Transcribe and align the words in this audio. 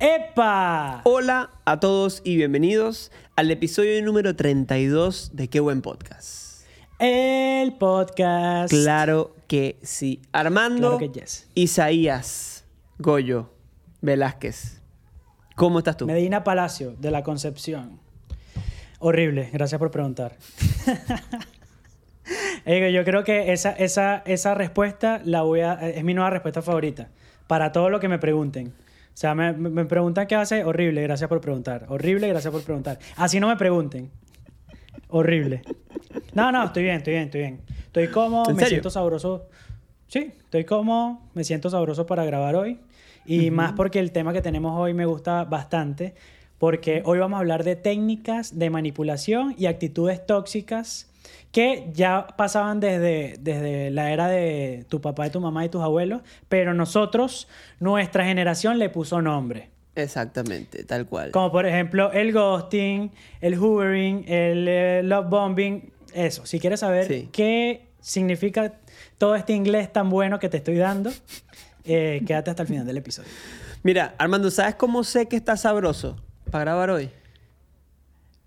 ¡Epa! 0.00 1.00
Hola 1.02 1.50
a 1.64 1.80
todos 1.80 2.22
y 2.22 2.36
bienvenidos 2.36 3.10
al 3.34 3.50
episodio 3.50 4.00
número 4.04 4.36
32 4.36 5.30
de 5.32 5.48
Qué 5.48 5.58
buen 5.58 5.82
podcast. 5.82 6.62
El 7.00 7.72
podcast. 7.72 8.72
Claro 8.72 9.34
que 9.48 9.76
sí. 9.82 10.22
Armando 10.30 10.98
Claro 10.98 11.12
que 11.12 11.20
yes. 11.20 11.48
Isaías 11.56 12.64
Goyo 12.98 13.50
Velázquez. 14.00 14.80
¿Cómo 15.56 15.78
estás 15.78 15.96
tú? 15.96 16.06
Medina 16.06 16.44
Palacio, 16.44 16.94
de 17.00 17.10
la 17.10 17.24
Concepción. 17.24 17.98
Horrible, 19.00 19.50
gracias 19.52 19.80
por 19.80 19.90
preguntar. 19.90 20.36
Oiga, 22.66 22.88
yo 22.90 23.04
creo 23.04 23.24
que 23.24 23.52
esa, 23.52 23.72
esa, 23.72 24.18
esa 24.26 24.54
respuesta 24.54 25.20
la 25.24 25.42
voy 25.42 25.62
a, 25.62 25.72
es 25.72 26.04
mi 26.04 26.14
nueva 26.14 26.30
respuesta 26.30 26.62
favorita. 26.62 27.08
Para 27.48 27.72
todo 27.72 27.90
lo 27.90 27.98
que 27.98 28.06
me 28.06 28.20
pregunten. 28.20 28.72
O 29.18 29.20
sea, 29.20 29.34
me, 29.34 29.52
me 29.52 29.84
preguntan 29.84 30.28
qué 30.28 30.36
hace, 30.36 30.62
horrible, 30.62 31.02
gracias 31.02 31.28
por 31.28 31.40
preguntar. 31.40 31.86
Horrible, 31.88 32.28
gracias 32.28 32.52
por 32.52 32.62
preguntar. 32.62 33.00
Así 33.16 33.40
no 33.40 33.48
me 33.48 33.56
pregunten. 33.56 34.12
Horrible. 35.08 35.62
No, 36.34 36.52
no, 36.52 36.66
estoy 36.66 36.84
bien, 36.84 36.98
estoy 36.98 37.14
bien, 37.14 37.24
estoy 37.24 37.40
bien. 37.40 37.60
Estoy 37.86 38.04
¿En 38.04 38.54
me 38.54 38.62
serio? 38.62 38.68
siento 38.68 38.90
sabroso. 38.90 39.48
Sí, 40.06 40.30
estoy 40.38 40.62
cómodo, 40.62 41.18
me 41.34 41.42
siento 41.42 41.68
sabroso 41.68 42.06
para 42.06 42.24
grabar 42.24 42.54
hoy. 42.54 42.78
Y 43.26 43.50
más 43.50 43.72
porque 43.72 43.98
el 43.98 44.12
tema 44.12 44.32
que 44.32 44.40
tenemos 44.40 44.78
hoy 44.78 44.94
me 44.94 45.04
gusta 45.04 45.42
bastante. 45.42 46.14
Porque 46.58 47.02
hoy 47.04 47.18
vamos 47.18 47.38
a 47.38 47.40
hablar 47.40 47.64
de 47.64 47.74
técnicas 47.74 48.56
de 48.56 48.70
manipulación 48.70 49.52
y 49.58 49.66
actitudes 49.66 50.24
tóxicas 50.26 51.07
que 51.52 51.88
ya 51.92 52.26
pasaban 52.36 52.78
desde, 52.80 53.36
desde 53.40 53.90
la 53.90 54.12
era 54.12 54.28
de 54.28 54.84
tu 54.88 55.00
papá 55.00 55.26
y 55.26 55.30
tu 55.30 55.40
mamá 55.40 55.64
y 55.64 55.68
tus 55.68 55.82
abuelos, 55.82 56.22
pero 56.48 56.74
nosotros, 56.74 57.48
nuestra 57.80 58.24
generación 58.24 58.78
le 58.78 58.90
puso 58.90 59.22
nombre. 59.22 59.70
Exactamente, 59.94 60.84
tal 60.84 61.06
cual. 61.06 61.30
Como 61.32 61.50
por 61.50 61.66
ejemplo 61.66 62.12
el 62.12 62.32
ghosting, 62.32 63.10
el 63.40 63.54
hoovering, 63.58 64.24
el 64.28 64.66
eh, 64.68 65.00
love 65.02 65.28
bombing, 65.28 65.90
eso. 66.14 66.46
Si 66.46 66.60
quieres 66.60 66.80
saber 66.80 67.06
Sí. 67.06 67.28
qué 67.32 67.88
significa 68.00 68.74
todo 69.18 69.34
este 69.34 69.54
inglés 69.54 69.92
tan 69.92 70.08
bueno 70.08 70.38
que 70.38 70.48
te 70.48 70.58
estoy 70.58 70.76
dando, 70.76 71.10
eh, 71.84 72.22
quédate 72.26 72.50
hasta 72.50 72.62
el 72.62 72.68
final 72.68 72.86
del 72.86 72.98
episodio. 72.98 73.28
Mira, 73.82 74.14
Armando, 74.18 74.50
¿sabes 74.50 74.74
cómo 74.76 75.02
sé 75.02 75.26
que 75.26 75.36
está 75.36 75.56
sabroso 75.56 76.16
para 76.50 76.64
grabar 76.64 76.90
hoy? 76.90 77.10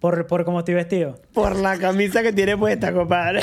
Por, 0.01 0.25
por 0.27 0.43
cómo 0.43 0.59
estoy 0.59 0.73
vestido. 0.73 1.21
Por 1.31 1.55
la 1.55 1.77
camisa 1.77 2.23
que 2.23 2.33
tiene 2.33 2.57
puesta, 2.57 2.91
compadre. 2.91 3.41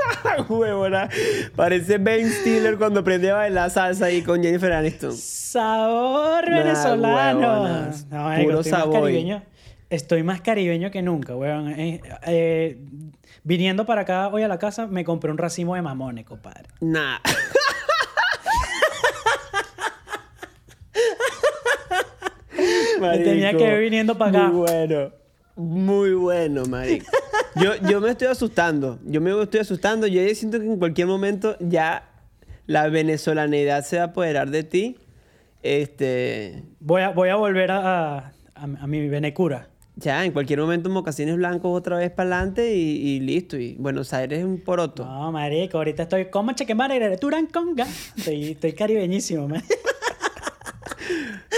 Huevona. 0.48 1.08
Parece 1.54 1.98
Ben 1.98 2.28
Stiller 2.30 2.76
cuando 2.76 3.00
aprendió 3.00 3.34
a 3.36 3.38
bailar 3.38 3.70
salsa 3.70 4.06
ahí 4.06 4.20
con 4.22 4.42
Jennifer 4.42 4.72
Aniston. 4.72 5.16
Sabor 5.16 6.50
Nah, 6.50 6.56
venezolano. 6.58 7.64
No, 8.10 8.42
Puro 8.42 8.60
estoy 8.60 8.72
más 8.72 8.80
sabor. 8.80 9.00
caribeño. 9.02 9.42
Estoy 9.88 10.22
más 10.24 10.40
caribeño 10.40 10.90
que 10.90 11.00
nunca, 11.00 11.36
weón. 11.36 11.70
Eh, 11.78 12.00
eh, 12.26 12.78
viniendo 13.44 13.86
para 13.86 14.00
acá 14.02 14.28
hoy 14.28 14.42
a 14.42 14.48
la 14.48 14.58
casa, 14.58 14.88
me 14.88 15.04
compré 15.04 15.30
un 15.30 15.38
racimo 15.38 15.76
de 15.76 15.82
mamones, 15.82 16.24
compadre. 16.26 16.68
Nah. 16.80 17.18
Me 23.00 23.18
tenía 23.18 23.52
que 23.52 23.64
ver 23.64 23.80
viniendo 23.80 24.16
para 24.18 24.30
acá. 24.30 24.48
Muy 24.48 24.66
bueno. 24.68 25.12
Muy 25.60 26.14
bueno, 26.14 26.64
marico. 26.64 27.06
Yo, 27.56 27.74
yo 27.88 28.00
me 28.00 28.10
estoy 28.10 28.28
asustando. 28.28 28.98
Yo 29.04 29.20
me 29.20 29.30
estoy 29.42 29.60
asustando. 29.60 30.06
Yo 30.06 30.22
ya 30.22 30.34
siento 30.34 30.58
que 30.58 30.64
en 30.64 30.78
cualquier 30.78 31.06
momento 31.06 31.56
ya 31.60 32.08
la 32.66 32.88
venezolanidad 32.88 33.84
se 33.84 33.98
va 33.98 34.04
a 34.04 34.06
apoderar 34.06 34.50
de 34.50 34.64
ti. 34.64 34.96
Este... 35.62 36.62
Voy 36.80 37.02
a, 37.02 37.10
voy 37.10 37.28
a 37.28 37.36
volver 37.36 37.70
a, 37.72 38.16
a, 38.18 38.32
a 38.54 38.86
mi 38.86 39.06
venecura. 39.08 39.68
Ya, 39.96 40.24
en 40.24 40.32
cualquier 40.32 40.60
momento 40.60 40.88
mocasines 40.88 41.36
blancos 41.36 41.76
otra 41.76 41.98
vez 41.98 42.10
para 42.10 42.36
adelante 42.36 42.74
y, 42.74 42.80
y 42.80 43.20
listo. 43.20 43.58
Y 43.58 43.74
Buenos 43.74 44.14
Aires 44.14 44.38
es 44.38 44.44
un 44.46 44.60
poroto. 44.60 45.04
No, 45.04 45.30
marico, 45.30 45.76
ahorita 45.76 46.04
estoy 46.04 46.30
como 46.30 46.52
chequemare, 46.52 47.18
turanconga. 47.18 47.86
Estoy, 48.16 48.52
estoy 48.52 48.72
caribeñísimo, 48.72 49.46
man. 49.46 49.62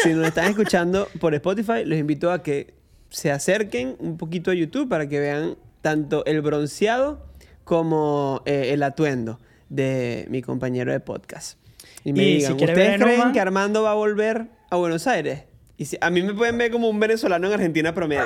Si 0.02 0.12
nos 0.12 0.26
están 0.26 0.46
escuchando 0.46 1.06
por 1.20 1.34
Spotify, 1.34 1.84
los 1.84 1.96
invito 1.96 2.32
a 2.32 2.42
que 2.42 2.81
se 3.12 3.30
acerquen 3.30 3.94
un 4.00 4.16
poquito 4.16 4.50
a 4.50 4.54
YouTube 4.54 4.88
para 4.88 5.08
que 5.08 5.20
vean 5.20 5.56
tanto 5.82 6.24
el 6.24 6.40
bronceado 6.40 7.24
como 7.64 8.42
eh, 8.46 8.70
el 8.72 8.82
atuendo 8.82 9.38
de 9.68 10.26
mi 10.30 10.42
compañero 10.42 10.90
de 10.92 11.00
podcast. 11.00 11.58
Y 12.04 12.12
me 12.12 12.22
Y 12.24 12.26
si 12.40 12.52
digan, 12.52 12.56
ver 12.56 12.70
¿ustedes 12.70 13.00
creen 13.02 13.32
que 13.32 13.40
Armando 13.40 13.82
va 13.84 13.92
a 13.92 13.94
volver 13.94 14.48
a 14.70 14.76
Buenos 14.76 15.06
Aires? 15.06 15.44
Y 15.76 15.84
si- 15.84 15.98
a 16.00 16.10
mí 16.10 16.22
me 16.22 16.34
pueden 16.34 16.58
ver 16.58 16.70
como 16.70 16.88
un 16.88 16.98
venezolano 16.98 17.46
en 17.46 17.52
Argentina 17.52 17.94
promedio. 17.94 18.24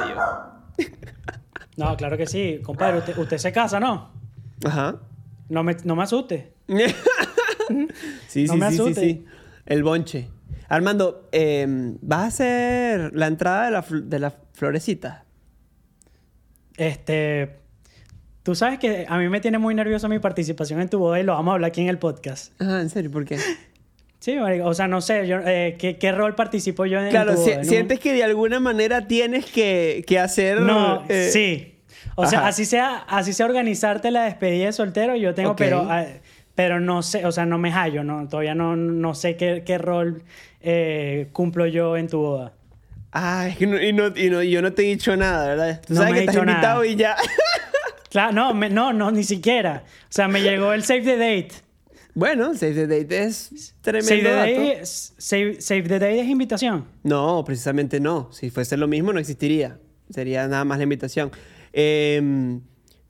No, 1.77 1.95
claro 1.97 2.17
que 2.17 2.27
sí. 2.27 2.61
Compadre, 2.63 2.99
usted, 3.01 3.19
usted 3.19 3.37
se 3.37 3.53
casa, 3.53 3.79
¿no? 3.79 4.11
Ajá. 4.65 4.97
No 5.51 5.63
me, 5.63 5.77
no 5.85 5.95
me 5.95 6.05
asuste. 6.05 6.55
sí, 8.29 8.47
No 8.47 8.55
sí, 8.55 8.59
me 8.59 8.71
sí, 8.73 8.95
sí. 8.95 9.25
El 9.67 9.83
bonche. 9.83 10.29
Armando, 10.69 11.29
eh, 11.33 11.67
¿vas 12.01 12.21
a 12.23 12.27
hacer 12.29 13.11
la 13.15 13.27
entrada 13.27 13.67
de 13.67 13.71
la, 13.73 13.85
de 14.05 14.19
la 14.19 14.35
florecita? 14.56 15.25
Este. 16.77 17.56
Tú 18.43 18.55
sabes 18.55 18.78
que 18.78 19.06
a 19.09 19.19
mí 19.19 19.28
me 19.28 19.41
tiene 19.41 19.59
muy 19.59 19.75
nervioso 19.75 20.09
mi 20.09 20.19
participación 20.21 20.81
en 20.81 20.89
tu 20.89 20.99
boda 20.99 21.19
y 21.19 21.25
lo 21.25 21.33
vamos 21.33 21.50
a 21.53 21.55
hablar 21.55 21.69
aquí 21.69 21.81
en 21.81 21.89
el 21.89 21.99
podcast. 21.99 22.53
Ah, 22.61 22.81
¿en 22.81 22.91
serio? 22.91 23.11
¿Por 23.11 23.25
qué? 23.25 23.39
Sí. 24.21 24.37
O 24.39 24.72
sea, 24.75 24.87
no 24.89 25.00
sé, 25.00 25.27
yo, 25.27 25.39
eh, 25.44 25.77
¿qué, 25.78 25.99
qué 25.99 26.12
rol 26.12 26.34
participo 26.34 26.87
yo 26.87 27.00
en, 27.00 27.11
Claro, 27.11 27.37
si-? 27.37 27.50
¿En 27.50 27.59
un- 27.61 27.65
sientes 27.65 27.99
que 28.00 28.12
de 28.12 28.22
alguna 28.25 28.61
manera 28.61 29.06
tienes 29.09 29.47
que, 29.47 30.05
que 30.06 30.19
hacer... 30.19 30.61
No, 30.61 31.05
eh, 31.09 31.28
sí. 31.33 31.75
O 32.15 32.27
sea, 32.27 32.47
así 32.47 32.65
sea, 32.65 32.99
así 33.09 33.33
sea 33.33 33.47
organizarte 33.47 34.11
la 34.11 34.25
despedida 34.25 34.67
de 34.67 34.73
soltero, 34.73 35.17
yo 35.17 35.34
tengo, 35.34 35.50
Ok. 35.50 35.59
pero, 35.59 35.87
ah, 35.91 36.05
pero 36.55 36.81
no 36.81 37.03
sé, 37.03 37.27
o 37.27 37.33
sea, 37.33 37.47
no 37.47 37.59
me 37.59 37.71
hallo, 37.73 38.05
no, 38.05 38.27
todavía 38.28 38.55
no, 38.55 38.75
no 38.77 39.15
sé 39.15 39.37
qué, 39.37 39.62
qué 39.67 39.77
rol 39.77 40.23
eh, 40.61 41.28
cumplo 41.33 41.67
yo 41.67 41.97
en 41.97 42.09
tu 42.09 42.19
boda. 42.19 42.53
Ah, 43.12 43.49
es 43.49 43.56
que 43.56 43.67
no, 43.67 43.81
y, 43.81 43.93
no, 43.93 44.09
y 44.17 44.28
no- 44.31 44.43
y 44.43 44.50
yo 44.50 44.61
no 44.62 44.72
te 44.72 44.83
he 44.83 44.87
dicho 44.87 45.17
nada, 45.17 45.47
¿verdad? 45.49 45.81
Tú 45.87 45.94
No 45.94 46.00
sabes 46.00 46.12
me 46.12 46.19
que 46.19 46.21
he 46.21 46.25
estás 46.25 46.34
dicho 46.37 46.50
invitado 46.50 46.75
nada. 46.81 46.87
y 46.87 46.97
ya. 46.97 47.17
Claro, 48.11 48.33
no, 48.33 48.55
me- 48.55 48.71
no, 48.71 48.93
no, 48.93 49.11
ni 49.11 49.25
siquiera. 49.25 49.84
O 50.05 50.06
sea, 50.12 50.27
me 50.28 50.41
llegó 50.41 50.72
el 50.72 50.83
save 50.84 51.03
the 51.03 51.17
date. 51.19 51.49
bueno, 52.15 52.55
Save 52.55 52.72
the 52.75 52.87
Date 52.87 53.25
es 53.25 53.75
tremendo 53.83 54.09
Save 54.09 54.22
the, 54.22 54.31
dato. 54.31 54.41
date 54.62 54.81
es- 54.81 55.14
save, 55.19 55.61
save 55.61 55.82
the 55.82 55.99
date 55.99 56.20
es 56.20 56.29
invitación. 56.29 56.87
No, 57.03 57.44
precisamente 57.44 58.00
no. 58.00 58.31
Si 58.32 58.49
fuese 58.50 58.76
lo 58.79 58.87
mismo, 58.88 59.12
no 59.12 59.19
existiría. 59.20 59.79
Sería 60.08 60.47
nada 60.49 60.64
más 60.64 60.79
la 60.79 60.85
invitación. 60.85 61.31
Em, 61.75 62.62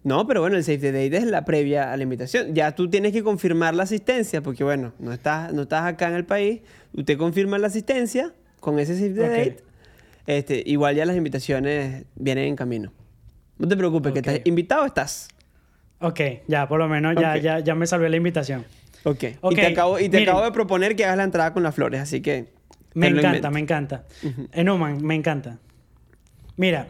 no, 0.03 0.27
pero 0.27 0.41
bueno, 0.41 0.57
el 0.57 0.65
Save 0.65 0.79
the 0.79 0.93
Date 0.93 1.17
es 1.19 1.25
la 1.27 1.45
previa 1.45 1.93
a 1.93 1.97
la 1.97 2.03
invitación. 2.03 2.55
Ya 2.55 2.75
tú 2.75 2.89
tienes 2.91 3.13
que 3.13 3.23
confirmar 3.23 3.75
la 3.75 3.85
asistencia, 3.85 4.41
porque 4.43 4.65
bueno, 4.65 4.93
no 4.99 5.13
estás, 5.13 5.53
no 5.53 5.63
estás 5.63 5.85
acá 5.85 6.09
en 6.09 6.15
el 6.15 6.25
país. 6.25 6.63
Usted 6.95 7.17
confirma 7.19 7.59
la 7.59 7.69
asistencia 7.69 8.33
con 8.61 8.79
ese 8.81 8.97
Save 8.97 9.11
the. 9.15 9.21
Date. 9.29 9.57
Este, 10.27 10.63
igual 10.67 10.97
ya 10.97 11.05
las 11.07 11.17
invitaciones 11.17 12.05
vienen 12.17 12.45
en 12.47 12.57
camino. 12.57 12.93
No 13.59 13.69
te 13.69 13.77
preocupes, 13.77 14.13
que 14.13 14.21
Ok. 14.21 14.27
estás 14.27 14.47
invitado 14.47 14.85
estás. 14.87 15.29
Ok, 16.01 16.21
ya, 16.47 16.69
por 16.69 16.79
lo 16.79 16.89
menos 16.89 17.15
ya, 17.19 17.37
ya, 17.39 17.61
ya 17.61 17.75
me 17.75 17.87
salvé 17.87 18.09
la 18.11 18.17
invitación. 18.17 18.65
Ok. 19.05 19.25
Ok, 19.41 19.53
Y 19.53 19.55
te, 19.57 19.67
acabo, 19.67 19.99
y 19.99 20.09
te 20.09 20.19
miren. 20.19 20.29
acabo 20.29 20.45
de 20.45 20.53
proponer 20.53 20.95
que 20.97 21.05
hagas 21.05 21.17
la 21.17 21.25
entrada 21.25 21.53
con 21.55 21.63
las 21.63 21.75
flores, 21.75 22.01
así 22.01 22.21
que. 22.21 22.53
Me 22.95 23.07
encanta, 23.09 23.51
me 23.51 23.61
encanta. 23.61 24.05
Enuman, 24.53 25.03
me 25.05 25.15
encanta. 25.15 25.59
Mira, 26.57 26.89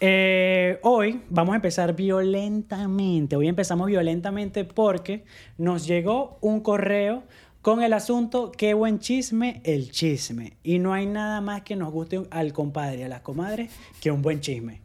eh, 0.00 0.78
hoy 0.82 1.22
vamos 1.28 1.52
a 1.52 1.56
empezar 1.56 1.94
violentamente. 1.94 3.36
Hoy 3.36 3.48
empezamos 3.48 3.86
violentamente 3.86 4.64
porque 4.64 5.24
nos 5.58 5.86
llegó 5.86 6.38
un 6.40 6.60
correo 6.60 7.22
con 7.62 7.82
el 7.82 7.92
asunto 7.92 8.52
qué 8.52 8.74
buen 8.74 8.98
chisme, 8.98 9.60
el 9.64 9.90
chisme. 9.90 10.54
Y 10.62 10.78
no 10.78 10.92
hay 10.92 11.06
nada 11.06 11.40
más 11.40 11.62
que 11.62 11.76
nos 11.76 11.92
guste 11.92 12.22
al 12.30 12.52
compadre 12.52 13.00
y 13.00 13.02
a 13.02 13.08
las 13.08 13.20
comadres 13.20 13.70
que 14.00 14.10
un 14.10 14.22
buen 14.22 14.40
chisme. 14.40 14.80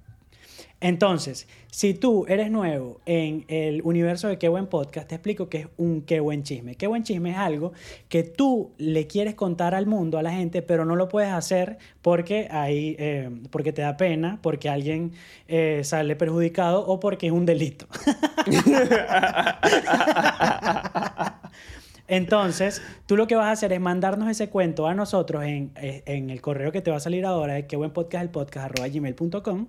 Entonces, 0.82 1.48
si 1.72 1.94
tú 1.94 2.26
eres 2.28 2.52
nuevo 2.52 3.00
en 3.06 3.46
el 3.48 3.82
universo 3.84 4.28
de 4.28 4.38
Qué 4.38 4.50
Buen 4.50 4.68
Podcast, 4.68 5.08
te 5.08 5.16
explico 5.16 5.50
qué 5.50 5.62
es 5.62 5.68
un 5.78 6.02
Qué 6.02 6.20
Buen 6.20 6.44
Chisme. 6.44 6.76
Qué 6.76 6.86
Buen 6.86 7.04
Chisme 7.04 7.32
es 7.32 7.38
algo 7.38 7.72
que 8.10 8.24
tú 8.24 8.72
le 8.78 9.08
quieres 9.08 9.36
contar 9.36 9.74
al 9.74 9.88
mundo, 9.88 10.20
a 10.20 10.22
la 10.22 10.32
gente, 10.32 10.62
pero 10.62 10.86
no 10.86 10.96
lo 10.96 11.08
puedes 11.08 11.32
hacer 11.32 11.78
porque, 12.02 12.48
hay, 12.52 12.96
eh, 13.00 13.30
porque 13.52 13.74
te 13.74 13.82
da 13.82 13.98
pena, 13.98 14.40
porque 14.42 14.70
alguien 14.70 15.14
eh, 15.48 15.82
sale 15.84 16.16
perjudicado 16.16 16.86
o 16.86 17.00
porque 17.00 17.28
es 17.28 17.34
un 17.34 17.46
delito. 17.46 17.88
Entonces, 22.08 22.82
tú 23.08 23.18
lo 23.18 23.28
que 23.28 23.36
vas 23.36 23.48
a 23.48 23.52
hacer 23.52 23.74
es 23.74 23.80
mandarnos 23.80 24.30
ese 24.30 24.50
cuento 24.50 24.88
a 24.88 24.94
nosotros 24.94 25.44
en, 25.44 25.72
eh, 25.76 26.04
en 26.06 26.30
el 26.30 26.42
correo 26.42 26.72
que 26.72 26.82
te 26.82 26.92
va 26.92 26.98
a 26.98 27.00
salir 27.00 27.26
ahora, 27.26 27.54
de 27.56 27.66
que 27.68 27.76
buen 27.76 27.92
podcast, 27.92 28.24
el 28.24 28.30
podcast, 28.30 28.66
arroba 28.66 28.88
gmail.com. 28.88 29.68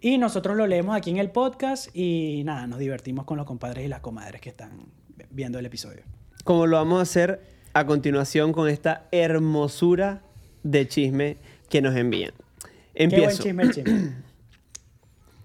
Y 0.00 0.18
nosotros 0.18 0.56
lo 0.56 0.66
leemos 0.66 0.96
aquí 0.96 1.10
en 1.10 1.18
el 1.18 1.30
podcast 1.30 1.94
y 1.94 2.42
nada, 2.44 2.66
nos 2.66 2.78
divertimos 2.78 3.24
con 3.26 3.36
los 3.36 3.46
compadres 3.46 3.84
y 3.84 3.88
las 3.88 4.00
comadres 4.00 4.40
que 4.40 4.48
están 4.48 4.86
viendo 5.30 5.58
el 5.58 5.66
episodio. 5.66 6.02
Como 6.42 6.66
lo 6.66 6.78
vamos 6.78 6.98
a 6.98 7.02
hacer 7.02 7.42
a 7.74 7.84
continuación 7.86 8.52
con 8.52 8.68
esta 8.68 9.06
hermosura 9.12 10.22
de 10.62 10.88
chisme 10.88 11.36
que 11.68 11.82
nos 11.82 11.94
envían. 11.96 12.32
Qué 12.32 13.06
buen 13.06 13.12
Empiezo. 13.12 13.42
chisme 13.42 13.62
el 13.62 13.72
chisme. 13.72 14.14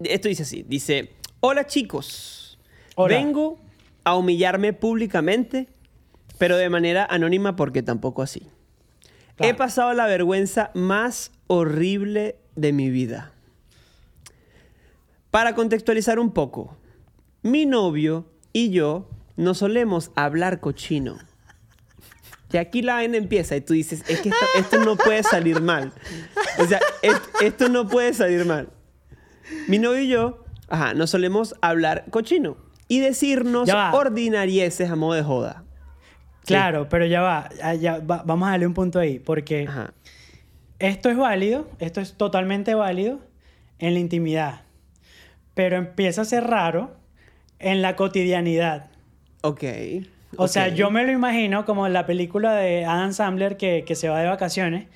Esto 0.00 0.28
dice 0.28 0.42
así, 0.42 0.64
dice, 0.66 1.10
hola 1.40 1.66
chicos, 1.66 2.58
Hola. 2.96 3.16
vengo 3.16 3.58
a 4.04 4.16
humillarme 4.16 4.72
públicamente, 4.72 5.68
pero 6.38 6.56
de 6.56 6.68
manera 6.70 7.06
anónima 7.08 7.56
porque 7.56 7.82
tampoco 7.82 8.22
así. 8.22 8.40
Claro. 9.36 9.52
He 9.52 9.54
pasado 9.54 9.92
la 9.92 10.06
vergüenza 10.06 10.70
más 10.74 11.30
horrible 11.46 12.36
de 12.54 12.72
mi 12.72 12.90
vida. 12.90 13.32
Para 15.30 15.54
contextualizar 15.54 16.18
un 16.18 16.32
poco, 16.32 16.76
mi 17.42 17.66
novio 17.66 18.26
y 18.52 18.70
yo 18.70 19.10
no 19.36 19.54
solemos 19.54 20.10
hablar 20.14 20.60
cochino. 20.60 21.18
Y 22.52 22.58
aquí 22.58 22.80
la 22.80 22.94
vaina 22.94 23.18
empieza 23.18 23.54
y 23.56 23.60
tú 23.60 23.74
dices, 23.74 24.02
es 24.08 24.20
que 24.20 24.30
esto, 24.30 24.46
esto 24.56 24.78
no 24.78 24.96
puede 24.96 25.22
salir 25.22 25.60
mal. 25.60 25.92
O 26.58 26.64
sea, 26.64 26.80
et- 27.02 27.20
esto 27.42 27.68
no 27.68 27.86
puede 27.88 28.14
salir 28.14 28.46
mal. 28.46 28.70
Mi 29.68 29.78
novio 29.78 30.00
y 30.00 30.08
yo, 30.08 30.44
ajá, 30.68 30.94
nos 30.94 31.10
solemos 31.10 31.54
hablar 31.60 32.06
cochino 32.10 32.56
y 32.88 33.00
decirnos 33.00 33.68
ordinarieses 33.94 34.90
a 34.90 34.96
modo 34.96 35.14
de 35.14 35.22
joda. 35.22 35.64
Claro, 36.46 36.88
pero 36.88 37.06
ya 37.06 37.20
va, 37.22 37.48
ah, 37.62 37.74
ya 37.74 37.98
va- 37.98 38.22
vamos 38.24 38.48
a 38.48 38.52
darle 38.52 38.66
un 38.66 38.74
punto 38.74 38.98
ahí, 38.98 39.18
porque 39.18 39.66
Ajá. 39.68 39.92
esto 40.78 41.10
es 41.10 41.16
válido, 41.16 41.68
esto 41.78 42.00
es 42.00 42.14
totalmente 42.14 42.74
válido 42.74 43.20
en 43.78 43.94
la 43.94 44.00
intimidad, 44.00 44.60
pero 45.54 45.76
empieza 45.76 46.22
a 46.22 46.24
ser 46.24 46.44
raro 46.44 46.96
en 47.58 47.82
la 47.82 47.96
cotidianidad. 47.96 48.86
Ok. 49.42 49.64
O 50.38 50.48
sea, 50.48 50.68
yo 50.68 50.90
me 50.90 51.04
lo 51.04 51.12
imagino 51.12 51.64
como 51.64 51.86
en 51.86 51.92
la 51.92 52.04
película 52.04 52.54
de 52.54 52.84
Adam 52.84 53.12
Sandler 53.12 53.56
que, 53.56 53.84
que 53.86 53.94
se 53.94 54.08
va 54.08 54.20
de 54.20 54.26
vacaciones 54.26 54.86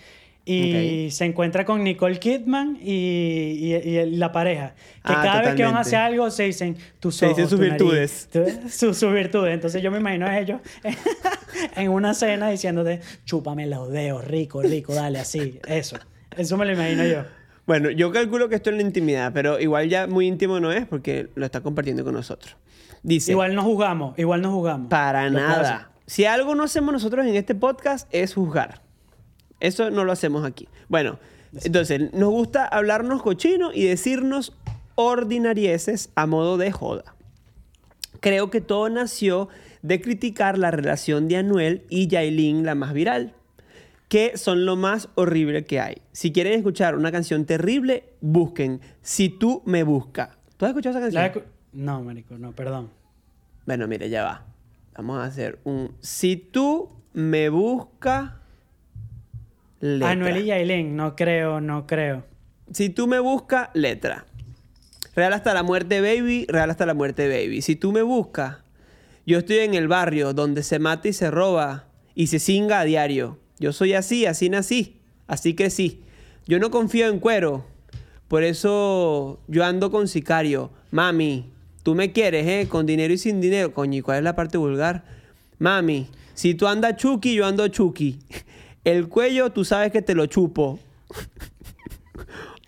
y 0.52 1.06
Ok. 1.06 1.12
se 1.12 1.25
encuentra 1.26 1.64
con 1.64 1.85
Nicole 1.85 2.19
Kidman 2.19 2.79
y, 2.82 2.91
y- 2.91 3.75
y 3.75 4.06
la 4.17 4.32
pareja. 4.32 4.75
Que 5.06 5.12
Ah, 5.12 5.20
cada 5.23 5.41
vez 5.43 5.55
que 5.55 5.62
van 5.62 5.75
a 5.76 5.79
totalmente. 5.79 5.81
hacer 5.81 5.99
algo 5.99 6.31
se 6.31 6.43
dicen 6.44 6.76
tus 6.99 7.17
Se 7.17 7.29
dicen 7.29 7.49
sus 7.49 7.58
tu 7.58 7.64
virtudes. 7.64 8.29
tu- 8.32 8.69
sus, 8.69 8.97
sus 8.99 9.12
virtudes. 9.12 9.55
Entonces 9.55 9.82
yo 9.82 9.91
me 9.91 9.99
imagino 9.99 10.26
a 10.26 10.38
ellos 10.38 10.61
en 11.76 11.88
una 11.91 12.14
cena 12.14 12.50
diciéndote, 12.50 13.00
chúpame 13.25 13.67
los 13.67 13.91
dedos, 13.91 14.25
rico, 14.26 14.62
rico, 14.62 14.94
dale, 14.94 15.19
así. 15.19 15.58
Eso. 15.67 15.97
Eso 16.37 16.56
me 16.56 16.64
lo 16.67 16.73
imagino 16.73 17.05
yo. 17.05 17.25
Bueno, 17.67 17.91
yo 17.91 18.11
calculo 18.11 18.49
que 18.49 18.56
esto 18.56 18.70
es 18.70 18.76
la 18.76 18.82
intimidad, 18.82 19.32
pero 19.32 19.61
igual 19.61 19.88
ya 19.88 20.06
muy 20.06 20.26
íntimo 20.26 20.58
no 20.61 20.73
es 20.73 20.87
porque 20.87 21.29
lo 21.35 21.44
está 21.46 21.61
compartiendo 21.61 22.05
con 22.05 22.14
nosotros. 22.14 22.56
Dice, 23.03 23.32
Igual 23.32 23.55
no 23.55 23.62
jugamos, 23.62 24.19
igual 24.19 24.43
no 24.43 24.50
jugamos. 24.53 24.88
para 24.88 25.31
nada. 25.31 25.91
Si 26.06 26.25
algo 26.25 26.55
no 26.55 26.64
hacemos 26.64 26.93
nosotros 26.93 27.25
en 27.26 27.37
este 27.37 27.55
podcast 27.55 28.08
es 28.12 28.35
juzgar. 28.35 28.82
Eso 29.60 29.90
no 29.90 30.04
lo 30.04 30.12
hacemos 30.12 30.44
aquí. 30.44 30.68
Bueno, 30.88 31.18
entonces, 31.64 32.12
nos 32.12 32.30
gusta 32.30 32.64
hablarnos 32.66 33.22
cochino 33.22 33.72
y 33.72 33.84
decirnos 33.84 34.52
ordinarieses 34.94 36.10
a 36.14 36.26
modo 36.26 36.56
de 36.58 36.72
joda. 36.72 37.04
Creo 38.20 38.50
que 38.50 38.60
todo 38.60 38.88
nació 38.88 39.48
de 39.82 40.00
criticar 40.00 40.58
la 40.58 40.70
relación 40.70 41.26
de 41.28 41.36
Anuel 41.38 41.84
y 41.88 42.06
Yailin, 42.08 42.64
la 42.64 42.74
más 42.74 42.92
viral, 42.92 43.34
que 44.08 44.36
son 44.36 44.66
lo 44.66 44.76
más 44.76 45.08
horrible 45.14 45.64
que 45.64 45.80
hay. 45.80 46.02
Si 46.12 46.32
quieren 46.32 46.52
escuchar 46.54 46.96
una 46.96 47.10
canción 47.12 47.44
terrible, 47.46 48.04
busquen 48.20 48.80
Si 49.02 49.28
tú 49.28 49.62
me 49.64 49.82
buscas. 49.84 50.30
¿Tú 50.56 50.66
has 50.66 50.70
escuchado 50.70 50.98
esa 50.98 51.00
canción? 51.10 51.24
Escu- 51.44 51.44
No, 51.72 52.02
marico, 52.02 52.36
no, 52.36 52.52
perdón. 52.52 52.90
Bueno, 53.66 53.86
mire, 53.88 54.10
ya 54.10 54.24
va. 54.24 54.44
Vamos 54.96 55.18
a 55.18 55.24
hacer 55.24 55.58
un. 55.64 55.92
Si 56.00 56.36
tú 56.36 56.90
me 57.14 57.48
buscas. 57.48 58.32
Letra. 59.81 60.11
Anuel 60.11 60.37
y 60.38 60.44
Yailin, 60.47 60.94
no 60.94 61.17
creo, 61.17 61.61
no 61.61 61.87
creo. 61.87 62.25
Si 62.73 62.91
tú 62.91 63.06
me 63.06 63.19
buscas, 63.19 63.71
letra. 63.75 64.27
Real 65.17 65.32
hasta 65.32 65.55
la 65.55 65.62
muerte, 65.62 66.00
baby. 66.00 66.47
Real 66.49 66.71
hasta 66.71 66.87
la 66.87 66.94
muerte, 66.94 67.29
baby. 67.29 67.62
Si 67.62 67.77
tú 67.77 67.91
me 67.91 68.03
buscas, 68.03 68.59
yo 69.27 69.38
estoy 69.38 69.59
en 69.59 69.75
el 69.75 69.88
barrio 69.88 70.32
donde 70.35 70.62
se 70.62 70.79
mata 70.79 71.09
y 71.09 71.12
se 71.12 71.31
roba 71.31 71.88
y 72.15 72.29
se 72.29 72.38
cinga 72.38 72.81
a 72.81 72.85
diario. 72.85 73.38
Yo 73.59 73.73
soy 73.73 73.94
así, 73.94 74.27
así 74.27 74.49
nací, 74.50 75.00
así 75.27 75.55
crecí. 75.55 76.03
Yo 76.47 76.59
no 76.59 76.71
confío 76.71 77.09
en 77.09 77.19
cuero. 77.19 77.67
Por 78.29 78.44
eso 78.44 79.41
yo 79.49 79.65
ando 79.65 79.91
con 79.91 80.09
sicario. 80.09 80.71
Mami, 80.91 81.50
tú 81.82 81.94
me 81.94 82.12
quieres, 82.12 82.47
¿eh? 82.47 82.69
Con 82.69 82.87
dinero 82.87 83.12
y 83.12 83.19
sin 83.19 83.41
dinero. 83.41 83.75
Coño, 83.75 83.99
¿y 83.99 84.03
cuál 84.03 84.19
es 84.19 84.25
la 84.25 84.37
parte 84.37 84.59
vulgar? 84.59 85.05
Mami, 85.59 86.09
si 86.35 86.55
tú 86.55 86.67
andas 86.67 86.97
chuki, 86.97 87.35
yo 87.35 87.47
ando 87.47 87.67
chuki. 87.69 88.21
El 88.85 89.09
cuello, 89.09 89.50
tú 89.50 89.65
sabes 89.65 89.93
que 89.93 90.03
te 90.03 90.15
lo 90.15 90.27
chupo. 90.27 90.79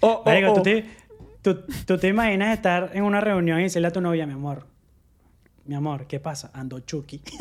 Oh, 0.00 0.08
oh, 0.08 0.22
Marico, 0.26 0.52
oh. 0.52 0.54
¿tú, 0.56 0.62
te, 0.62 0.84
tú, 1.42 1.60
tú 1.86 1.96
te 1.96 2.08
imaginas 2.08 2.54
estar 2.56 2.90
en 2.92 3.04
una 3.04 3.20
reunión 3.20 3.60
y 3.60 3.64
decirle 3.64 3.88
a 3.88 3.92
tu 3.92 4.00
novia, 4.00 4.26
mi 4.26 4.32
amor, 4.32 4.66
mi 5.64 5.74
amor, 5.74 6.06
¿qué 6.06 6.18
pasa? 6.18 6.50
Ando 6.52 6.80
chuki. 6.80 7.22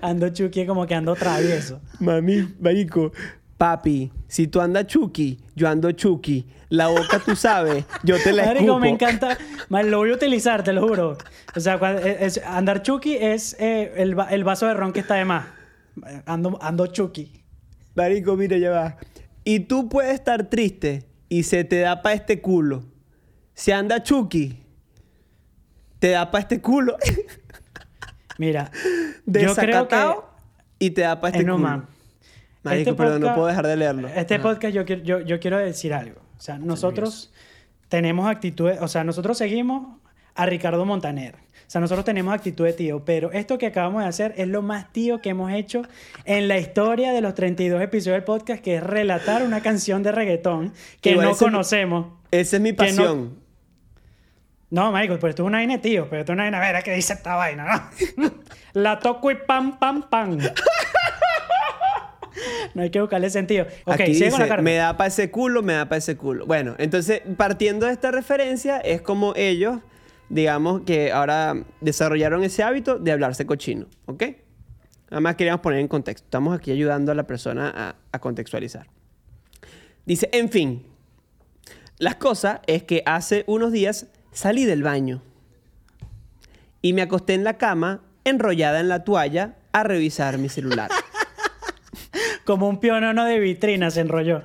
ando 0.00 0.30
chuki 0.30 0.66
como 0.66 0.86
que 0.86 0.94
ando 0.94 1.14
travieso. 1.14 1.80
Mami, 2.00 2.54
marico, 2.58 3.12
papi, 3.58 4.10
si 4.28 4.46
tú 4.46 4.60
andas 4.60 4.86
chuki, 4.86 5.40
yo 5.56 5.68
ando 5.68 5.90
chuki. 5.92 6.46
La 6.70 6.88
boca 6.88 7.18
tú 7.24 7.34
sabes, 7.34 7.84
yo 8.04 8.16
te 8.22 8.30
la 8.32 8.44
Marico, 8.44 8.64
escupo. 8.64 8.80
me 8.80 8.88
encanta. 8.90 9.38
Man, 9.70 9.90
lo 9.90 9.98
voy 9.98 10.10
a 10.10 10.14
utilizar, 10.14 10.62
te 10.62 10.72
lo 10.74 10.86
juro. 10.86 11.16
O 11.56 11.60
sea, 11.60 11.78
cuando- 11.78 12.02
es- 12.02 12.40
andar 12.44 12.82
chuki 12.82 13.14
es 13.16 13.56
eh, 13.58 13.94
el, 13.96 14.14
el 14.30 14.44
vaso 14.44 14.66
de 14.66 14.74
ron 14.74 14.92
que 14.92 15.00
está 15.00 15.14
de 15.14 15.24
más. 15.24 15.46
Ando, 16.26 16.58
ando 16.60 16.86
chuki. 16.88 17.42
Marico, 17.94 18.36
mira, 18.36 18.58
ya 18.58 18.70
va. 18.70 18.96
Y 19.44 19.60
tú 19.60 19.88
puedes 19.88 20.12
estar 20.12 20.50
triste 20.50 21.08
y 21.30 21.44
se 21.44 21.64
te 21.64 21.80
da 21.80 22.02
pa' 22.02 22.12
este 22.12 22.40
culo. 22.42 22.84
Si 23.54 23.72
anda 23.72 24.02
chuki, 24.02 24.62
te 25.98 26.10
da 26.10 26.30
pa' 26.30 26.40
este 26.40 26.60
culo. 26.60 26.96
Mira, 28.38 28.70
yo 28.74 29.32
creo 29.32 29.54
que... 29.54 29.66
Desacatado 29.66 30.30
y 30.78 30.90
te 30.90 31.00
da 31.00 31.20
pa' 31.20 31.28
este 31.28 31.40
Eh, 31.40 31.44
no, 31.44 31.54
culo. 31.56 31.66
man. 31.68 31.86
Marico, 32.62 32.90
Este 32.90 32.94
perdón, 33.02 33.20
no 33.20 33.26
podcast- 33.28 33.34
puedo 33.34 33.46
dejar 33.48 33.66
de 33.66 33.76
leerlo. 33.76 34.08
Este 34.08 34.34
Ajá. 34.34 34.42
podcast 34.42 34.74
yo, 34.74 34.84
quiero- 34.84 35.02
yo, 35.02 35.20
yo 35.20 35.40
quiero 35.40 35.58
decir 35.58 35.94
algo. 35.94 36.20
O 36.36 36.40
sea, 36.40 36.58
nosotros 36.58 37.32
tenemos 37.88 38.28
actitudes, 38.28 38.78
o 38.80 38.88
sea, 38.88 39.04
nosotros 39.04 39.38
seguimos 39.38 39.96
a 40.34 40.46
Ricardo 40.46 40.84
Montaner. 40.84 41.34
O 41.34 41.70
sea, 41.70 41.80
nosotros 41.80 42.04
tenemos 42.04 42.32
actitud 42.34 42.64
de 42.64 42.72
tío, 42.72 43.04
pero 43.04 43.30
esto 43.32 43.58
que 43.58 43.66
acabamos 43.66 44.02
de 44.02 44.08
hacer 44.08 44.32
es 44.38 44.48
lo 44.48 44.62
más 44.62 44.90
tío 44.92 45.20
que 45.20 45.30
hemos 45.30 45.52
hecho 45.52 45.82
en 46.24 46.48
la 46.48 46.58
historia 46.58 47.12
de 47.12 47.20
los 47.20 47.34
32 47.34 47.82
episodios 47.82 48.14
del 48.16 48.24
podcast, 48.24 48.62
que 48.62 48.76
es 48.76 48.82
relatar 48.82 49.42
una 49.42 49.60
canción 49.60 50.02
de 50.02 50.12
reggaetón 50.12 50.72
que 51.02 51.10
Igual 51.10 51.26
no 51.26 51.32
ese- 51.32 51.44
conocemos. 51.44 52.06
Esa 52.30 52.56
es 52.56 52.62
mi 52.62 52.70
no- 52.70 52.76
pasión. 52.76 53.38
No, 54.70 54.92
marico, 54.92 55.14
pero 55.16 55.28
esto 55.30 55.42
es 55.42 55.46
una 55.46 55.58
vaina 55.58 55.80
tío, 55.80 56.08
pero 56.10 56.20
esto 56.20 56.32
es 56.32 56.34
una 56.36 56.42
vaina, 56.44 56.58
a 56.66 56.72
ver, 56.72 56.82
¿qué 56.82 56.92
dice 56.94 57.14
esta 57.14 57.36
vaina? 57.36 57.90
no? 58.16 58.30
la 58.74 58.98
toco 58.98 59.30
y 59.30 59.36
pam, 59.46 59.78
pam, 59.78 60.08
pam. 60.08 60.38
no 62.74 62.82
hay 62.82 62.90
que 62.90 63.00
buscarle 63.00 63.30
sentido. 63.30 63.66
Ok, 63.84 64.00
Aquí 64.00 64.14
sigue 64.14 64.30
con 64.30 64.38
la 64.40 64.44
dice, 64.44 64.48
carta. 64.48 64.62
me 64.62 64.74
da 64.74 64.96
para 64.96 65.08
ese 65.08 65.30
culo, 65.30 65.62
me 65.62 65.74
da 65.74 65.88
para 65.88 65.98
ese 65.98 66.16
culo. 66.16 66.46
Bueno, 66.46 66.74
entonces, 66.78 67.22
partiendo 67.36 67.86
de 67.86 67.92
esta 67.92 68.10
referencia, 68.10 68.78
es 68.78 69.00
como 69.02 69.32
ellos, 69.36 69.80
digamos, 70.28 70.82
que 70.82 71.12
ahora 71.12 71.54
desarrollaron 71.80 72.44
ese 72.44 72.62
hábito 72.62 72.98
de 72.98 73.12
hablarse 73.12 73.46
cochino, 73.46 73.86
¿ok? 74.06 74.24
Nada 75.10 75.20
más 75.20 75.36
queríamos 75.36 75.60
poner 75.62 75.80
en 75.80 75.88
contexto. 75.88 76.24
Estamos 76.26 76.56
aquí 76.56 76.70
ayudando 76.70 77.12
a 77.12 77.14
la 77.14 77.26
persona 77.26 77.72
a, 77.74 77.96
a 78.12 78.18
contextualizar. 78.18 78.86
Dice, 80.04 80.28
en 80.32 80.50
fin, 80.50 80.86
las 81.98 82.16
cosas 82.16 82.60
es 82.66 82.82
que 82.82 83.02
hace 83.06 83.44
unos 83.46 83.72
días 83.72 84.06
salí 84.32 84.64
del 84.64 84.82
baño 84.82 85.22
y 86.82 86.92
me 86.92 87.02
acosté 87.02 87.34
en 87.34 87.44
la 87.44 87.54
cama, 87.58 88.02
enrollada 88.24 88.80
en 88.80 88.88
la 88.88 89.02
toalla, 89.04 89.56
a 89.72 89.82
revisar 89.82 90.38
mi 90.38 90.48
celular. 90.48 90.90
Como 92.48 92.66
un 92.66 92.80
pionono 92.80 93.26
de 93.26 93.38
vitrina 93.40 93.90
se 93.90 94.00
enrolló. 94.00 94.42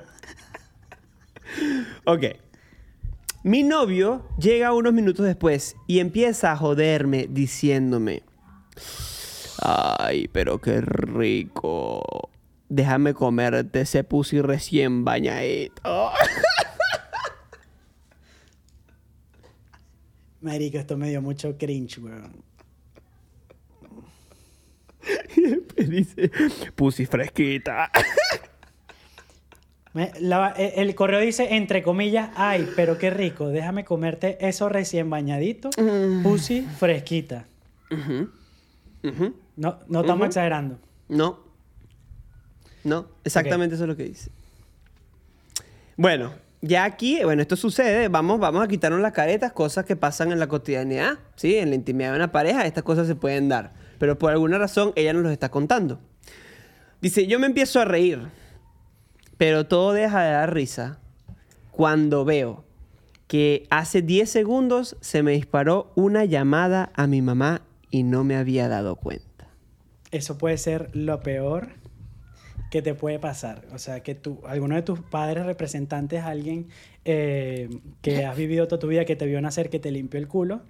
Ok. 2.04 2.24
Mi 3.42 3.62
novio 3.62 4.28
llega 4.38 4.74
unos 4.74 4.92
minutos 4.92 5.24
después 5.24 5.74
y 5.86 6.00
empieza 6.00 6.52
a 6.52 6.56
joderme 6.58 7.28
diciéndome, 7.30 8.22
ay, 9.62 10.28
pero 10.28 10.60
qué 10.60 10.82
rico. 10.82 12.28
Déjame 12.68 13.14
comerte 13.14 13.80
ese 13.80 14.04
pussy 14.04 14.42
recién 14.42 15.06
bañadito. 15.06 16.10
Marico, 20.42 20.76
esto 20.76 20.98
me 20.98 21.08
dio 21.08 21.22
mucho 21.22 21.56
cringe, 21.56 22.00
weón. 22.00 22.53
Después 25.50 25.90
dice, 25.90 26.30
pussy 26.74 27.06
fresquita. 27.06 27.90
Me- 29.92 30.10
la- 30.20 30.54
e- 30.56 30.74
el 30.82 30.94
correo 30.96 31.20
dice, 31.20 31.54
entre 31.54 31.82
comillas, 31.82 32.30
ay, 32.34 32.68
pero 32.74 32.98
qué 32.98 33.10
rico, 33.10 33.48
déjame 33.48 33.84
comerte 33.84 34.38
eso 34.46 34.68
recién 34.68 35.08
bañadito, 35.08 35.70
pussy 36.24 36.62
fresquita. 36.62 37.44
Ujú. 37.92 38.28
No, 39.56 39.78
no 39.86 40.00
estamos 40.00 40.22
Ujú. 40.22 40.24
exagerando. 40.26 40.78
No. 41.08 41.38
No, 42.82 43.06
exactamente 43.22 43.76
eso 43.76 43.84
es 43.84 43.88
lo 43.88 43.96
que 43.96 44.04
dice. 44.04 44.30
Bueno, 45.96 46.32
ya 46.60 46.84
aquí, 46.84 47.22
bueno, 47.22 47.40
esto 47.40 47.54
sucede, 47.56 48.08
vamos, 48.08 48.40
vamos 48.40 48.64
a 48.64 48.68
quitarnos 48.68 49.00
las 49.00 49.12
caretas, 49.12 49.52
cosas 49.52 49.84
que 49.84 49.94
pasan 49.94 50.32
en 50.32 50.40
la 50.40 50.48
cotidianidad, 50.48 51.18
¿sí? 51.36 51.56
En 51.56 51.68
la 51.70 51.76
intimidad 51.76 52.10
de 52.10 52.16
una 52.16 52.32
pareja, 52.32 52.66
estas 52.66 52.82
cosas 52.82 53.06
se 53.06 53.14
pueden 53.14 53.48
dar. 53.48 53.72
Pero 53.98 54.18
por 54.18 54.32
alguna 54.32 54.58
razón 54.58 54.92
ella 54.96 55.12
nos 55.12 55.22
los 55.22 55.32
está 55.32 55.50
contando. 55.50 56.00
Dice, 57.00 57.26
yo 57.26 57.38
me 57.38 57.46
empiezo 57.46 57.80
a 57.80 57.84
reír, 57.84 58.20
pero 59.36 59.66
todo 59.66 59.92
deja 59.92 60.22
de 60.22 60.32
dar 60.32 60.54
risa 60.54 61.00
cuando 61.70 62.24
veo 62.24 62.64
que 63.26 63.66
hace 63.70 64.02
10 64.02 64.28
segundos 64.28 64.96
se 65.00 65.22
me 65.22 65.32
disparó 65.32 65.92
una 65.96 66.24
llamada 66.24 66.92
a 66.94 67.06
mi 67.06 67.22
mamá 67.22 67.62
y 67.90 68.02
no 68.02 68.24
me 68.24 68.36
había 68.36 68.68
dado 68.68 68.96
cuenta. 68.96 69.48
Eso 70.10 70.38
puede 70.38 70.58
ser 70.58 70.90
lo 70.92 71.20
peor 71.20 71.70
que 72.70 72.82
te 72.82 72.94
puede 72.94 73.18
pasar. 73.18 73.66
O 73.72 73.78
sea, 73.78 74.02
que 74.02 74.14
tú, 74.14 74.40
alguno 74.46 74.74
de 74.74 74.82
tus 74.82 75.00
padres 75.00 75.46
representantes, 75.46 76.22
alguien 76.22 76.68
eh, 77.04 77.68
que 78.02 78.24
has 78.24 78.36
vivido 78.36 78.66
toda 78.66 78.80
tu 78.80 78.88
vida, 78.88 79.04
que 79.04 79.16
te 79.16 79.26
vio 79.26 79.40
nacer, 79.40 79.70
que 79.70 79.78
te 79.78 79.90
limpió 79.90 80.18
el 80.18 80.28
culo, 80.28 80.62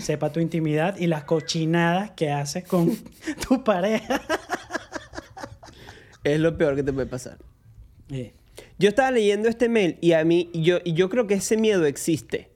sepa 0.00 0.30
tu 0.32 0.40
intimidad 0.40 0.96
y 0.98 1.06
las 1.06 1.24
cochinadas 1.24 2.10
que 2.12 2.30
haces 2.30 2.64
con 2.64 2.96
tu 3.48 3.62
pareja. 3.64 4.20
Es 6.24 6.40
lo 6.40 6.56
peor 6.58 6.76
que 6.76 6.82
te 6.82 6.92
puede 6.92 7.06
pasar. 7.06 7.38
Yo 8.78 8.88
estaba 8.88 9.10
leyendo 9.10 9.48
este 9.48 9.68
mail 9.68 9.96
y 10.00 10.12
a 10.12 10.24
mí, 10.24 10.50
yo, 10.52 10.82
yo 10.84 11.08
creo 11.08 11.26
que 11.26 11.34
ese 11.34 11.56
miedo 11.56 11.86
existe. 11.86 12.50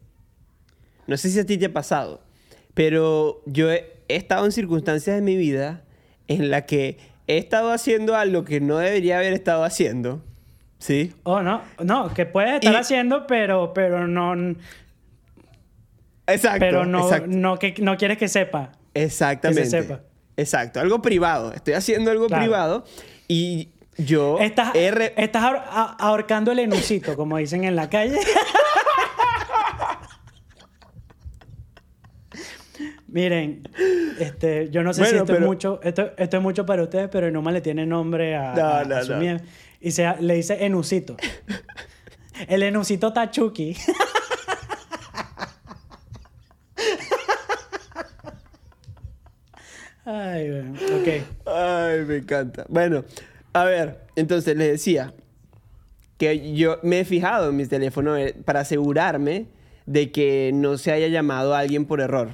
No 1.06 1.16
sé 1.16 1.30
si 1.30 1.38
a 1.40 1.46
ti 1.46 1.58
te 1.58 1.66
ha 1.66 1.72
pasado, 1.72 2.22
pero 2.74 3.42
yo 3.46 3.70
he, 3.72 3.92
he 4.08 4.16
estado 4.16 4.44
en 4.44 4.52
circunstancias 4.52 5.16
de 5.16 5.22
mi 5.22 5.36
vida 5.36 5.84
en 6.28 6.50
la 6.50 6.64
que 6.66 6.98
he 7.26 7.38
estado 7.38 7.72
haciendo 7.72 8.14
algo 8.16 8.44
que 8.44 8.60
no 8.60 8.78
debería 8.78 9.18
haber 9.18 9.32
estado 9.32 9.64
haciendo. 9.64 10.24
¿Sí? 10.78 11.12
Oh, 11.22 11.42
no, 11.42 11.62
no, 11.84 12.12
que 12.12 12.26
puedes 12.26 12.54
estar 12.54 12.72
Y- 12.72 12.76
haciendo, 12.76 13.26
pero, 13.28 13.72
pero 13.72 14.08
no, 14.08 14.34
Exacto. 16.26 16.58
pero 16.60 16.84
no, 16.86 17.00
exacto. 17.04 17.26
no, 17.30 17.58
que, 17.58 17.74
no 17.78 17.96
quieres 17.96 18.18
que 18.18 18.28
sepa. 18.28 18.72
Exactamente. 18.94 19.62
que 19.62 19.68
se 19.70 19.82
sepa. 19.82 20.00
Exacto. 20.36 20.80
Algo 20.80 21.02
privado. 21.02 21.52
Estoy 21.52 21.74
haciendo 21.74 22.10
algo 22.10 22.26
Claro. 22.26 22.42
privado 22.42 22.84
y 23.28 23.70
yo 23.98 24.38
Estás, 24.38 24.72
estás 24.74 25.42
ahor- 25.42 25.62
ahorcando 25.98 26.52
el 26.52 26.60
enucito, 26.60 27.14
como 27.16 27.36
dicen 27.38 27.64
en 27.64 27.76
la 27.76 27.90
calle. 27.90 28.18
Miren, 33.08 33.62
este, 34.18 34.70
yo 34.70 34.82
no 34.82 34.94
sé 34.94 35.04
si 35.04 35.16
esto, 35.16 35.34
es 35.34 35.40
mucho, 35.40 35.80
esto, 35.82 36.12
esto 36.16 36.36
es 36.38 36.42
mucho 36.42 36.64
para 36.64 36.82
ustedes, 36.82 37.08
pero 37.12 37.26
Enuma 37.26 37.52
le 37.52 37.60
tiene 37.60 37.84
nombre 37.84 38.34
a, 38.36 38.54
No, 38.54 38.62
a- 38.64 38.80
a 38.80 38.84
no, 38.84 39.02
su 39.04 39.12
no. 39.14 39.36
Y 39.80 39.90
se, 39.90 40.08
le 40.20 40.34
dice 40.34 40.64
enucito. 40.64 41.16
El 42.48 42.62
enucito 42.62 43.12
Tachuki. 43.12 43.76
Ay, 50.04 50.50
bueno, 50.50 50.72
ok. 50.72 51.08
Ay, 51.46 52.04
me 52.06 52.16
encanta. 52.16 52.64
Bueno, 52.68 53.04
a 53.52 53.64
ver, 53.64 54.00
entonces 54.16 54.56
les 54.56 54.72
decía 54.72 55.12
que 56.18 56.54
yo 56.54 56.78
me 56.82 57.00
he 57.00 57.04
fijado 57.04 57.50
en 57.50 57.56
mi 57.56 57.66
teléfono 57.66 58.16
eh, 58.16 58.34
para 58.44 58.60
asegurarme 58.60 59.46
de 59.86 60.10
que 60.10 60.50
no 60.54 60.78
se 60.78 60.92
haya 60.92 61.08
llamado 61.08 61.54
a 61.54 61.60
alguien 61.60 61.84
por 61.84 62.00
error. 62.00 62.30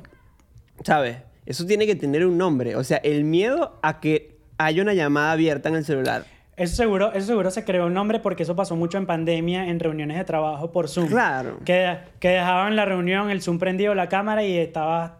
¿Sabes? 0.84 1.18
Eso 1.46 1.66
tiene 1.66 1.86
que 1.86 1.96
tener 1.96 2.26
un 2.26 2.38
nombre. 2.38 2.76
O 2.76 2.84
sea, 2.84 2.98
el 2.98 3.24
miedo 3.24 3.78
a 3.82 4.00
que 4.00 4.36
haya 4.58 4.82
una 4.82 4.94
llamada 4.94 5.32
abierta 5.32 5.68
en 5.68 5.76
el 5.76 5.84
celular. 5.84 6.24
Eso 6.56 6.74
seguro, 6.74 7.12
eso 7.12 7.28
seguro 7.28 7.50
se 7.50 7.64
creó 7.64 7.86
un 7.86 7.94
nombre 7.94 8.18
porque 8.18 8.42
eso 8.42 8.56
pasó 8.56 8.76
mucho 8.76 8.98
en 8.98 9.06
pandemia, 9.06 9.68
en 9.68 9.78
reuniones 9.78 10.18
de 10.18 10.24
trabajo 10.24 10.72
por 10.72 10.88
Zoom. 10.88 11.06
Claro. 11.06 11.58
Que, 11.64 11.98
que 12.18 12.28
dejaban 12.30 12.76
la 12.76 12.84
reunión, 12.84 13.30
el 13.30 13.40
Zoom 13.42 13.58
prendido, 13.58 13.94
la 13.94 14.08
cámara 14.08 14.44
y 14.44 14.58
estaba... 14.58 15.18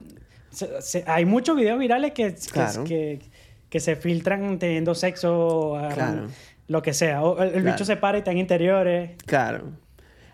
se- 0.51 0.81
se- 0.83 1.05
hay 1.07 1.25
muchos 1.25 1.57
videos 1.57 1.79
virales 1.79 2.13
que, 2.13 2.35
que- 2.35 2.51
Claro. 2.53 2.85
que, 2.85 3.21
que 3.69 3.81
se 3.81 3.97
filtran 3.97 4.59
teniendo 4.59 4.95
sexo, 4.95 5.77
agarran- 5.77 5.95
Claro. 6.15 6.29
lo 6.69 6.83
que 6.83 6.93
sea. 6.95 7.23
O 7.23 7.39
el, 7.43 7.49
el 7.49 7.63
Claro. 7.63 7.73
bicho 7.77 7.85
se 7.85 7.97
para 7.97 8.19
y 8.19 8.21
está 8.21 8.31
en 8.33 8.39
interiores. 8.39 9.11
Claro. 9.27 9.73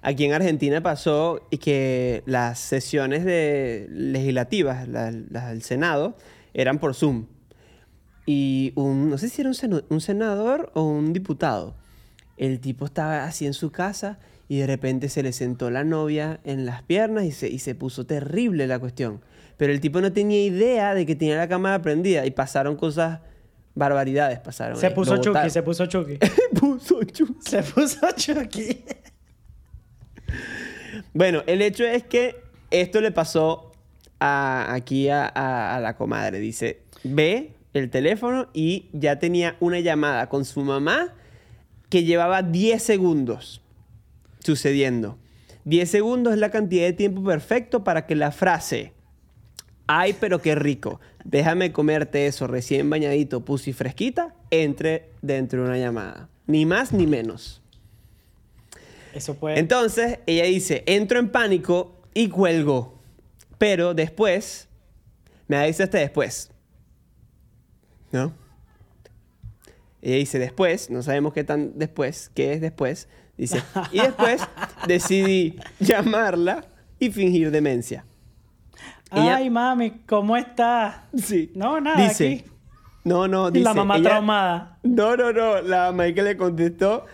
Aquí 0.02 0.25
en 0.25 0.33
Argentina 0.35 0.83
pasó 0.83 1.47
y 1.50 1.56
que 1.59 2.23
las 2.26 2.59
sesiones 2.59 3.25
de 3.25 3.87
legislativas, 3.90 4.87
la- 4.88 5.11
las 5.30 5.49
del 5.49 5.62
Senado, 5.62 6.16
eran 6.52 6.78
por 6.78 6.94
Zoom. 6.94 7.26
Y 8.26 8.73
un, 8.76 9.11
no 9.11 9.18
sé 9.18 9.28
si 9.28 9.40
era 9.42 9.49
un, 9.50 9.54
seno- 9.54 9.85
un 9.88 10.00
senador 10.00 10.71
o 10.75 10.83
un 10.83 11.12
diputado. 11.12 11.75
El 12.37 12.61
tipo 12.61 12.85
estaba 12.87 13.25
así 13.25 13.47
en 13.47 13.54
su 13.54 13.71
casa 13.71 14.18
y 14.49 14.59
de 14.59 14.66
repente 14.66 15.09
se 15.09 15.23
le 15.23 15.33
sentó 15.33 15.71
la 15.71 15.85
novia 15.85 16.40
en 16.44 16.66
las 16.66 16.83
piernas 16.83 17.25
y 17.25 17.33
se, 17.33 17.49
y 17.49 17.59
se 17.59 17.75
puso 17.75 18.06
terrible 18.06 18.66
la 18.66 18.78
cuestión. 18.78 19.21
Pero 19.56 19.73
el 19.73 19.80
tipo 19.80 20.00
no 20.00 20.12
tenía 20.12 20.42
idea 20.44 20.94
de 20.94 21.06
que 21.06 21.14
tenía 21.14 21.37
la 21.37 21.49
cámara 21.49 21.80
prendida 21.82 22.26
y 22.26 22.30
pasaron 22.32 22.76
cosas, 22.76 23.20
barbaridades 23.75 24.38
pasaron. 24.40 24.76
Se 24.76 24.90
puso 24.92 25.16
Chucky, 25.18 25.50
se 25.50 25.62
puso 25.62 25.87
Chucky. 25.87 26.18
puso 26.58 27.02
Chucky. 27.04 27.34
se 27.40 27.62
puso 27.62 28.06
Chucky. 28.16 28.84
Bueno, 31.12 31.42
el 31.46 31.62
hecho 31.62 31.84
es 31.84 32.02
que 32.04 32.37
esto 32.70 33.00
le 33.00 33.11
pasó 33.12 33.73
a- 34.20 34.73
aquí 34.73 35.08
a, 35.08 35.26
a- 35.26 35.76
a 35.76 35.80
la 35.80 35.96
comadre. 35.96 36.38
Dice, 36.40 36.82
ve 37.04 37.52
el 37.73 37.90
teléfono 37.90 38.49
y 38.52 38.88
ya 38.92 39.18
tenía 39.18 39.56
una 39.61 39.80
llamada 39.80 40.28
con 40.28 40.44
su 40.44 40.61
mamá 40.62 41.12
que 41.88 42.04
llevaba 42.04 42.42
10 42.42 42.82
segundos 42.82 43.61
sucediendo. 44.40 45.18
10 45.64 45.88
segundos 45.90 46.32
es 46.34 46.38
la 46.38 46.50
cantidad 46.50 46.84
de 46.84 46.92
tiempo 46.92 47.23
perfecto 47.25 47.84
para 47.84 48.06
que 48.06 48.14
la 48.14 48.30
frase, 48.32 48.92
ay, 49.87 50.17
pero 50.19 50.41
qué 50.41 50.55
rico, 50.55 51.00
déjame 51.25 51.73
comerte 51.73 52.26
eso 52.26 52.47
recién 52.47 52.88
bañadito, 52.91 53.45
pussy 53.45 53.73
fresquita, 53.73 54.35
entre 54.50 55.11
dentro 55.23 55.62
de 55.62 55.69
una 55.69 55.79
llamada. 55.79 56.29
Ni 56.47 56.67
más 56.67 56.93
ni 56.93 57.07
menos. 57.07 57.62
Eso 59.14 59.35
puede... 59.35 59.59
Entonces, 59.59 60.19
ella 60.26 60.45
dice, 60.45 60.83
entro 60.87 61.19
en 61.19 61.31
pánico 61.31 62.03
y 62.12 62.29
cuelgo. 62.29 62.99
Pero 63.59 63.95
después, 63.95 64.69
me 65.47 65.67
dice 65.67 65.85
hasta 65.85 65.99
después. 65.99 66.50
¿No? 68.12 68.33
Ella 70.03 70.17
dice 70.17 70.38
después, 70.38 70.91
no 70.91 71.03
sabemos 71.03 71.33
qué 71.33 71.45
tan 71.45 71.79
después, 71.79 72.31
qué 72.35 72.53
es 72.53 72.61
después. 72.61 73.09
Dice, 73.38 73.62
y 73.91 74.00
después 74.00 74.43
decidí 74.87 75.57
llamarla 75.81 76.67
y 76.99 77.11
fingir 77.11 77.50
demencia. 77.50 78.05
Ella- 79.16 79.37
Ay, 79.37 79.50
mami, 79.50 79.90
¿cómo 80.06 80.37
estás? 80.37 80.97
Sí. 81.16 81.52
No, 81.54 81.80
nada, 81.80 81.97
Dice, 81.97 82.40
aquí. 82.42 82.50
no, 83.04 83.26
no, 83.28 83.49
Y 83.49 83.52
dice. 83.52 83.64
la 83.64 83.75
mamá 83.75 83.97
ella- 83.97 84.11
traumada. 84.11 84.78
No, 84.83 85.16
no, 85.16 85.33
no. 85.33 85.61
La 85.62 85.90
mamá 85.92 86.12
que 86.12 86.23
le 86.23 86.37
contestó. 86.37 87.06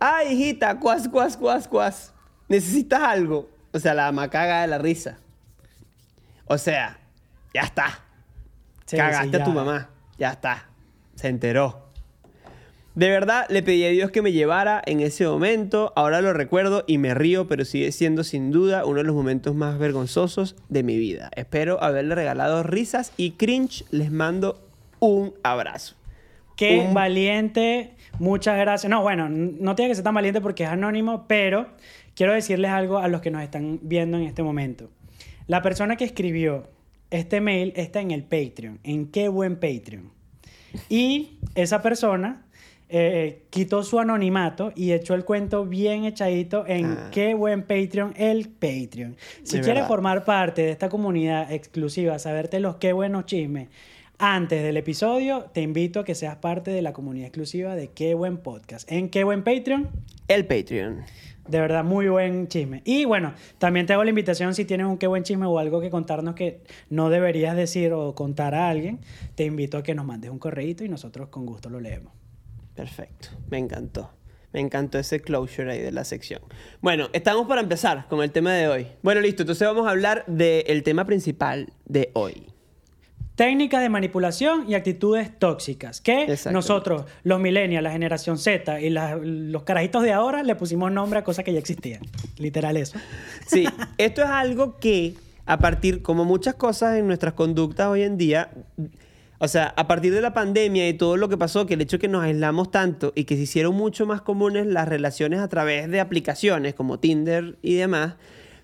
Ay, 0.00 0.32
hijita, 0.34 0.78
cuas, 0.80 1.08
cuas, 1.08 1.36
cuas, 1.36 1.68
cuas. 1.68 2.12
¿Necesitas 2.48 3.00
algo? 3.02 3.48
O 3.72 3.78
sea, 3.78 3.94
la 3.94 4.06
mamá 4.12 4.28
caga 4.28 4.62
de 4.62 4.66
la 4.68 4.78
risa. 4.78 5.18
O 6.46 6.58
sea, 6.58 6.98
ya 7.54 7.62
está. 7.62 8.00
Sí, 8.84 8.96
Cagaste 8.96 9.36
sí, 9.36 9.42
a 9.42 9.44
tu 9.44 9.52
mamá. 9.52 9.88
Ya 10.18 10.30
está. 10.30 10.66
Se 11.14 11.28
enteró. 11.28 11.91
De 12.94 13.08
verdad, 13.08 13.46
le 13.48 13.62
pedí 13.62 13.84
a 13.84 13.88
Dios 13.88 14.10
que 14.10 14.20
me 14.20 14.32
llevara 14.32 14.82
en 14.84 15.00
ese 15.00 15.26
momento. 15.26 15.92
Ahora 15.96 16.20
lo 16.20 16.34
recuerdo 16.34 16.84
y 16.86 16.98
me 16.98 17.14
río, 17.14 17.48
pero 17.48 17.64
sigue 17.64 17.90
siendo 17.90 18.22
sin 18.22 18.50
duda 18.50 18.84
uno 18.84 18.98
de 18.98 19.04
los 19.04 19.14
momentos 19.16 19.54
más 19.54 19.78
vergonzosos 19.78 20.56
de 20.68 20.82
mi 20.82 20.98
vida. 20.98 21.30
Espero 21.34 21.82
haberle 21.82 22.14
regalado 22.14 22.62
risas 22.62 23.12
y 23.16 23.32
cringe. 23.32 23.84
Les 23.90 24.10
mando 24.10 24.60
un 25.00 25.32
abrazo. 25.42 25.94
Qué 26.54 26.84
Un- 26.86 26.92
valiente, 26.94 27.94
muchas 28.18 28.58
gracias. 28.58 28.90
No, 28.90 29.00
bueno, 29.00 29.30
no 29.30 29.74
tiene 29.74 29.90
que 29.90 29.94
ser 29.94 30.04
tan 30.04 30.14
valiente 30.14 30.42
porque 30.42 30.64
es 30.64 30.68
anónimo, 30.68 31.24
pero 31.26 31.68
quiero 32.14 32.34
decirles 32.34 32.70
algo 32.72 32.98
a 32.98 33.08
los 33.08 33.22
que 33.22 33.30
nos 33.30 33.42
están 33.42 33.78
viendo 33.82 34.18
en 34.18 34.24
este 34.24 34.42
momento. 34.42 34.90
La 35.46 35.62
persona 35.62 35.96
que 35.96 36.04
escribió 36.04 36.68
este 37.10 37.40
mail 37.40 37.72
está 37.74 38.00
en 38.02 38.10
el 38.10 38.22
Patreon, 38.22 38.80
en 38.84 39.06
qué 39.06 39.28
buen 39.28 39.56
Patreon. 39.56 40.12
Y 40.90 41.38
esa 41.54 41.80
persona 41.82 42.44
eh, 42.94 43.42
quitó 43.50 43.82
su 43.82 43.98
anonimato 43.98 44.70
y 44.76 44.92
echó 44.92 45.14
el 45.14 45.24
cuento 45.24 45.64
bien 45.64 46.04
echadito 46.04 46.64
en 46.66 46.84
Ah. 46.86 47.08
qué 47.10 47.34
buen 47.34 47.62
Patreon, 47.62 48.12
el 48.16 48.48
Patreon. 48.50 49.16
Si 49.42 49.56
De 49.56 49.62
quieres 49.62 49.66
verdad. 49.76 49.88
formar 49.88 50.24
parte 50.24 50.62
de 50.62 50.70
esta 50.70 50.88
comunidad 50.90 51.50
exclusiva, 51.50 52.18
saberte 52.18 52.60
los 52.60 52.76
qué 52.76 52.92
buenos 52.92 53.24
chismes 53.26 53.68
antes 54.18 54.62
del 54.62 54.76
episodio, 54.76 55.46
te 55.52 55.62
invito 55.62 56.00
a 56.00 56.04
que 56.04 56.14
seas 56.14 56.36
parte 56.36 56.70
de 56.70 56.82
la 56.82 56.92
comunidad 56.92 57.26
exclusiva 57.26 57.74
de 57.74 57.88
qué 57.88 58.14
buen 58.14 58.36
podcast. 58.36 58.90
En 58.92 59.08
qué 59.08 59.24
buen 59.24 59.42
Patreon, 59.42 59.88
El 60.28 60.46
Patreon. 60.46 61.00
de 61.48 61.60
verdad, 61.60 61.82
muy 61.82 62.06
buen 62.08 62.46
chisme. 62.46 62.82
Y 62.84 63.04
bueno, 63.04 63.32
también 63.58 63.86
te 63.86 63.94
hago 63.94 64.04
la 64.04 64.10
invitación 64.10 64.54
si 64.54 64.64
tienes 64.64 64.86
un 64.86 64.96
qué 64.98 65.08
buen 65.08 65.24
chisme 65.24 65.46
o 65.46 65.58
algo 65.58 65.80
que 65.80 65.90
contarnos 65.90 66.36
que 66.36 66.60
no 66.88 67.10
deberías 67.10 67.56
decir 67.56 67.92
o 67.94 68.14
contar 68.14 68.54
a 68.54 68.68
alguien, 68.68 69.00
te 69.34 69.44
invito 69.44 69.76
a 69.76 69.82
que 69.82 69.94
nos 69.96 70.04
mandes 70.06 70.30
un 70.30 70.38
correíto 70.38 70.84
y 70.84 70.88
nosotros 70.88 71.28
con 71.30 71.44
gusto 71.44 71.68
lo 71.68 71.80
leemos. 71.80 72.12
Perfecto, 72.74 73.28
me 73.50 73.58
encantó. 73.58 74.10
Me 74.52 74.60
encantó 74.60 74.98
ese 74.98 75.20
closure 75.20 75.72
ahí 75.72 75.78
de 75.80 75.92
la 75.92 76.04
sección. 76.04 76.42
Bueno, 76.82 77.08
estamos 77.14 77.46
para 77.46 77.62
empezar 77.62 78.06
con 78.08 78.22
el 78.22 78.30
tema 78.30 78.52
de 78.52 78.68
hoy. 78.68 78.86
Bueno, 79.02 79.20
listo, 79.22 79.42
entonces 79.44 79.66
vamos 79.66 79.86
a 79.86 79.90
hablar 79.90 80.24
del 80.26 80.82
tema 80.82 81.06
principal 81.06 81.72
de 81.86 82.10
hoy. 82.12 82.48
Técnicas 83.34 83.80
de 83.80 83.88
manipulación 83.88 84.66
y 84.68 84.74
actitudes 84.74 85.38
tóxicas. 85.38 86.02
Que 86.02 86.36
nosotros, 86.52 87.06
los 87.22 87.40
millennials, 87.40 87.82
la 87.82 87.90
generación 87.92 88.36
Z 88.36 88.78
y 88.82 88.90
la- 88.90 89.16
los 89.16 89.62
carajitos 89.62 90.02
de 90.02 90.12
ahora, 90.12 90.42
le 90.42 90.54
pusimos 90.54 90.92
nombre 90.92 91.18
a 91.20 91.24
cosas 91.24 91.46
que 91.46 91.52
ya 91.54 91.58
existían. 91.58 92.02
Literal 92.36 92.76
eso. 92.76 92.98
Sí, 93.46 93.64
esto 93.96 94.20
es 94.22 94.28
algo 94.28 94.76
que 94.78 95.14
a 95.46 95.58
partir, 95.58 96.02
como 96.02 96.26
muchas 96.26 96.56
cosas 96.56 96.98
en 96.98 97.06
nuestras 97.06 97.32
conductas 97.32 97.86
hoy 97.88 98.02
en 98.02 98.18
día, 98.18 98.50
o 99.44 99.48
sea, 99.48 99.74
a 99.76 99.88
partir 99.88 100.14
de 100.14 100.20
la 100.20 100.32
pandemia 100.32 100.88
y 100.88 100.94
todo 100.94 101.16
lo 101.16 101.28
que 101.28 101.36
pasó, 101.36 101.66
que 101.66 101.74
el 101.74 101.80
hecho 101.80 101.96
de 101.96 102.02
que 102.02 102.06
nos 102.06 102.22
aislamos 102.22 102.70
tanto 102.70 103.12
y 103.16 103.24
que 103.24 103.34
se 103.34 103.42
hicieron 103.42 103.74
mucho 103.74 104.06
más 104.06 104.22
comunes 104.22 104.68
las 104.68 104.86
relaciones 104.86 105.40
a 105.40 105.48
través 105.48 105.90
de 105.90 105.98
aplicaciones 105.98 106.74
como 106.74 107.00
Tinder 107.00 107.56
y 107.60 107.74
demás, 107.74 108.14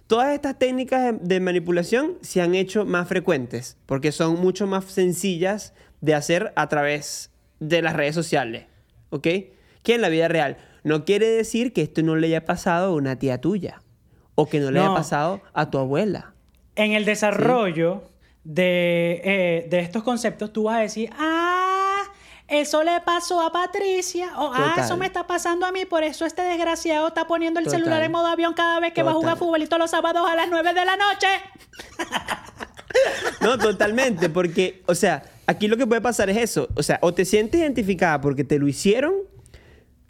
todas 0.07 0.33
estas 0.33 0.57
técnicas 0.57 1.17
de, 1.21 1.41
manipulación 1.41 2.17
se 2.21 2.43
han 2.43 2.55
hecho 2.55 2.87
más 2.87 3.09
frecuentes 3.09 3.77
porque 3.87 4.13
son 4.13 4.41
mucho 4.41 4.69
más 4.69 4.85
sencillas 4.85 5.75
de 6.01 6.15
hacer 6.15 6.53
a 6.55 6.69
través 6.69 7.33
de 7.59 7.83
las 7.83 7.97
redes 7.97 8.15
sociales, 8.15 8.67
¿ok? 9.11 9.27
Que 9.83 9.95
en 9.97 10.01
la 10.01 10.11
vida 10.11 10.29
real. 10.29 10.59
No 10.85 11.05
quiere 11.05 11.27
decir 11.27 11.73
que 11.73 11.83
esto 11.83 12.05
no 12.05 12.15
le 12.15 12.29
haya 12.29 12.45
pasado 12.45 12.93
a 12.93 12.95
una 12.95 13.19
tía 13.19 13.41
tuya 13.41 13.83
o 14.37 14.49
que 14.49 14.61
no 14.61 14.71
le 14.71 14.79
haya 14.79 14.95
pasado 14.95 15.43
a 15.55 15.71
tu 15.73 15.79
abuela. 15.79 16.35
En 16.77 16.93
el 16.93 17.05
desarrollo 17.05 18.05
de, 18.49 19.21
eh, 19.25 19.67
de 19.69 19.81
estos 19.81 20.03
conceptos, 20.03 20.51
tú 20.55 20.65
vas 20.65 20.79
a 20.79 20.81
decir, 20.81 21.11
ah, 21.19 22.03
eso 22.49 22.83
le 22.83 22.99
pasó 23.03 23.43
a 23.43 23.53
Patricia, 23.53 24.33
o 24.39 24.51
ah, 24.55 24.71
Total. 24.71 24.85
eso 24.87 24.97
me 24.97 25.05
está 25.05 25.27
pasando 25.27 25.67
a 25.67 25.73
mí, 25.73 25.85
por 25.85 26.03
eso 26.03 26.25
este 26.25 26.41
desgraciado 26.41 27.09
está 27.09 27.27
poniendo 27.27 27.61
el 27.61 27.67
Total. 27.67 27.81
celular 27.81 28.03
en 28.03 28.11
modo 28.11 28.27
avión 28.27 28.55
cada 28.55 28.81
vez 28.81 28.95
que 28.95 29.03
va 29.03 29.11
a 29.11 29.15
jugar 29.15 29.37
futbolito 29.37 29.77
los 29.77 29.91
sábados 29.91 30.27
a 30.27 30.35
las 30.35 30.49
9 30.49 30.73
de 30.73 30.85
la 30.85 30.97
noche. 30.97 31.27
No, 33.43 33.59
totalmente, 33.59 34.31
porque, 34.31 34.83
o 34.87 34.95
sea, 34.95 35.23
aquí 35.47 35.69
lo 35.69 35.77
que 35.77 35.87
puede 35.87 36.01
pasar 36.01 36.31
es 36.31 36.39
eso. 36.39 36.69
O 36.75 36.83
sea, 36.83 36.99
o 37.03 37.13
te 37.13 37.27
sientes 37.27 37.61
identificada 37.61 38.21
porque 38.23 38.45
te 38.45 38.59
lo 38.59 38.67
hicieron, 38.67 39.13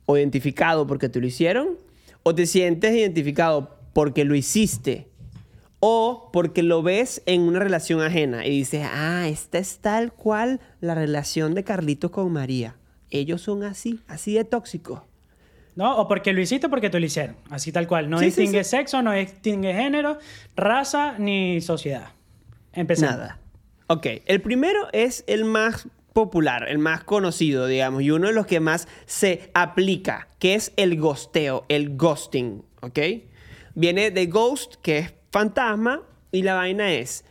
o 0.07 0.17
identificado 0.17 0.87
porque 0.87 1.09
te 1.09 1.21
lo 1.21 1.27
hicieron, 1.27 1.77
o 2.23 2.37
te 2.37 2.47
sientes 2.47 2.95
identificado 2.95 3.77
porque 3.93 4.25
lo 4.25 4.37
hiciste, 4.37 5.08
o 5.81 6.31
porque 6.33 6.62
lo 6.62 6.83
ves 6.83 7.23
en 7.27 7.43
una 7.43 7.59
relación 7.59 8.01
ajena 8.01 8.47
y 8.47 8.51
dices, 8.51 8.87
ah, 8.91 9.29
esta 9.29 9.59
es 9.59 9.79
tal 9.79 10.12
cual 10.12 10.61
la 10.81 10.95
relación 10.95 11.55
de 11.55 11.64
Carlitos 11.64 12.11
con 12.11 12.33
María. 12.33 12.77
Ellos 13.11 13.43
son 13.43 13.62
así, 13.62 14.01
así 14.07 14.35
de 14.35 14.45
tóxicos. 14.45 15.03
¿No? 15.77 15.97
O 15.99 16.09
porque 16.09 16.33
lo 16.33 16.41
hiciste 16.41 16.69
porque 16.69 16.91
te 16.91 16.99
lo 16.99 17.07
hicieron. 17.07 17.37
Así 17.51 17.71
tal 17.71 17.87
cual. 17.87 18.11
No 18.11 18.19
Sí, 18.19 18.31
sí, 18.31 18.43
distingue 18.43 18.64
sí. 18.64 18.71
sexo, 18.71 19.01
no 19.01 19.12
distingue 19.12 19.73
género, 19.73 20.19
raza 20.57 21.17
ni 21.19 21.61
sociedad. 21.61 22.09
Empezamos. 22.73 23.17
Nada. 23.17 23.38
Ok, 23.87 24.07
el 24.27 24.43
primero 24.43 24.88
es 24.93 25.25
el 25.29 25.45
más 25.45 25.88
popular, 26.12 26.69
el 26.69 26.79
más 26.79 27.05
conocido, 27.05 27.67
digamos, 27.69 28.03
y 28.03 28.11
uno 28.11 28.27
de 28.27 28.33
los 28.33 28.45
que 28.45 28.59
más 28.59 28.88
se 29.07 29.51
aplica, 29.55 30.27
que 30.41 30.55
es 30.55 30.73
el 30.77 30.99
gosteo, 30.99 31.64
el 31.69 31.97
ghosting, 31.97 32.64
¿ok? 32.83 32.99
Viene 33.75 34.11
de 34.11 34.27
ghost, 34.27 34.75
que 34.83 34.99
es 34.99 35.12
fantasma, 35.38 36.03
y 36.33 36.42
la 36.42 36.55
vaina 36.55 36.92
es 36.92 37.24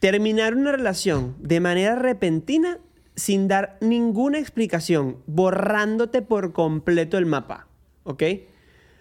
terminar 0.00 0.54
una 0.54 0.70
relación 0.70 1.34
de 1.40 1.60
manera 1.60 1.94
repentina 1.96 2.78
sin 3.16 3.48
dar 3.48 3.78
ninguna 3.80 4.38
explicación, 4.38 5.16
borrándote 5.26 6.20
por 6.20 6.52
completo 6.52 7.16
el 7.16 7.24
mapa, 7.24 7.66
¿ok? 8.04 8.22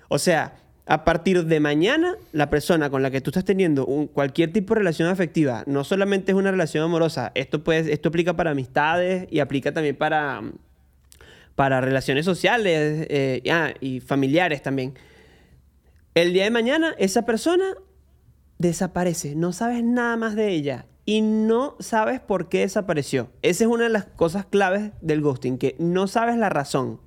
O 0.07 0.17
sea, 0.17 0.55
a 0.85 1.03
partir 1.03 1.43
de 1.43 1.59
mañana, 1.59 2.15
la 2.31 2.49
persona 2.49 2.89
con 2.89 3.03
la 3.03 3.11
que 3.11 3.19
tú 3.19 3.31
estás 3.31 3.43
teniendo 3.43 3.85
cualquier 4.13 4.53
tipo 4.53 4.73
de 4.73 4.79
relación 4.79 5.09
afectiva, 5.09 5.63
no 5.67 5.83
solamente 5.83 6.31
es 6.31 6.37
una 6.37 6.49
relación 6.49 6.85
amorosa, 6.85 7.33
esto, 7.35 7.65
puede, 7.65 7.91
esto 7.91 8.07
aplica 8.07 8.37
para 8.37 8.51
amistades 8.51 9.27
y 9.29 9.39
aplica 9.39 9.73
también 9.73 9.97
para, 9.97 10.41
para 11.55 11.81
relaciones 11.81 12.23
sociales 12.23 13.07
eh, 13.09 13.43
ah, 13.51 13.73
y 13.81 13.99
familiares 13.99 14.63
también. 14.63 14.93
El 16.15 16.31
día 16.31 16.45
de 16.45 16.51
mañana, 16.51 16.95
esa 16.97 17.25
persona 17.25 17.75
desaparece, 18.57 19.35
no 19.35 19.53
sabes 19.53 19.83
nada 19.83 20.15
más 20.17 20.35
de 20.35 20.49
ella 20.49 20.85
y 21.05 21.21
no 21.21 21.75
sabes 21.79 22.19
por 22.19 22.49
qué 22.49 22.59
desapareció. 22.59 23.29
Esa 23.41 23.63
es 23.63 23.69
una 23.69 23.85
de 23.85 23.89
las 23.89 24.05
cosas 24.05 24.45
claves 24.45 24.91
del 25.01 25.21
ghosting, 25.21 25.57
que 25.57 25.75
no 25.79 26.07
sabes 26.07 26.35
la 26.37 26.49
razón. 26.49 26.99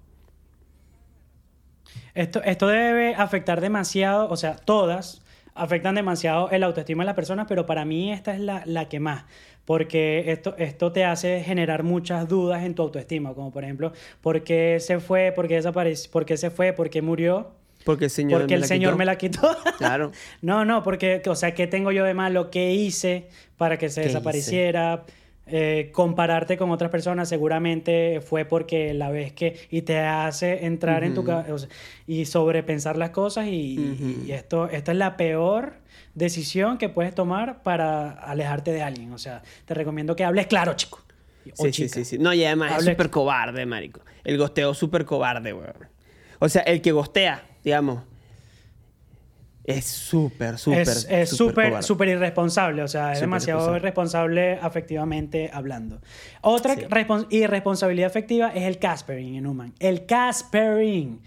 Esto, 2.14 2.42
esto 2.42 2.66
debe 2.66 3.14
afectar 3.14 3.60
demasiado, 3.60 4.28
o 4.30 4.36
sea, 4.36 4.56
todas 4.56 5.22
afectan 5.54 5.94
demasiado 5.94 6.48
el 6.50 6.62
autoestima 6.62 7.02
de 7.02 7.06
las 7.06 7.14
personas, 7.14 7.46
pero 7.48 7.66
para 7.66 7.84
mí 7.84 8.12
esta 8.12 8.34
es 8.34 8.40
la, 8.40 8.62
la 8.64 8.88
que 8.88 9.00
más, 9.00 9.26
porque 9.64 10.32
esto, 10.32 10.54
esto 10.56 10.92
te 10.92 11.04
hace 11.04 11.42
generar 11.42 11.82
muchas 11.82 12.28
dudas 12.28 12.64
en 12.64 12.74
tu 12.74 12.82
autoestima, 12.82 13.34
como 13.34 13.50
por 13.50 13.64
ejemplo, 13.64 13.92
¿por 14.22 14.42
qué 14.42 14.78
se 14.80 15.00
fue? 15.00 15.32
¿Por 15.32 15.48
qué 15.48 15.56
desapareció? 15.56 16.10
¿Por 16.10 16.24
qué 16.24 16.36
se 16.36 16.50
fue? 16.50 16.72
¿Por 16.72 16.88
qué 16.88 17.02
murió? 17.02 17.59
Porque 17.84 18.04
el 18.06 18.10
Señor 18.10 18.40
porque 18.42 18.52
me 18.52 18.56
el 18.56 18.60
la 18.62 18.66
Señor 18.66 18.90
quitó. 18.92 18.98
me 18.98 19.04
la 19.04 19.16
quitó. 19.18 19.56
Claro. 19.78 20.12
no, 20.42 20.64
no, 20.64 20.82
porque, 20.82 21.22
o 21.26 21.34
sea, 21.34 21.54
¿qué 21.54 21.66
tengo 21.66 21.92
yo 21.92 22.04
de 22.04 22.14
malo? 22.14 22.50
¿Qué 22.50 22.72
hice 22.74 23.28
para 23.56 23.78
que 23.78 23.88
se 23.88 24.02
desapareciera? 24.02 25.04
Eh, 25.52 25.90
compararte 25.92 26.56
con 26.56 26.70
otras 26.70 26.92
personas 26.92 27.28
seguramente 27.28 28.20
fue 28.20 28.44
porque 28.44 28.94
la 28.94 29.10
ves 29.10 29.32
que 29.32 29.58
y 29.70 29.82
te 29.82 29.98
hace 29.98 30.64
entrar 30.66 31.02
en 31.02 31.12
tu 31.14 31.24
ca- 31.24 31.44
o 31.50 31.58
sea, 31.58 31.68
y 32.06 32.24
sobrepensar 32.26 32.96
las 32.96 33.10
cosas 33.10 33.46
y, 33.48 34.22
y 34.26 34.30
esto 34.30 34.68
esto 34.68 34.92
es 34.92 34.96
la 34.96 35.16
peor 35.16 35.72
decisión 36.14 36.78
que 36.78 36.88
puedes 36.88 37.16
tomar 37.16 37.64
para 37.64 38.10
alejarte 38.12 38.70
de 38.70 38.82
alguien 38.82 39.12
o 39.12 39.18
sea 39.18 39.42
te 39.64 39.74
recomiendo 39.74 40.14
que 40.14 40.22
hables 40.24 40.46
claro 40.46 40.74
chico 40.74 41.00
o 41.58 41.64
Sí, 41.64 41.72
sí, 41.72 41.82
chica. 41.86 41.94
sí, 41.96 42.04
sí. 42.04 42.18
No, 42.18 42.32
y 42.32 42.44
además 42.44 42.78
es 42.78 42.84
súper 42.84 43.10
cobarde, 43.10 43.66
marico. 43.66 44.02
El 44.22 44.38
gosteo 44.38 44.70
es 44.70 44.78
súper 44.78 45.04
cobarde, 45.04 45.52
weón. 45.52 45.72
O 46.38 46.48
sea, 46.48 46.62
el 46.62 46.80
que 46.82 46.92
gostea, 46.92 47.42
digamos, 47.64 48.02
es 49.64 49.84
súper, 49.84 50.58
súper, 50.58 50.80
es 50.80 51.06
es 51.08 51.30
súper 51.30 51.82
súper 51.82 52.08
irresponsable, 52.08 52.82
o 52.82 52.88
sea, 52.88 53.12
es 53.12 53.20
demasiado 53.20 53.76
irresponsable 53.76 54.54
afectivamente 54.60 55.50
hablando. 55.52 56.00
Otra 56.40 56.74
Sí. 56.74 56.86
irresponsabilidad 57.30 58.08
afectiva 58.08 58.48
es 58.48 58.62
el 58.64 58.78
Caspering 58.78 59.36
en 59.36 59.46
Human. 59.46 59.74
El 59.78 60.06
Caspering 60.06 61.20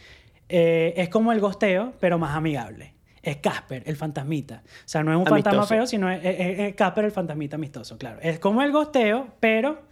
eh, 0.50 0.94
es 0.98 1.10
como 1.10 1.32
el 1.32 1.40
gosteo, 1.40 1.94
pero 2.00 2.18
más 2.18 2.36
amigable. 2.36 2.94
Es 3.22 3.38
Casper, 3.38 3.84
el 3.86 3.96
fantasmita. 3.96 4.64
O 4.66 4.68
sea, 4.88 5.02
no 5.04 5.12
es 5.14 5.18
un 5.18 5.26
fantasma 5.26 5.66
feo, 5.66 5.88
sino 5.88 6.12
es, 6.12 6.20
es- 6.26 6.60
es 6.60 6.76
Casper, 6.76 7.06
el 7.06 7.12
fantasmita 7.12 7.56
amistoso, 7.56 7.98
claro. 7.98 8.20
Es 8.22 8.40
como 8.40 8.62
el 8.62 8.72
gosteo, 8.74 9.30
pero 9.40 9.84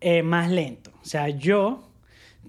eh, 0.00 0.22
más 0.24 0.50
lento. 0.50 0.90
O 1.00 1.04
sea, 1.04 1.28
yo 1.28 1.88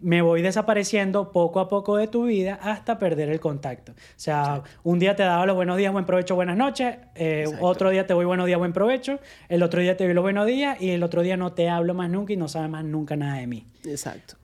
me 0.05 0.21
voy 0.21 0.43
desapareciendo 0.43 1.31
poco 1.31 1.59
a 1.59 1.67
poco 1.67 1.97
de 1.97 2.07
tu 2.07 2.25
vida 2.25 2.59
hasta 2.61 2.99
perder 2.99 3.29
el 3.29 3.39
contacto. 3.39 3.93
O 3.93 4.17
sea, 4.17 4.61
un 4.83 4.99
día 4.99 5.15
te 5.15 5.23
daba 5.23 5.47
los 5.47 5.55
buenos 5.55 5.77
días, 5.77 5.91
buen 5.91 6.05
provecho, 6.05 6.35
buenas 6.35 6.55
noches, 6.55 6.97
eh, 7.15 7.45
otro 7.59 7.89
día 7.89 8.05
te 8.05 8.13
voy 8.13 8.25
buenos 8.25 8.45
días, 8.45 8.59
buen 8.59 8.71
provecho, 8.71 9.19
el 9.49 9.63
otro 9.63 9.81
día 9.81 9.97
te 9.97 10.03
doy 10.03 10.13
los 10.13 10.21
buenos 10.21 10.45
días 10.45 10.79
y 10.79 10.91
el 10.91 11.01
otro 11.01 11.23
día 11.23 11.37
no 11.37 11.53
te 11.53 11.69
hablo 11.69 11.95
más 11.95 12.11
nunca 12.11 12.33
y 12.33 12.37
no 12.37 12.47
sabes 12.47 12.69
más 12.69 12.85
nunca 12.85 13.15
nada 13.15 13.39
de 13.39 13.47
mí. 13.47 13.65
Exacto. 13.83 14.35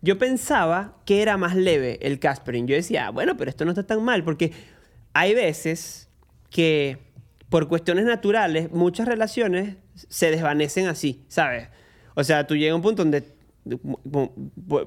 Yo 0.00 0.16
pensaba 0.16 0.94
que 1.04 1.20
era 1.20 1.36
más 1.36 1.54
leve 1.54 1.98
el 2.00 2.18
Caspering. 2.18 2.66
Yo 2.66 2.74
decía, 2.74 3.08
"Ah, 3.08 3.10
bueno, 3.10 3.36
pero 3.36 3.50
esto 3.50 3.66
no 3.66 3.72
está 3.72 3.86
tan 3.86 4.02
mal, 4.02 4.24
porque 4.24 4.52
hay 5.12 5.34
veces 5.34 6.08
que 6.48 6.96
por 7.50 7.68
cuestiones 7.68 8.06
naturales 8.06 8.72
muchas 8.72 9.06
relaciones 9.06 9.76
se 9.94 10.30
desvanecen 10.30 10.86
así, 10.86 11.26
¿sabes? 11.28 11.68
O 12.14 12.24
sea, 12.24 12.46
tú 12.46 12.56
llegas 12.56 12.72
a 12.72 12.76
un 12.76 12.82
punto 12.82 13.02
donde, 13.02 13.37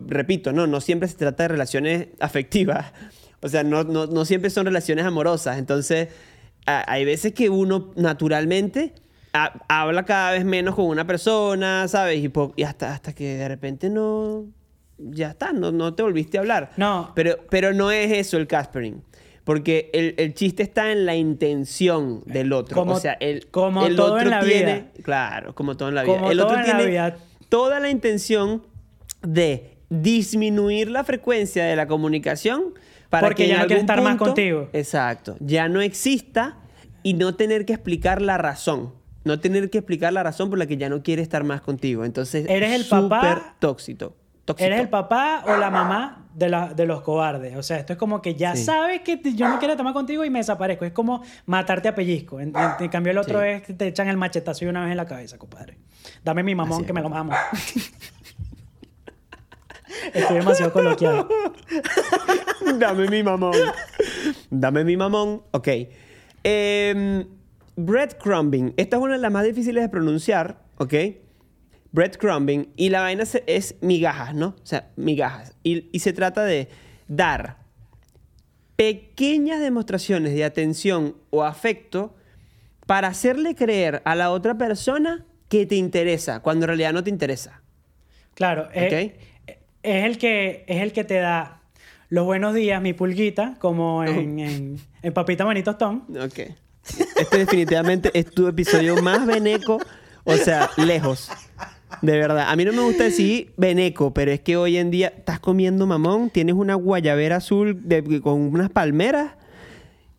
repito, 0.07 0.51
no, 0.51 0.67
no 0.67 0.81
siempre 0.81 1.07
se 1.07 1.15
trata 1.17 1.43
de 1.43 1.49
relaciones 1.49 2.07
afectivas 2.19 2.93
O 3.43 3.49
sea, 3.49 3.63
no, 3.63 3.83
no, 3.83 4.05
no 4.05 4.23
siempre 4.25 4.49
son 4.51 4.65
relaciones 4.65 5.03
amorosas. 5.05 5.57
Entonces, 5.57 6.09
a- 6.67 6.83
hay 6.91 7.05
veces 7.05 7.33
que 7.33 7.49
uno 7.49 7.91
naturalmente 7.95 8.93
ha- 9.33 9.63
habla 9.67 10.05
cada 10.05 10.31
vez 10.33 10.45
menos 10.45 10.75
con 10.75 10.85
una 10.85 11.07
persona, 11.07 11.87
¿sabes? 11.87 12.19
Y, 12.55 12.63
hasta, 12.63 12.93
hasta 12.93 13.13
que 13.13 13.37
de 13.37 13.47
repente 13.47 13.89
no... 13.89 14.45
Ya 14.99 15.31
está, 15.31 15.51
no, 15.53 15.71
no 15.71 15.95
te 15.95 16.03
volviste 16.03 16.37
a 16.37 16.41
hablar. 16.41 16.73
No. 16.77 17.11
Pero, 17.15 17.37
pero 17.49 17.73
no 17.73 17.89
es 17.89 18.11
eso 18.11 18.37
el 18.37 18.45
Caspering. 18.45 19.01
Porque 19.43 19.89
el, 19.93 20.13
el 20.19 20.35
chiste 20.35 20.61
está 20.61 20.91
en 20.91 21.07
la 21.07 21.15
intención 21.15 22.21
del 22.27 22.53
otro. 22.53 22.75
Como- 22.75 22.93
o 22.93 22.99
sea, 22.99 23.13
el, 23.13 23.47
como 23.47 23.87
el 23.87 23.95
todo 23.95 24.13
otro 24.13 24.21
en 24.21 24.29
la 24.29 24.39
tiene, 24.41 24.73
vida. 24.75 24.91
Claro, 25.03 25.55
como 25.55 25.75
todo 25.75 25.89
en 25.89 25.95
la 25.95 26.03
vida. 26.03 26.13
Como 26.13 26.29
el 26.29 26.37
todo 26.37 26.47
otro 26.49 26.59
en 26.59 26.67
la 26.67 26.75
tiene 26.77 26.91
vida. 26.91 27.17
toda 27.49 27.79
la 27.79 27.89
intención 27.89 28.61
de 29.21 29.77
disminuir 29.89 30.89
la 30.89 31.03
frecuencia 31.03 31.65
de 31.65 31.75
la 31.75 31.87
comunicación 31.87 32.73
para 33.09 33.27
Porque 33.27 33.43
que 33.43 33.49
ya 33.49 33.55
en 33.55 33.61
no 33.61 33.67
quiere 33.67 33.81
algún 33.81 33.91
estar 33.91 34.01
más 34.03 34.15
contigo. 34.17 34.69
Exacto. 34.73 35.35
Ya 35.39 35.67
no 35.67 35.81
exista 35.81 36.57
y 37.03 37.13
no 37.13 37.35
tener 37.35 37.65
que 37.65 37.73
explicar 37.73 38.21
la 38.21 38.37
razón. 38.37 38.93
No 39.23 39.39
tener 39.39 39.69
que 39.69 39.79
explicar 39.79 40.13
la 40.13 40.23
razón 40.23 40.49
por 40.49 40.57
la 40.57 40.65
que 40.65 40.77
ya 40.77 40.89
no 40.89 41.03
quiere 41.03 41.21
estar 41.21 41.43
más 41.43 41.61
contigo. 41.61 42.05
Entonces, 42.05 42.45
Eres 42.49 42.71
el 42.73 42.85
papá- 42.85 43.55
tóxico. 43.59 44.15
tóxico. 44.45 44.65
Eres 44.65 44.79
el 44.79 44.89
papá 44.89 45.43
o 45.45 45.57
la 45.57 45.69
mamá 45.69 46.25
de, 46.33 46.49
la- 46.49 46.73
de 46.73 46.85
los 46.85 47.01
cobardes. 47.01 47.55
O 47.57 47.61
sea, 47.61 47.77
esto 47.77 47.93
es 47.93 47.99
como 47.99 48.21
que 48.21 48.33
ya 48.35 48.55
Sí. 48.55 48.63
sabes 48.63 49.01
que 49.01 49.19
yo 49.35 49.47
no 49.49 49.59
quiero 49.59 49.75
tomar 49.75 49.93
contigo 49.93 50.23
y 50.25 50.29
me 50.31 50.39
desaparezco. 50.39 50.85
Es 50.85 50.93
como 50.93 51.21
matarte 51.45 51.89
a 51.89 51.93
pellizco. 51.95 52.39
En, 52.39 52.49
en- 52.55 52.71
en 52.79 52.89
cambio, 52.89 53.11
el 53.11 53.17
otro 53.19 53.41
Sí. 53.41 53.47
es 53.47 53.61
que 53.61 53.73
te 53.73 53.87
echan 53.87 54.07
el 54.07 54.17
machetazo 54.17 54.65
y 54.65 54.69
una 54.69 54.81
vez 54.83 54.91
en 54.91 54.97
la 54.97 55.05
cabeza, 55.05 55.37
compadre. 55.37 55.77
Dame 56.23 56.41
mi 56.43 56.55
mamón 56.55 56.73
Así 56.73 56.81
es. 56.83 56.87
que 56.87 56.93
me 56.93 57.01
lo 57.01 57.09
mamo. 57.09 57.33
Estoy 60.13 60.37
demasiado 60.37 60.73
coloquial. 60.73 61.27
Dame 62.79 63.07
mi 63.07 63.23
mamón. 63.23 63.55
Dame 64.49 64.83
mi 64.83 64.97
mamón. 64.97 65.43
Ok. 65.51 65.67
Em, 66.43 67.25
breadcrumbing. 67.75 68.73
Esta 68.77 68.97
es 68.97 69.01
una 69.01 69.13
de 69.13 69.19
las 69.19 69.31
más 69.31 69.43
difíciles 69.43 69.83
de 69.83 69.89
pronunciar, 69.89 70.61
¿ok? 70.77 70.93
Breadcrumbing. 71.91 72.73
Y 72.75 72.89
la 72.89 73.01
vaina 73.01 73.23
es 73.47 73.75
migajas, 73.81 74.33
¿no? 74.35 74.55
O 74.61 74.65
sea, 74.65 74.91
migajas. 74.95 75.55
Y, 75.63 75.89
y 75.91 75.99
se 75.99 76.13
trata 76.13 76.43
de 76.43 76.69
dar 77.07 77.57
pequeñas 78.75 79.59
demostraciones 79.59 80.33
de 80.33 80.43
atención 80.43 81.15
o 81.29 81.43
afecto 81.43 82.15
para 82.87 83.09
hacerle 83.09 83.55
creer 83.55 84.01
a 84.05 84.15
la 84.15 84.31
otra 84.31 84.57
persona 84.57 85.25
que 85.49 85.65
te 85.65 85.75
interesa, 85.75 86.41
cuando 86.41 86.65
en 86.65 86.69
realidad 86.69 86.93
no 86.93 87.03
te 87.03 87.09
interesa. 87.09 87.61
Claro, 88.33 88.69
eh, 88.73 89.17
es, 89.83 90.05
el 90.05 90.17
que, 90.17 90.63
es 90.67 90.81
el 90.81 90.91
que 90.93 91.03
te 91.03 91.15
da 91.15 91.61
los 92.09 92.25
buenos 92.25 92.53
días, 92.53 92.81
mi 92.81 92.93
pulguita, 92.93 93.55
como 93.59 94.03
en, 94.03 94.39
en, 94.39 94.77
en 95.01 95.13
Papita 95.13 95.45
Manito 95.45 95.71
Stone. 95.71 96.01
Ok. 96.23 96.39
Este 97.17 97.37
definitivamente 97.37 98.09
es 98.13 98.25
tu 98.31 98.47
episodio 98.47 99.01
más 99.01 99.25
veneco, 99.25 99.79
o 100.23 100.35
sea, 100.35 100.69
lejos. 100.77 101.31
De 102.01 102.17
verdad. 102.17 102.45
A 102.49 102.55
mí 102.55 102.65
no 102.65 102.73
me 102.73 102.81
gusta 102.81 103.03
decir 103.03 103.53
veneco, 103.57 104.13
pero 104.13 104.31
es 104.31 104.39
que 104.39 104.57
hoy 104.57 104.77
en 104.77 104.91
día 104.91 105.13
estás 105.15 105.39
comiendo 105.39 105.85
mamón, 105.85 106.29
tienes 106.29 106.55
una 106.55 106.75
guayabera 106.75 107.35
azul 107.37 107.79
de- 107.87 108.21
con 108.21 108.41
unas 108.41 108.69
palmeras 108.69 109.33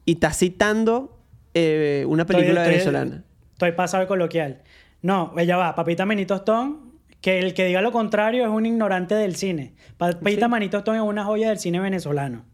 y 0.05 0.13
estás 0.13 0.39
citando 0.39 1.19
eh, 1.55 2.05
una 2.09 2.25
película 2.27 2.61
Estoy- 2.63 2.73
venezolana. 2.73 3.25
Estoy 3.53 3.73
pasado 3.73 4.03
de 4.03 4.07
coloquial. 4.09 4.63
No, 5.03 5.35
ella 5.37 5.57
va, 5.57 5.75
Papita 5.75 6.07
Manito 6.07 6.35
Stone, 6.37 6.77
que 7.23 7.39
el 7.39 7.55
que 7.55 7.65
diga 7.65 7.81
lo 7.81 7.93
contrario 7.93 8.45
es 8.45 8.51
un 8.51 8.67
ignorante 8.67 9.15
del 9.15 9.37
cine. 9.37 9.73
Papita 9.97 10.47
Sí. 10.47 10.51
Manito 10.51 10.79
es 10.79 11.01
una 11.01 11.25
joya 11.25 11.49
del 11.49 11.59
cine 11.59 11.81
venezolano. 11.81 12.45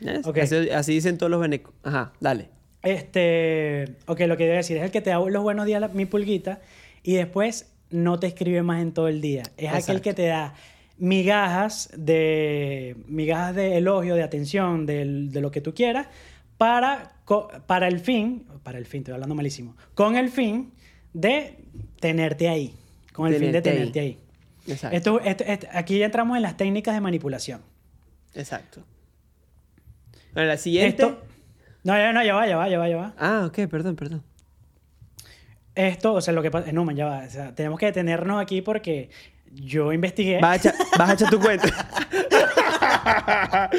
¿Ves? 0.00 0.24
Ok. 0.24 0.38
Así, 0.38 0.70
así 0.70 0.92
dicen 0.94 1.18
todos 1.18 1.30
los 1.30 1.40
venecos. 1.40 1.74
Ajá, 1.82 2.12
dale. 2.20 2.50
Este, 2.82 3.96
ok, 4.06 4.20
lo 4.20 4.36
que 4.36 4.44
iba 4.44 4.52
a 4.54 4.58
decir 4.58 4.76
es 4.76 4.84
el 4.84 4.90
que 4.92 5.00
te 5.00 5.10
da 5.10 5.18
los 5.18 5.42
buenos 5.42 5.66
días, 5.66 5.80
la- 5.80 5.88
mi 5.88 6.06
pulguita, 6.06 6.60
y 7.02 7.14
después 7.14 7.72
no 7.90 8.20
te 8.20 8.28
escribe 8.28 8.62
más 8.62 8.80
en 8.82 8.92
todo 8.92 9.08
el 9.08 9.20
día. 9.20 9.42
Es 9.56 9.72
aquel 9.72 10.00
que 10.00 10.14
te 10.14 10.26
da 10.26 10.54
migajas 10.98 11.90
de 11.96 12.96
migajas 13.06 13.54
de 13.54 13.78
elogio, 13.78 14.14
de 14.14 14.22
atención, 14.22 14.84
de, 14.86 15.04
lo 15.04 15.50
que 15.50 15.60
tú 15.60 15.74
quieras, 15.74 16.06
para, 16.56 17.12
para 17.66 17.88
el 17.88 18.00
fin, 18.00 18.46
para 18.62 18.78
el 18.78 18.84
fin, 18.86 19.00
estoy 19.00 19.14
hablando 19.14 19.34
malísimo, 19.34 19.76
con 19.94 20.16
el 20.16 20.28
fin 20.28 20.72
de 21.14 21.56
tenerte 22.00 22.48
ahí, 22.48 22.74
con 23.18 23.32
el 23.32 23.38
fin 23.38 23.52
de 23.52 23.62
Tenerte 23.62 24.00
ahí. 24.00 24.18
Exacto. 24.66 24.96
Esto, 24.96 25.20
esto- 25.20 25.44
esto- 25.44 25.66
aquí 25.72 25.98
ya 25.98 26.06
entramos 26.06 26.36
en 26.36 26.42
las 26.42 26.56
técnicas 26.56 26.94
de 26.94 27.00
manipulación. 27.00 27.62
Exacto. 28.34 28.82
Bueno, 30.34 30.48
la 30.48 30.56
siguiente. 30.56 31.02
Esto, 31.02 31.22
no, 31.84 31.96
ya, 31.96 32.12
no, 32.12 32.22
ya 32.24 32.34
va, 32.34 32.46
ya 32.46 32.56
va, 32.56 32.68
ya 32.68 32.78
va, 32.78 32.88
ya 32.88 32.96
va. 32.96 33.14
Ah, 33.18 33.44
ok, 33.46 33.68
perdón, 33.70 33.96
perdón. 33.96 34.22
Esto, 35.74 36.14
o 36.14 36.20
sea, 36.20 36.34
lo 36.34 36.42
que 36.42 36.50
pasa, 36.50 36.72
no, 36.72 36.84
man, 36.84 36.96
ya 36.96 37.06
va, 37.06 37.24
o 37.26 37.30
sea, 37.30 37.54
tenemos 37.54 37.78
que 37.78 37.86
detenernos 37.86 38.40
aquí 38.42 38.62
porque 38.62 39.10
yo 39.52 39.92
investigué. 39.92 40.40
Vas 40.40 40.52
a 40.52 40.56
echar, 40.70 40.74
vas 40.98 41.10
a 41.10 41.14
echar 41.14 41.30
tu 41.30 41.40
cuenta. 41.40 41.68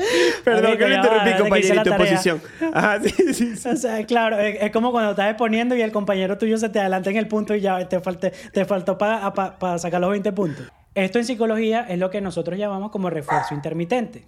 Perdón 0.44 0.76
que 0.78 0.88
lo 0.88 0.90
va, 0.90 0.94
interrumpí, 0.96 1.32
compañerito, 1.40 1.82
tarea. 1.90 1.98
posición. 1.98 2.42
Ajá, 2.72 3.00
sí, 3.02 3.10
sí, 3.34 3.56
sí. 3.56 3.68
O 3.68 3.76
sea, 3.76 4.04
claro, 4.06 4.38
es, 4.38 4.58
es 4.60 4.70
como 4.70 4.92
cuando 4.92 5.10
estás 5.12 5.28
exponiendo 5.30 5.74
y 5.76 5.82
el 5.82 5.92
compañero 5.92 6.38
tuyo 6.38 6.58
se 6.58 6.68
te 6.68 6.80
adelanta 6.80 7.10
en 7.10 7.16
el 7.16 7.28
punto 7.28 7.54
y 7.54 7.60
ya 7.60 7.88
te, 7.88 8.00
falte- 8.00 8.32
te 8.52 8.64
faltó 8.64 8.98
para 8.98 9.78
sacar 9.78 10.00
los 10.00 10.10
20 10.10 10.32
puntos. 10.32 10.66
Esto 10.94 11.18
en 11.18 11.24
psicología 11.24 11.84
es 11.88 11.98
lo 11.98 12.10
que 12.10 12.20
nosotros 12.20 12.58
llamamos 12.58 12.90
como 12.90 13.10
refuerzo 13.10 13.54
intermitente, 13.54 14.26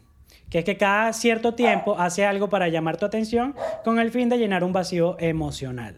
que 0.51 0.59
es 0.61 0.65
que 0.65 0.77
cada 0.77 1.13
cierto 1.15 1.55
tiempo 1.55 1.97
hace 1.99 2.27
algo 2.27 2.49
para 2.51 2.69
llamar 2.69 2.97
tu 2.99 3.07
atención 3.07 3.55
con 3.85 3.99
el 3.99 4.11
fin 4.11 4.29
de 4.29 4.37
llenar 4.39 4.65
un 4.65 4.73
vacío 4.73 5.17
emocional. 5.19 5.97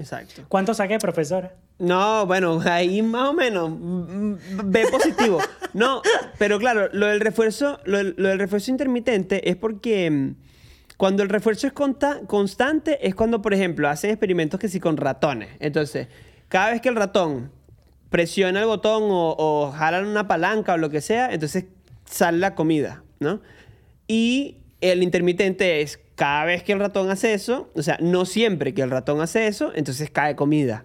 Exacto. 0.00 0.42
¿Cuánto 0.48 0.72
saqué, 0.74 0.98
profesora? 0.98 1.54
No, 1.78 2.26
bueno, 2.26 2.60
ahí 2.64 3.02
más 3.02 3.28
o 3.28 3.32
menos. 3.34 3.70
mm, 3.70 4.34
Ve 4.64 4.86
positivo. 4.90 5.38
No, 5.72 6.02
pero 6.38 6.58
claro, 6.58 6.88
lo 6.92 7.06
del 7.06 7.20
refuerzo, 7.20 7.78
lo 7.84 7.98
del, 7.98 8.14
lo 8.16 8.28
del 8.30 8.38
refuerzo 8.38 8.70
intermitente 8.70 9.48
es 9.48 9.56
porque 9.56 10.10
mm, 10.10 10.34
cuando 10.96 11.22
el 11.22 11.28
refuerzo 11.28 11.66
es 11.68 11.72
constante 12.26 13.06
es 13.06 13.14
cuando, 13.14 13.40
por 13.40 13.54
ejemplo, 13.54 13.88
hacen 13.88 14.10
experimentos 14.10 14.58
que 14.58 14.68
sí 14.68 14.80
con 14.80 14.96
ratones. 14.96 15.50
Entonces, 15.60 16.08
cada 16.48 16.70
vez 16.72 16.80
que 16.80 16.88
el 16.88 16.96
ratón 16.96 17.50
presiona 18.10 18.60
el 18.60 18.66
botón 18.66 19.04
o, 19.04 19.36
o 19.38 19.70
jalan 19.70 20.06
una 20.06 20.26
palanca 20.26 20.74
o 20.74 20.76
lo 20.76 20.90
que 20.90 21.00
sea, 21.00 21.32
entonces 21.32 21.66
sale 22.04 22.38
la 22.38 22.54
comida, 22.54 23.04
¿no? 23.20 23.40
Y 24.08 24.56
el 24.80 25.02
intermitente 25.02 25.82
es 25.82 26.00
cada 26.20 26.44
vez 26.44 26.62
que 26.62 26.72
el 26.72 26.80
ratón 26.80 27.08
hace 27.08 27.32
eso, 27.32 27.70
o 27.74 27.82
sea, 27.82 27.96
no 27.98 28.26
siempre 28.26 28.74
que 28.74 28.82
el 28.82 28.90
ratón 28.90 29.22
hace 29.22 29.46
eso, 29.46 29.72
entonces 29.74 30.10
cae 30.10 30.36
comida. 30.36 30.84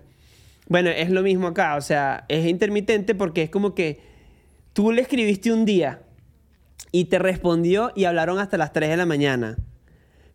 Bueno, 0.70 0.90
es 0.90 1.10
lo 1.10 1.24
mismo 1.24 1.48
acá, 1.48 1.76
o 1.76 1.82
sea, 1.82 2.24
es 2.30 2.46
intermitente 2.46 3.16
porque 3.16 3.42
es 3.42 3.50
como 3.50 3.76
que 3.76 4.00
tú 4.72 4.94
le 4.94 5.02
escribiste 5.02 5.52
un 5.52 5.66
día 5.66 6.04
y 6.94 7.06
te 7.06 7.20
respondió 7.20 7.92
y 7.98 8.06
hablaron 8.06 8.40
hasta 8.40 8.56
las 8.58 8.72
3 8.72 8.90
de 8.92 8.96
la 8.96 9.06
mañana. 9.06 9.58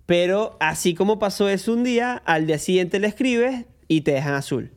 Pero 0.04 0.58
así 0.60 0.94
como 0.94 1.18
pasó 1.18 1.48
eso 1.48 1.72
un 1.72 1.82
día, 1.82 2.20
al 2.26 2.46
día 2.46 2.58
siguiente 2.58 2.98
le 2.98 3.06
escribes 3.06 3.64
y 3.88 4.02
te 4.02 4.12
dejan 4.12 4.34
azul. 4.34 4.70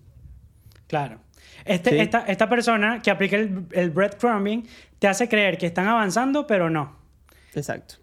Claro. 0.87 1.19
Este, 1.65 1.89
Sí. 1.89 1.97
esta, 1.99 2.19
esta 2.27 2.47
persona 2.47 3.01
que 3.01 3.11
aplica 3.11 3.35
el, 3.35 3.65
el 3.71 3.89
breadcrumbing 3.89 4.65
te 4.99 5.09
hace 5.09 5.27
creer 5.27 5.57
que 5.57 5.65
están 5.65 5.89
avanzando, 5.89 6.47
pero 6.47 6.69
no. 6.69 6.95
Exacto. 7.53 7.95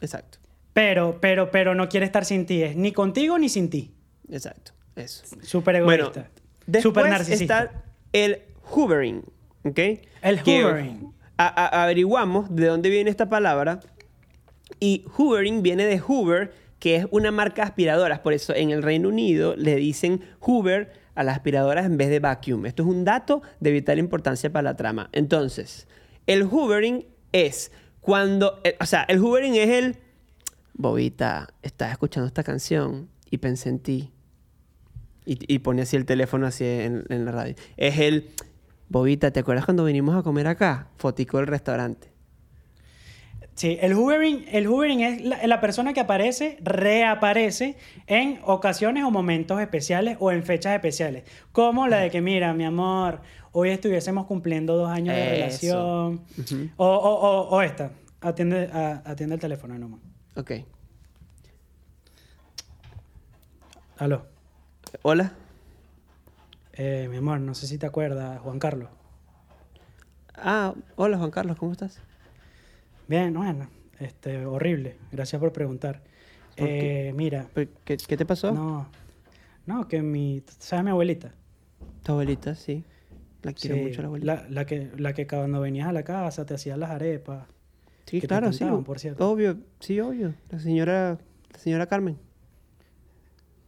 Exacto. 0.00 0.39
Pero, 0.80 1.18
pero, 1.20 1.50
pero 1.50 1.74
no 1.74 1.90
quiere 1.90 2.06
estar 2.06 2.24
sin 2.24 2.46
ti. 2.46 2.62
Es 2.62 2.74
ni 2.74 2.90
contigo 2.92 3.38
ni 3.38 3.50
sin 3.50 3.68
ti. 3.68 3.92
Exacto. 4.30 4.72
Eso. 4.96 5.24
Súper 5.42 5.82
Bueno, 5.84 6.04
egoísta. 6.04 6.30
después 6.66 6.82
Súper 6.82 7.08
narcisista. 7.10 7.62
está 7.64 7.82
el 8.14 8.38
hoovering, 8.70 9.22
¿ok? 9.64 9.78
El 10.22 10.38
hoovering. 10.40 11.12
a- 11.36 11.46
a- 11.48 11.82
averiguamos 11.82 12.54
de 12.56 12.66
dónde 12.66 12.88
viene 12.88 13.10
esta 13.10 13.28
palabra 13.28 13.80
y 14.78 15.04
hoovering 15.18 15.62
viene 15.62 15.84
de 15.84 15.98
Hoover, 15.98 16.52
que 16.78 16.96
es 16.96 17.06
una 17.10 17.30
marca 17.30 17.62
de 17.62 17.68
aspiradoras. 17.68 18.20
Por 18.20 18.32
eso 18.32 18.54
en 18.54 18.70
el 18.70 18.82
Reino 18.82 19.08
Unido 19.10 19.54
le 19.56 19.76
dicen 19.76 20.22
Hoover 20.40 20.92
a 21.14 21.24
las 21.24 21.36
aspiradoras 21.36 21.84
en 21.84 21.98
vez 21.98 22.08
de 22.08 22.20
vacuum. 22.20 22.64
Esto 22.64 22.84
es 22.84 22.88
un 22.88 23.04
dato 23.04 23.42
de 23.60 23.70
vital 23.70 23.98
importancia 23.98 24.50
para 24.50 24.62
la 24.62 24.76
trama. 24.76 25.10
Entonces, 25.12 25.86
el 26.26 26.44
hoovering 26.44 27.04
es 27.32 27.70
cuando, 28.00 28.60
eh, 28.64 28.76
o 28.80 28.86
sea, 28.86 29.04
el 29.08 29.18
hoovering 29.18 29.56
es 29.56 29.68
el, 29.68 29.96
Bobita, 30.80 31.48
estás 31.62 31.92
escuchando 31.92 32.26
esta 32.26 32.42
canción 32.42 33.08
y 33.30 33.38
pensé 33.38 33.68
en 33.68 33.78
ti. 33.80 34.12
Y, 35.26 35.38
y 35.52 35.58
pone 35.60 35.82
así 35.82 35.96
el 35.96 36.06
teléfono 36.06 36.46
así 36.46 36.64
en, 36.64 37.04
en 37.08 37.24
la 37.24 37.32
radio. 37.32 37.54
Es 37.76 37.98
el, 37.98 38.30
Bobita, 38.88 39.30
¿te 39.30 39.40
acuerdas 39.40 39.64
cuando 39.66 39.84
vinimos 39.84 40.16
a 40.16 40.22
comer 40.22 40.46
acá? 40.46 40.88
Fotico 40.96 41.36
del 41.36 41.46
restaurante. 41.46 42.08
Sí, 43.54 43.76
el 43.82 43.92
hoovering, 43.92 44.46
el 44.50 44.66
hoovering 44.68 45.00
es 45.00 45.22
la, 45.22 45.46
la 45.46 45.60
persona 45.60 45.92
que 45.92 46.00
aparece, 46.00 46.56
reaparece 46.62 47.76
en 48.06 48.40
ocasiones 48.44 49.04
o 49.04 49.10
momentos 49.10 49.60
especiales 49.60 50.16
o 50.18 50.32
en 50.32 50.42
fechas 50.44 50.72
especiales. 50.74 51.24
Como 51.52 51.86
la 51.86 51.98
de 51.98 52.10
que, 52.10 52.22
mira, 52.22 52.54
mi 52.54 52.64
amor, 52.64 53.20
hoy 53.52 53.68
estuviésemos 53.68 54.24
cumpliendo 54.26 54.76
dos 54.76 54.88
años 54.88 55.14
de 55.14 55.22
Eso. 55.24 55.36
relación. 55.36 56.22
o, 56.78 56.86
o- 56.86 57.20
o- 57.20 57.48
o 57.50 57.60
esta. 57.62 57.90
atiende, 58.22 58.70
a- 58.72 59.02
atiende 59.04 59.34
el 59.34 59.40
teléfono, 59.40 59.78
Numan. 59.78 60.00
Ok. 60.36 60.52
Aló. 63.98 64.26
Hola. 65.02 65.32
Eh, 66.72 67.08
mi 67.10 67.18
amor, 67.18 67.40
no 67.40 67.54
sé 67.54 67.66
si 67.66 67.78
te 67.78 67.86
acuerdas, 67.86 68.40
Juan 68.40 68.58
Carlos. 68.58 68.88
Ah, 70.34 70.74
hola 70.96 71.18
Juan 71.18 71.30
Carlos, 71.30 71.56
¿cómo 71.58 71.72
estás? 71.72 72.00
Bien, 73.08 73.34
bueno, 73.34 73.68
este, 73.98 74.46
horrible. 74.46 74.96
Gracias 75.12 75.38
por 75.40 75.52
preguntar. 75.52 76.02
Eh, 76.56 77.12
mira, 77.14 77.46
¿Qué, 77.54 77.68
qué- 77.84 77.96
qué 77.96 78.16
te 78.16 78.24
pasó? 78.24 78.52
no, 78.52 78.86
no, 79.66 79.88
que 79.88 80.00
mi, 80.02 80.42
¿sabes 80.58 80.84
mi 80.84 80.90
abuelita? 80.90 81.32
Tu 82.02 82.12
abuelita, 82.12 82.54
sí. 82.54 82.84
La 83.42 83.52
quiero 83.52 83.76
Sí, 83.76 83.82
mucho 83.82 84.02
la 84.02 84.06
abuelita. 84.08 84.34
La, 84.34 84.48
la 84.48 84.66
que, 84.66 84.90
la 84.96 85.12
que 85.12 85.26
cuando 85.26 85.60
venías 85.60 85.88
a 85.88 85.92
la 85.92 86.02
casa 86.04 86.46
te 86.46 86.54
hacía 86.54 86.76
las 86.76 86.90
arepas. 86.90 87.46
Sí, 88.10 88.16
que 88.16 88.22
te 88.22 88.28
claro, 88.28 88.52
sí. 88.52 88.58
encantaban, 88.64 88.84
por 88.84 88.98
cierto. 88.98 89.30
Obvio, 89.30 89.56
sí, 89.80 90.00
obvio. 90.00 90.34
La 90.50 90.58
señora, 90.58 91.18
la 91.52 91.58
señora 91.58 91.86
Carmen. 91.86 92.16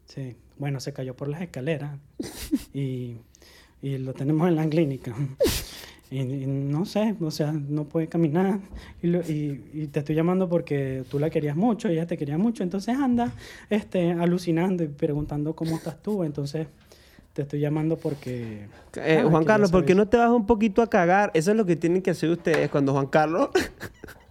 Sí, 0.07 0.37
bueno, 0.59 0.81
se 0.81 0.93
cayó 0.93 1.15
por 1.15 1.29
las 1.29 1.41
escaleras 1.41 1.99
y, 2.75 3.17
y 3.81 3.99
lo 3.99 4.13
tenemos 4.15 4.49
en 4.49 4.57
la 4.57 4.69
clínica. 4.69 5.15
Y, 6.15 6.21
y 6.21 6.47
no 6.47 6.85
sé, 6.85 7.17
o 7.23 7.31
sea, 7.31 7.53
no 7.53 7.85
puede 7.85 8.07
caminar. 8.07 8.61
Y, 9.03 9.07
lo- 9.07 9.23
y- 9.23 9.65
y 9.73 9.87
te 9.87 10.01
estoy 10.01 10.15
llamando 10.15 10.47
porque 10.47 11.05
tú 11.11 11.19
la 11.19 11.31
querías 11.31 11.57
mucho, 11.57 11.89
ella 11.89 12.07
te 12.07 12.19
quería 12.19 12.37
mucho. 12.37 12.63
Entonces 12.63 12.99
anda 12.99 13.33
este, 13.71 14.13
alucinando 14.13 14.85
y 14.85 14.89
preguntando 14.89 15.57
cómo 15.57 15.75
estás 15.75 16.03
tú. 16.03 16.23
Entonces 16.23 16.67
te 17.33 17.41
estoy 17.41 17.61
llamando 17.61 17.97
porque... 17.97 18.67
Eh, 18.97 19.23
ah, 19.25 19.27
Juan 19.31 19.45
Carlos, 19.45 19.73
¿por 19.73 19.87
qué 19.87 19.95
no 19.95 20.07
te 20.07 20.19
vas 20.19 20.29
un 20.29 20.45
poquito 20.45 20.83
a 20.83 20.91
cagar? 20.91 21.31
Eso 21.33 21.53
es 21.53 21.57
lo 21.57 21.65
que 21.65 21.77
tienen 21.77 22.03
que 22.03 22.11
hacer 22.11 22.29
ustedes 22.29 22.69
cuando 22.69 22.93
Juan 22.93 23.07
Carlos. 23.07 23.49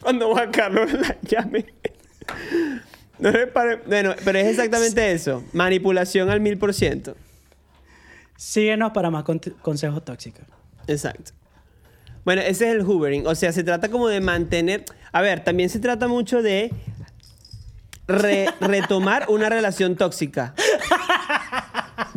cuando 0.00 0.32
Juan 0.32 0.50
Carlos 0.50 0.92
la 0.92 1.16
llame. 1.22 1.66
No 3.18 3.30
reparen- 3.30 3.80
Bueno, 3.86 4.14
pero 4.24 4.38
es 4.38 4.46
exactamente 4.48 5.12
eso. 5.12 5.42
Manipulación 5.52 6.28
al 6.30 6.40
mil 6.40 6.58
por 6.58 6.74
ciento. 6.74 7.16
Síguenos 8.36 8.92
para 8.92 9.10
más 9.10 9.24
con- 9.24 9.38
consejos 9.62 10.04
tóxicos. 10.04 10.44
Exacto. 10.86 11.32
Bueno, 12.24 12.42
ese 12.42 12.68
es 12.68 12.74
el 12.74 12.82
hoovering. 12.82 13.26
O 13.26 13.34
sea, 13.34 13.52
se 13.52 13.64
trata 13.64 13.88
como 13.88 14.08
de 14.08 14.20
mantener. 14.20 14.84
A 15.12 15.22
ver, 15.22 15.42
también 15.44 15.70
se 15.70 15.78
trata 15.78 16.08
mucho 16.08 16.42
de 16.42 16.70
re- 18.06 18.48
retomar 18.60 19.26
una 19.28 19.48
relación 19.48 19.96
tóxica. 19.96 20.54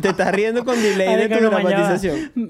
Te 0.00 0.08
estás 0.10 0.32
riendo 0.32 0.64
con 0.64 0.80
delay 0.80 1.16
de 1.16 1.28
Marico, 1.28 1.38
tu 1.38 1.62
no, 1.62 1.70
ya. 1.70 1.96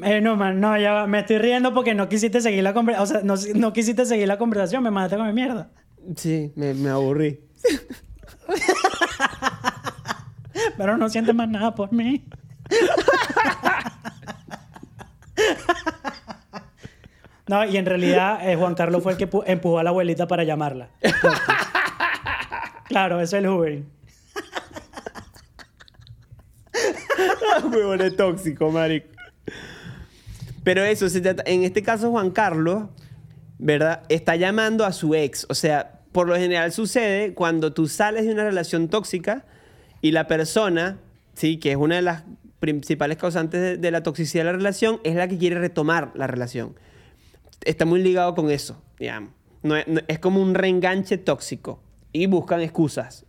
Eh, 0.05 0.21
no, 0.21 0.37
man, 0.37 0.61
no, 0.61 0.79
ya 0.79 0.93
va. 0.93 1.07
Me 1.07 1.21
estoy 1.21 1.39
riendo 1.39 1.73
porque 1.75 1.95
no 1.95 2.09
quisiste 2.09 2.41
seguir 2.41 2.63
la 2.63 2.73
conversación. 2.75 3.29
O 3.31 3.37
sea, 3.37 3.53
no, 3.53 3.61
no 3.61 3.73
quisiste 3.73 4.05
seguir 4.07 4.29
la 4.29 4.39
conversación, 4.39 4.83
me 4.83 4.91
mandaste 4.91 5.17
con 5.17 5.27
mi 5.27 5.33
mierda. 5.33 5.71
Sí, 6.17 6.53
me, 6.57 6.75
me 6.75 6.91
aburrí. 6.91 7.41
Pero 10.77 10.97
no 10.97 11.09
sientes 11.09 11.35
más 11.35 11.49
nada 11.49 11.75
por 11.75 11.93
mí. 11.93 12.25
No, 17.47 17.65
y 17.65 17.77
en 17.77 17.87
realidad 17.87 18.49
eh, 18.49 18.55
Juan 18.57 18.75
Carlos 18.75 19.03
fue 19.03 19.13
el 19.13 19.19
que 19.19 19.29
pu- 19.29 19.43
empujó 19.45 19.79
a 19.81 19.83
la 19.83 19.91
abuelita 19.91 20.29
para 20.29 20.45
llamarla. 20.45 20.89
Claro, 22.85 23.21
eso 23.21 23.37
es 23.37 23.43
el 23.43 23.49
Hoovering. 23.49 23.89
Huevón 27.71 28.01
es 28.01 28.17
tóxico, 28.17 28.71
marico. 28.71 29.09
Pero 30.63 30.85
eso, 30.85 31.07
en 31.47 31.65
este 31.65 31.83
caso 31.83 32.11
Juan 32.11 32.31
Carlos, 32.31 32.85
¿verdad? 33.59 34.03
Está 34.09 34.37
llamando 34.37 34.85
a 34.85 34.93
su 34.93 35.15
ex. 35.15 35.47
O 35.49 35.55
sea, 35.55 36.01
por 36.13 36.29
lo 36.29 36.37
general 36.37 36.73
sucede 36.73 37.35
cuando 37.35 37.73
tú 37.73 37.89
sales 37.89 38.27
de 38.27 38.33
una 38.33 38.45
relación 38.45 38.89
tóxica 38.89 39.45
y 40.01 40.13
la 40.13 40.27
persona, 40.27 40.99
sí, 41.35 41.59
que 41.59 41.71
es 41.71 41.77
una 41.77 41.97
de 41.97 42.03
las 42.03 42.25
principales 42.59 43.17
causantes 43.17 43.81
de, 43.81 43.91
la 43.91 44.03
toxicidad 44.03 44.45
de 44.45 44.53
la 44.53 44.57
relación, 44.57 45.01
es 45.05 45.15
la 45.15 45.29
que 45.29 45.39
quiere 45.39 45.59
retomar 45.59 46.13
la 46.15 46.27
relación. 46.27 46.75
Está 47.65 47.85
muy 47.85 48.03
ligado 48.03 48.35
con 48.35 48.51
eso, 48.51 48.83
digamos. 48.99 49.31
Es, 49.63 50.03
es 50.09 50.19
como 50.19 50.43
un 50.43 50.55
reenganche 50.55 51.19
tóxico. 51.19 51.83
Y 52.13 52.27
buscan 52.27 52.61
excusas 52.61 53.25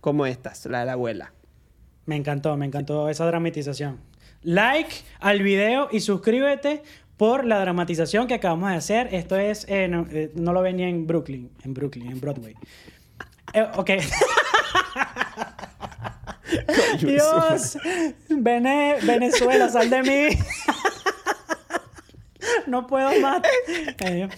como 0.00 0.26
estas, 0.26 0.64
la 0.66 0.80
de 0.80 0.86
la 0.86 0.92
abuela. 0.92 1.32
Me 2.06 2.16
encantó, 2.16 2.56
me 2.56 2.66
encantó 2.66 3.08
esa 3.08 3.26
dramatización. 3.26 4.00
Like 4.42 4.90
al 5.20 5.42
video 5.42 5.88
y 5.92 6.00
suscríbete 6.00 6.82
por 7.16 7.44
la 7.44 7.60
dramatización 7.60 8.26
que 8.26 8.34
acabamos 8.34 8.70
de 8.70 8.76
hacer. 8.76 9.14
Esto 9.14 9.36
es, 9.38 9.66
eh, 9.68 9.86
no, 9.88 10.06
eh, 10.10 10.32
no 10.34 10.52
lo 10.52 10.62
venía 10.62 10.88
en 10.88 11.06
Brooklyn, 11.06 11.50
en 11.64 11.74
Brooklyn, 11.74 12.10
en 12.10 12.20
Broadway. 12.20 12.54
Eh, 13.54 13.66
ok. 13.76 13.90
Dios, 17.00 17.78
Vene- 18.28 18.96
Venezuela, 19.02 19.68
sal 19.68 19.88
de 19.90 20.02
mí. 20.02 20.38
no 22.66 22.86
puedo 22.86 23.18
más. 23.20 23.40
Eh, 24.00 24.28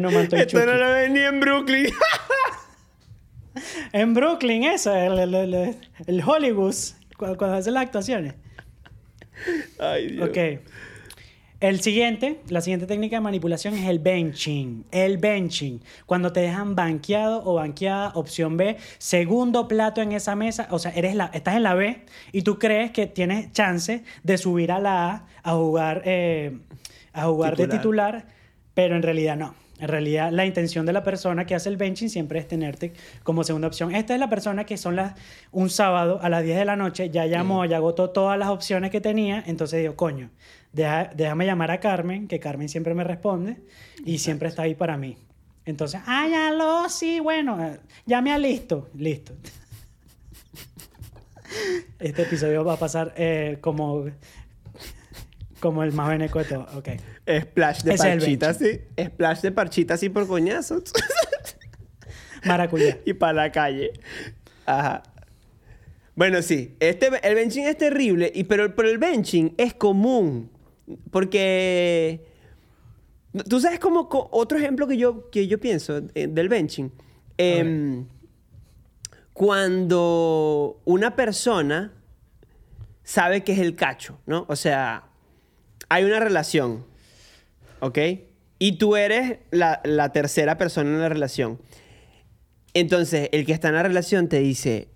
no, 0.00 0.10
man, 0.10 0.24
estoy 0.24 0.40
Esto 0.40 0.64
no 0.64 0.74
lo 0.74 0.92
venía 0.92 1.28
en 1.28 1.40
Brooklyn. 1.40 1.86
En 3.92 4.14
Brooklyn, 4.14 4.64
eso, 4.64 4.94
el, 4.94 5.18
el, 5.18 5.34
el- 5.34 5.76
el 6.06 6.22
Hollywood, 6.24 6.74
cuando, 7.16 7.36
cuando 7.38 7.56
hacen 7.56 7.74
las 7.74 7.84
actuaciones. 7.84 8.34
Ay, 9.78 10.12
Dios. 10.12 10.28
Ok. 10.28 10.38
El 11.60 11.80
siguiente, 11.80 12.40
la 12.48 12.60
siguiente 12.60 12.86
técnica 12.88 13.16
de 13.16 13.20
manipulación 13.20 13.74
es 13.74 13.88
el 13.88 14.00
benching. 14.00 14.84
El 14.90 15.18
benching. 15.18 15.80
Cuando 16.06 16.32
te 16.32 16.40
dejan 16.40 16.74
banqueado 16.74 17.40
o 17.44 17.54
banqueada, 17.54 18.10
opción 18.16 18.56
B, 18.56 18.78
segundo 18.98 19.68
plato 19.68 20.02
en 20.02 20.10
esa 20.10 20.34
mesa, 20.34 20.66
o 20.70 20.80
sea, 20.80 20.90
eres 20.90 21.14
la, 21.14 21.26
estás 21.32 21.54
en 21.54 21.62
la 21.62 21.74
B 21.74 22.04
y 22.32 22.42
tú 22.42 22.58
crees 22.58 22.90
que 22.90 23.06
tienes 23.06 23.52
chance 23.52 24.02
de 24.24 24.38
subir 24.38 24.72
a 24.72 24.80
la 24.80 25.10
A 25.12 25.26
a 25.44 25.52
jugar, 25.54 26.02
eh, 26.04 26.58
a 27.12 27.26
jugar 27.26 27.56
de 27.56 27.66
titular, 27.78 28.26
pero 28.74 28.96
en 28.96 29.02
realidad 29.04 29.36
no. 29.36 29.54
En 29.82 29.88
realidad, 29.88 30.30
la 30.30 30.46
intención 30.46 30.86
de 30.86 30.92
la 30.92 31.02
persona 31.02 31.44
que 31.44 31.56
hace 31.56 31.68
el 31.68 31.76
benching 31.76 32.08
siempre 32.08 32.38
es 32.38 32.46
tenerte 32.46 32.92
como 33.24 33.42
segunda 33.42 33.66
opción. 33.66 33.92
Esta 33.92 34.14
es 34.14 34.20
la 34.20 34.30
persona 34.30 34.64
que 34.64 34.76
son 34.76 34.94
las 34.94 35.14
un 35.50 35.70
sábado 35.70 36.20
a 36.22 36.28
las 36.28 36.44
10 36.44 36.56
de 36.56 36.64
la 36.64 36.76
noche, 36.76 37.10
ya 37.10 37.26
llamó, 37.26 37.64
ya 37.64 37.78
agotó 37.78 38.10
todas 38.10 38.38
las 38.38 38.48
opciones 38.48 38.92
que 38.92 39.00
tenía, 39.00 39.42
entonces 39.44 39.80
digo, 39.80 39.96
coño, 39.96 40.30
deja- 40.72 41.10
déjame 41.16 41.46
llamar 41.46 41.72
a 41.72 41.80
Carmen, 41.80 42.28
que 42.28 42.38
Carmen 42.38 42.68
siempre 42.68 42.94
me 42.94 43.02
responde 43.02 43.56
y 44.04 44.18
siempre 44.18 44.48
está 44.48 44.62
ahí 44.62 44.76
para 44.76 44.96
mí. 44.96 45.16
Entonces, 45.64 46.00
aló, 46.06 46.88
sí, 46.88 47.18
bueno, 47.18 47.60
eh, 47.60 47.80
ya 48.06 48.22
me 48.22 48.32
alisto, 48.32 48.88
listo. 48.94 49.32
Este 51.98 52.22
episodio 52.22 52.64
va 52.64 52.74
a 52.74 52.78
pasar 52.78 53.14
eh, 53.16 53.58
como, 53.60 54.06
como 55.62 55.84
el 55.84 55.92
más 55.92 56.08
beneco 56.08 56.40
de 56.40 56.44
todo. 56.46 56.66
Ok. 56.76 56.88
Splash 57.40 57.82
de 57.84 57.94
Ese 57.94 58.08
es 58.08 58.12
el 58.14 58.18
parchita, 58.18 58.48
así. 58.50 58.80
Splash 59.00 59.40
de 59.42 59.52
parchita 59.52 59.94
así 59.94 60.08
por 60.08 60.26
coñazos. 60.26 60.82
Maracuyá. 62.44 62.98
y 63.06 63.12
para 63.14 63.32
la 63.32 63.52
calle. 63.52 63.92
Ajá. 64.66 65.04
Bueno, 66.16 66.42
sí. 66.42 66.76
Este, 66.80 67.08
el 67.22 67.34
benching 67.36 67.64
es 67.66 67.78
terrible, 67.78 68.30
y, 68.34 68.44
pero, 68.44 68.74
pero 68.74 68.88
el 68.90 68.98
benching 68.98 69.54
es 69.56 69.72
común. 69.74 70.50
Porque. 71.12 72.26
Tú 73.48 73.60
sabes 73.60 73.78
como 73.78 74.08
co- 74.08 74.28
otro 74.32 74.58
ejemplo 74.58 74.86
que 74.88 74.96
yo, 74.98 75.30
que 75.30 75.46
yo 75.46 75.58
pienso 75.60 76.02
eh, 76.14 76.26
del 76.26 76.48
benching. 76.50 76.92
Em, 77.38 78.06
cuando 79.32 80.80
una 80.84 81.16
persona 81.16 81.92
sabe 83.04 83.42
que 83.44 83.52
es 83.52 83.58
el 83.60 83.74
cacho, 83.74 84.18
¿no? 84.26 84.44
O 84.48 84.56
sea, 84.56 85.04
hay 85.92 86.04
una 86.04 86.20
relación, 86.20 86.86
¿ok? 87.80 87.98
Y 88.58 88.78
tú 88.78 88.96
eres 88.96 89.40
la, 89.50 89.82
la 89.84 90.10
tercera 90.10 90.56
persona 90.56 90.88
en 90.88 91.00
la 91.00 91.10
relación. 91.10 91.60
Entonces, 92.72 93.28
el 93.32 93.44
que 93.44 93.52
está 93.52 93.68
en 93.68 93.74
la 93.74 93.82
relación 93.82 94.28
te 94.28 94.38
dice, 94.38 94.88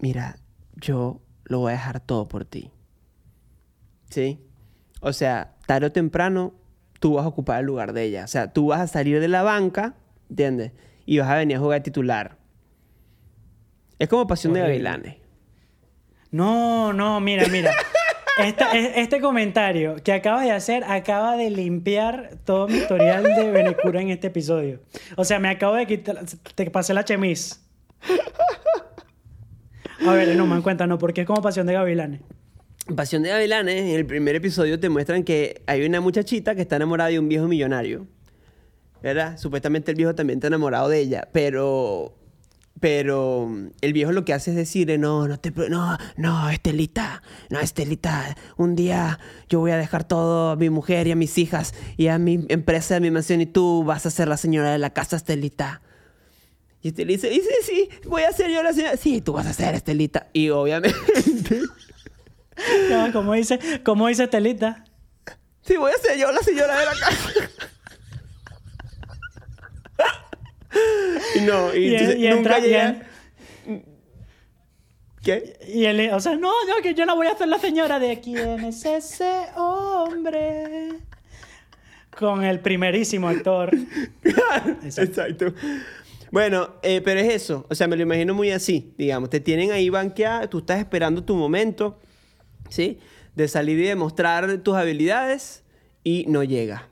mira, 0.00 0.36
yo 0.74 1.22
lo 1.44 1.60
voy 1.60 1.70
a 1.70 1.76
dejar 1.76 2.00
todo 2.00 2.28
por 2.28 2.44
ti. 2.44 2.70
¿Sí? 4.10 4.38
O 5.00 5.14
sea, 5.14 5.54
tarde 5.66 5.86
o 5.86 5.92
temprano, 5.92 6.52
tú 7.00 7.14
vas 7.14 7.24
a 7.24 7.28
ocupar 7.28 7.60
el 7.60 7.66
lugar 7.66 7.94
de 7.94 8.02
ella. 8.02 8.24
O 8.24 8.28
sea, 8.28 8.52
tú 8.52 8.66
vas 8.66 8.80
a 8.80 8.86
salir 8.86 9.20
de 9.20 9.28
la 9.28 9.42
banca, 9.42 9.94
¿entiendes? 10.28 10.72
Y 11.06 11.20
vas 11.20 11.30
a 11.30 11.36
venir 11.36 11.56
a 11.56 11.60
jugar 11.60 11.82
titular. 11.82 12.36
Es 13.98 14.08
como 14.08 14.26
pasión 14.26 14.52
de 14.52 14.60
gavilanes. 14.60 15.16
No, 16.30 16.92
no, 16.92 17.18
mira, 17.20 17.46
mira. 17.48 17.72
Este 18.38 19.20
comentario 19.20 19.96
que 20.02 20.12
acabas 20.12 20.44
de 20.44 20.50
hacer 20.50 20.84
acaba 20.84 21.36
de 21.36 21.50
limpiar 21.50 22.38
todo 22.44 22.66
mi 22.66 22.78
historial 22.78 23.22
de 23.22 23.50
Benecura 23.50 24.00
en 24.00 24.10
este 24.10 24.26
episodio. 24.26 24.80
O 25.16 25.24
sea, 25.24 25.38
me 25.38 25.48
acabo 25.48 25.74
de 25.74 25.86
quitar. 25.86 26.18
Te 26.54 26.70
pasé 26.70 26.94
la 26.94 27.04
chemis. 27.04 27.60
A 30.06 30.12
ver, 30.12 30.36
no, 30.36 30.46
man, 30.46 30.62
cuéntanos, 30.62 30.98
¿por 30.98 31.14
qué 31.14 31.22
es 31.22 31.26
como 31.26 31.40
pasión 31.40 31.66
de 31.66 31.74
gavilanes? 31.74 32.20
Pasión 32.94 33.22
de 33.22 33.30
Gavilanes, 33.30 33.80
en 33.80 33.88
el 33.88 34.04
primer 34.04 34.34
episodio 34.34 34.78
te 34.78 34.90
muestran 34.90 35.24
que 35.24 35.62
hay 35.66 35.86
una 35.86 36.02
muchachita 36.02 36.54
que 36.54 36.60
está 36.60 36.76
enamorada 36.76 37.08
de 37.08 37.18
un 37.18 37.28
viejo 37.30 37.48
millonario. 37.48 38.06
¿verdad? 39.04 39.36
Supuestamente 39.36 39.90
el 39.90 39.98
viejo 39.98 40.14
también 40.14 40.38
está 40.38 40.46
enamorado 40.46 40.88
de 40.88 40.98
ella, 40.98 41.28
pero 41.30 42.14
pero 42.80 43.46
mm, 43.48 43.68
el 43.80 43.92
viejo 43.92 44.12
lo 44.12 44.24
que 44.24 44.32
hace 44.32 44.50
es 44.50 44.56
decirle, 44.56 44.98
no, 44.98 45.26
no 45.28 45.38
te, 45.38 45.50
no, 45.50 45.96
no, 46.16 46.50
Estelita, 46.50 47.22
no, 47.50 47.60
Estelita, 47.60 48.36
un 48.56 48.74
día 48.76 49.18
yo 49.48 49.60
voy 49.60 49.70
a 49.70 49.76
dejar 49.76 50.04
todo 50.04 50.50
a 50.50 50.56
mi 50.56 50.70
mujer 50.70 51.06
y 51.06 51.12
a 51.12 51.16
mis 51.16 51.38
hijas 51.38 51.74
y 51.96 52.08
a 52.08 52.18
mi 52.18 52.44
empresa, 52.48 52.96
a 52.96 53.00
mi 53.00 53.10
mansión 53.10 53.40
y 53.40 53.46
tú 53.46 53.84
vas 53.84 54.06
a 54.06 54.10
ser 54.10 54.28
la 54.28 54.36
señora 54.36 54.72
de 54.72 54.78
la 54.78 54.90
casa, 54.90 55.16
Estelita. 55.16 55.80
Y 56.82 56.88
Estelita 56.88 57.28
dice, 57.28 57.48
sí, 57.62 57.88
sí, 58.00 58.08
voy 58.08 58.22
a 58.24 58.32
ser 58.32 58.50
yo 58.50 58.62
la 58.62 58.72
señora. 58.74 58.96
Sí, 58.98 59.22
tú 59.22 59.32
vas 59.32 59.46
a 59.46 59.54
ser 59.54 59.74
Estelita. 59.74 60.28
Y 60.34 60.50
obviamente, 60.50 60.94
Ya, 62.90 63.10
Como 63.12 63.32
dice, 63.32 63.58
como 63.84 64.06
dice 64.08 64.28
Telita. 64.28 64.84
sí, 65.62 65.76
voy 65.76 65.92
a 65.92 65.98
ser 65.98 66.18
yo 66.18 66.30
la 66.30 66.40
señora 66.42 66.78
de 66.78 66.84
la 66.84 66.92
casa. 66.92 67.30
No, 71.42 71.74
y, 71.74 71.78
Y, 71.88 71.94
entonces 71.94 72.18
y 72.18 72.28
nunca 72.28 72.58
llega... 72.58 73.02
¿Qué? 75.22 75.58
y 75.66 75.86
él, 75.86 76.10
o 76.12 76.20
sea, 76.20 76.36
no, 76.36 76.52
no, 76.68 76.82
que 76.82 76.92
yo 76.92 77.06
no 77.06 77.16
voy 77.16 77.26
a 77.28 77.36
ser 77.36 77.48
la 77.48 77.58
señora 77.58 77.98
de 77.98 78.20
quién 78.20 78.62
es 78.62 78.84
ese 78.84 79.46
hombre. 79.56 80.98
Con 82.18 82.44
el 82.44 82.60
primerísimo 82.60 83.28
actor. 83.28 83.70
Exacto. 84.22 85.00
Exacto. 85.02 85.54
Bueno, 86.30 86.74
eh, 86.82 87.00
pero 87.02 87.20
es 87.20 87.32
eso. 87.32 87.64
O 87.70 87.74
sea, 87.74 87.86
me 87.86 87.96
lo 87.96 88.02
imagino 88.02 88.34
muy 88.34 88.50
así, 88.50 88.92
digamos. 88.98 89.30
Te 89.30 89.40
tienen 89.40 89.70
ahí 89.70 89.88
banqueada, 89.88 90.50
tú 90.50 90.58
estás 90.58 90.78
esperando 90.78 91.24
tu 91.24 91.36
momento, 91.36 91.98
¿sí? 92.68 92.98
De 93.34 93.48
salir 93.48 93.78
y 93.78 93.84
demostrar 93.84 94.58
tus 94.58 94.74
habilidades 94.74 95.62
y 96.02 96.26
no 96.28 96.42
llega. 96.42 96.88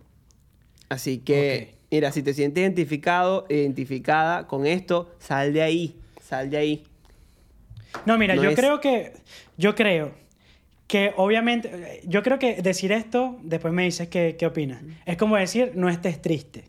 Así 0.89 1.19
que. 1.19 1.75
Mira, 1.93 2.11
si 2.11 2.23
te 2.23 2.33
sientes 2.35 2.61
identificado, 2.63 3.45
identificada 3.51 4.47
con 4.49 4.67
esto, 4.67 5.15
sal 5.19 5.53
de 5.53 5.63
ahí, 5.63 5.95
sal 6.21 6.49
de 6.51 6.57
ahí. 6.57 6.85
No, 8.07 8.17
mira, 8.19 8.35
No 8.35 8.43
yo 8.43 8.49
es- 8.51 8.57
creo 8.57 8.81
que. 8.81 9.13
Yo 9.59 9.75
creo 9.75 10.13
que 10.89 11.13
obviamente. 11.17 12.01
Yo 12.07 12.23
creo 12.23 12.39
que 12.39 12.63
decir 12.63 12.91
esto, 12.93 13.39
después 13.43 13.73
me 13.75 13.85
dices 13.85 14.09
qué, 14.09 14.37
qué 14.39 14.47
opinas. 14.47 14.83
Es 15.05 15.17
como 15.19 15.37
decir, 15.37 15.73
no 15.75 15.89
estés 15.91 16.21
triste. 16.21 16.65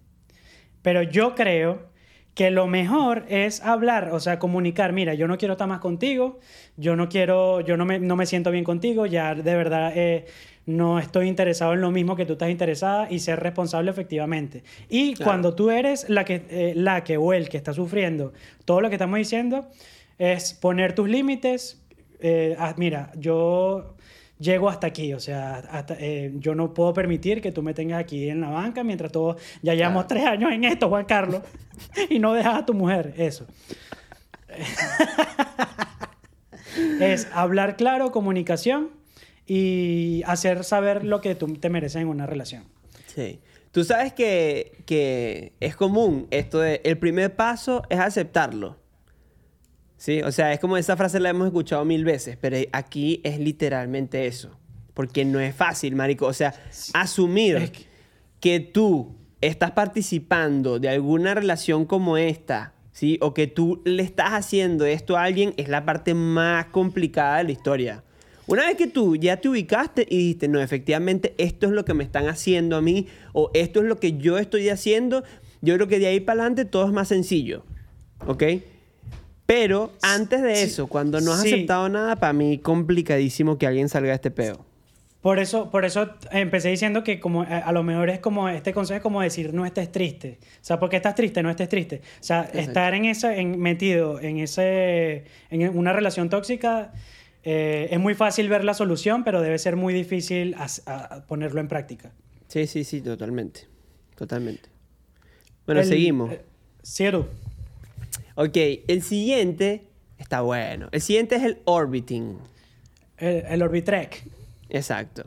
Pero 0.81 1.01
yo 1.01 1.33
creo 1.33 1.91
que 2.35 2.49
lo 2.51 2.67
mejor 2.67 3.25
es 3.29 3.61
hablar, 3.61 4.09
o 4.11 4.19
sea, 4.19 4.39
comunicar, 4.39 4.91
mira, 4.91 5.13
yo 5.13 5.27
no 5.27 5.37
quiero 5.37 5.53
estar 5.53 5.67
más 5.67 5.79
contigo, 5.79 6.39
yo 6.77 6.95
no 6.95 7.07
quiero, 7.07 7.61
yo 7.61 7.77
no 7.77 7.85
me, 7.85 7.99
no 7.99 8.15
me 8.15 8.25
siento 8.25 8.49
bien 8.49 8.63
contigo, 8.63 9.05
ya 9.05 9.35
de 9.35 9.55
verdad 9.55 9.93
eh, 9.95 10.25
no 10.65 10.99
estoy 10.99 11.27
interesado 11.27 11.73
en 11.73 11.81
lo 11.81 11.91
mismo 11.91 12.15
que 12.15 12.25
tú 12.25 12.33
estás 12.33 12.49
interesada 12.49 13.07
y 13.11 13.19
ser 13.19 13.39
responsable 13.39 13.91
efectivamente. 13.91 14.63
Y 14.89 15.13
Claro. 15.13 15.29
cuando 15.29 15.55
tú 15.55 15.71
eres 15.71 16.09
la 16.09 16.23
que, 16.23 16.45
eh, 16.49 16.73
la 16.75 17.03
que 17.03 17.17
o 17.17 17.33
el 17.33 17.49
que 17.49 17.57
está 17.57 17.73
sufriendo 17.73 18.33
todo 18.65 18.81
lo 18.81 18.89
que 18.89 18.95
estamos 18.95 19.17
diciendo, 19.17 19.67
es 20.17 20.53
poner 20.53 20.93
tus 20.93 21.09
límites, 21.09 21.81
eh, 22.21 22.55
ah, 22.57 22.73
mira, 22.77 23.11
yo 23.17 23.95
llego 24.39 24.69
hasta 24.69 24.87
aquí, 24.87 25.13
o 25.13 25.19
sea, 25.19 25.55
hasta, 25.55 25.95
eh, 25.99 26.31
yo 26.35 26.55
no 26.55 26.73
puedo 26.73 26.93
permitir 26.93 27.41
que 27.41 27.51
tú 27.51 27.61
me 27.61 27.73
tengas 27.73 27.99
aquí 27.99 28.29
en 28.29 28.41
la 28.41 28.49
banca 28.49 28.83
mientras 28.83 29.11
todos 29.11 29.41
ya 29.61 29.73
llevamos 29.73 30.07
tres 30.07 30.25
años 30.25 30.51
en 30.51 30.63
esto, 30.63 30.89
Juan 30.89 31.05
Carlos, 31.05 31.41
y 32.09 32.19
no 32.19 32.33
dejas 32.33 32.55
a 32.55 32.65
tu 32.65 32.73
mujer, 32.73 33.13
eso. 33.17 33.45
es 36.99 37.27
hablar 37.33 37.75
claro, 37.75 38.11
comunicación 38.11 38.89
y 39.45 40.23
hacer 40.25 40.63
saber 40.63 41.03
lo 41.03 41.21
que 41.21 41.35
tú 41.35 41.47
te 41.55 41.69
mereces 41.69 42.01
en 42.01 42.07
una 42.07 42.25
relación. 42.25 42.63
Sí. 43.07 43.39
Tú 43.71 43.83
sabes 43.83 44.13
que, 44.13 44.83
que 44.85 45.53
es 45.59 45.75
común 45.75 46.27
esto 46.31 46.59
de 46.59 46.81
el 46.83 46.97
primer 46.97 47.35
paso 47.35 47.81
es 47.89 47.99
aceptarlo. 47.99 48.77
Sí, 49.97 50.21
o 50.21 50.31
sea, 50.31 50.53
es 50.53 50.59
como 50.59 50.77
esa 50.77 50.97
frase 50.97 51.19
la 51.19 51.29
hemos 51.29 51.47
escuchado 51.47 51.83
mil 51.85 52.03
veces, 52.03 52.37
pero 52.39 52.57
aquí 52.71 53.21
es 53.23 53.39
literalmente 53.39 54.27
eso. 54.27 54.57
Porque 54.93 55.25
no 55.25 55.39
es 55.39 55.55
fácil, 55.55 55.95
marico. 55.95 56.27
O 56.27 56.33
sea, 56.33 56.53
asumir 56.93 57.55
Es 57.55 57.71
que- 57.71 57.85
que 58.39 58.59
tú 58.59 59.15
estás 59.41 59.71
participando 59.71 60.77
de 60.79 60.89
alguna 60.89 61.33
relación 61.33 61.85
como 61.85 62.17
esta, 62.17 62.73
¿sí? 62.91 63.17
O 63.21 63.33
que 63.33 63.47
tú 63.47 63.81
le 63.85 64.03
estás 64.03 64.31
haciendo 64.33 64.85
esto 64.85 65.17
a 65.17 65.23
alguien 65.23 65.53
es 65.57 65.67
la 65.69 65.83
parte 65.85 66.13
más 66.13 66.65
complicada 66.67 67.37
de 67.37 67.43
la 67.45 67.51
historia. 67.53 68.03
Una 68.47 68.65
vez 68.65 68.75
que 68.75 68.87
tú 68.87 69.15
ya 69.15 69.37
te 69.37 69.47
ubicaste 69.49 70.05
y 70.09 70.17
dijiste, 70.17 70.47
no, 70.47 70.59
efectivamente, 70.61 71.33
esto 71.37 71.67
es 71.67 71.71
lo 71.71 71.85
que 71.85 71.93
me 71.93 72.03
están 72.03 72.27
haciendo 72.27 72.75
a 72.75 72.81
mí, 72.81 73.07
o 73.31 73.49
esto 73.53 73.79
es 73.81 73.85
lo 73.85 73.99
que 73.99 74.17
yo 74.17 74.37
estoy 74.37 74.69
haciendo, 74.69 75.23
yo 75.61 75.75
creo 75.75 75.87
que 75.87 75.99
de 75.99 76.07
ahí 76.07 76.19
para 76.19 76.41
adelante 76.41 76.65
todo 76.65 76.85
es 76.85 76.91
más 76.91 77.07
sencillo. 77.07 77.63
¿Ok? 78.27 78.43
Pero 79.45 79.91
antes 80.01 80.41
de 80.41 80.55
Sí. 80.55 80.63
eso, 80.63 80.87
cuando 80.87 81.19
no 81.21 81.33
has 81.33 81.41
Sí. 81.41 81.53
aceptado 81.53 81.89
nada, 81.89 82.15
para 82.15 82.33
mí 82.33 82.57
complicadísimo 82.57 83.57
que 83.57 83.67
alguien 83.67 83.89
salga 83.89 84.09
de 84.09 84.15
este 84.15 84.31
peo. 84.31 84.65
Por 85.21 85.39
eso, 85.39 85.69
por 85.69 85.85
eso 85.85 86.09
empecé 86.31 86.67
diciendo 86.69 87.01
que 87.03 87.21
como 87.21 87.43
a, 87.43 87.45
a 87.59 87.71
lo 87.71 87.81
mejor 87.81 88.09
es 88.09 88.19
como 88.19 88.49
este 88.49 88.73
consejo 88.73 88.97
es 88.97 89.01
como 89.01 89.21
decir 89.21 89.53
no 89.53 89.65
estés 89.65 89.89
triste. 89.89 90.37
O 90.41 90.65
sea, 90.65 90.79
porque 90.79 90.97
estás 90.97 91.15
triste, 91.15 91.41
no 91.41 91.49
estés 91.49 91.69
triste. 91.69 92.01
O 92.19 92.23
sea, 92.23 92.41
estar 92.53 92.93
en 92.93 93.05
ese, 93.05 93.39
en, 93.39 93.57
metido 93.57 94.19
en 94.19 94.39
ese, 94.39 95.23
en 95.49 95.77
una 95.77 95.93
relación 95.93 96.29
tóxica 96.29 96.91
eh, 97.43 97.87
es 97.91 97.99
muy 97.99 98.13
fácil 98.15 98.49
ver 98.49 98.63
la 98.63 98.73
solución, 98.73 99.23
pero 99.23 99.41
debe 99.41 99.57
ser 99.59 99.75
muy 99.75 99.93
difícil 99.93 100.55
a- 100.55 100.67
a 100.85 101.25
ponerlo 101.25 101.59
en 101.61 101.67
práctica. 101.67 102.11
Sí, 102.47 102.67
sí, 102.67 102.83
sí, 102.83 103.01
totalmente. 103.01 103.67
Totalmente. 104.15 104.69
Bueno, 105.65 105.81
El- 105.81 105.87
seguimos. 105.87 106.31
eh, 106.31 106.41
sí, 106.81 107.05
Edu. 107.05 107.25
Ok, 108.35 108.55
el 108.87 109.01
siguiente 109.03 109.87
está 110.17 110.41
bueno. 110.41 110.87
El 110.91 111.01
siguiente 111.01 111.35
es 111.35 111.43
el 111.43 111.57
orbiting. 111.65 112.37
El, 113.17 113.43
el 113.47 113.61
Orbitrek. 113.61 114.23
Exacto. 114.69 115.25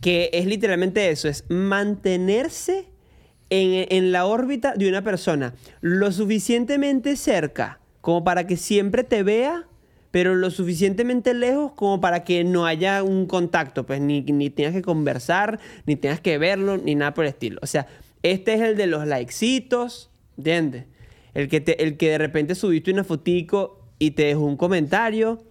Que 0.00 0.30
es 0.32 0.46
literalmente 0.46 1.10
eso, 1.10 1.28
es 1.28 1.44
mantenerse 1.48 2.86
en, 3.50 3.86
en 3.90 4.12
la 4.12 4.26
órbita 4.26 4.74
de 4.74 4.88
una 4.88 5.02
persona 5.02 5.54
lo 5.80 6.10
suficientemente 6.12 7.16
cerca 7.16 7.80
como 8.00 8.24
para 8.24 8.46
que 8.46 8.56
siempre 8.56 9.04
te 9.04 9.22
vea, 9.22 9.64
pero 10.16 10.34
lo 10.34 10.50
suficientemente 10.50 11.34
lejos 11.34 11.72
como 11.72 12.00
para 12.00 12.24
que 12.24 12.42
no 12.42 12.64
haya 12.64 13.02
un 13.02 13.26
contacto, 13.26 13.84
pues 13.84 14.00
ni, 14.00 14.22
ni 14.22 14.48
tengas 14.48 14.72
que 14.72 14.80
conversar, 14.80 15.58
ni 15.84 15.94
tengas 15.94 16.20
que 16.20 16.38
verlo, 16.38 16.78
ni 16.78 16.94
nada 16.94 17.12
por 17.12 17.26
el 17.26 17.28
estilo. 17.28 17.58
O 17.60 17.66
sea, 17.66 17.86
este 18.22 18.54
es 18.54 18.62
el 18.62 18.78
de 18.78 18.86
los 18.86 19.06
likecitos, 19.06 20.08
¿entiendes? 20.38 20.86
El 21.34 21.48
que, 21.48 21.60
te- 21.60 21.82
el 21.84 21.98
que 21.98 22.08
de 22.12 22.16
repente 22.16 22.54
subiste 22.54 22.90
una 22.90 23.04
fotico 23.04 23.84
y 23.98 24.12
te 24.12 24.22
dejó 24.24 24.40
un 24.40 24.56
comentario, 24.56 25.44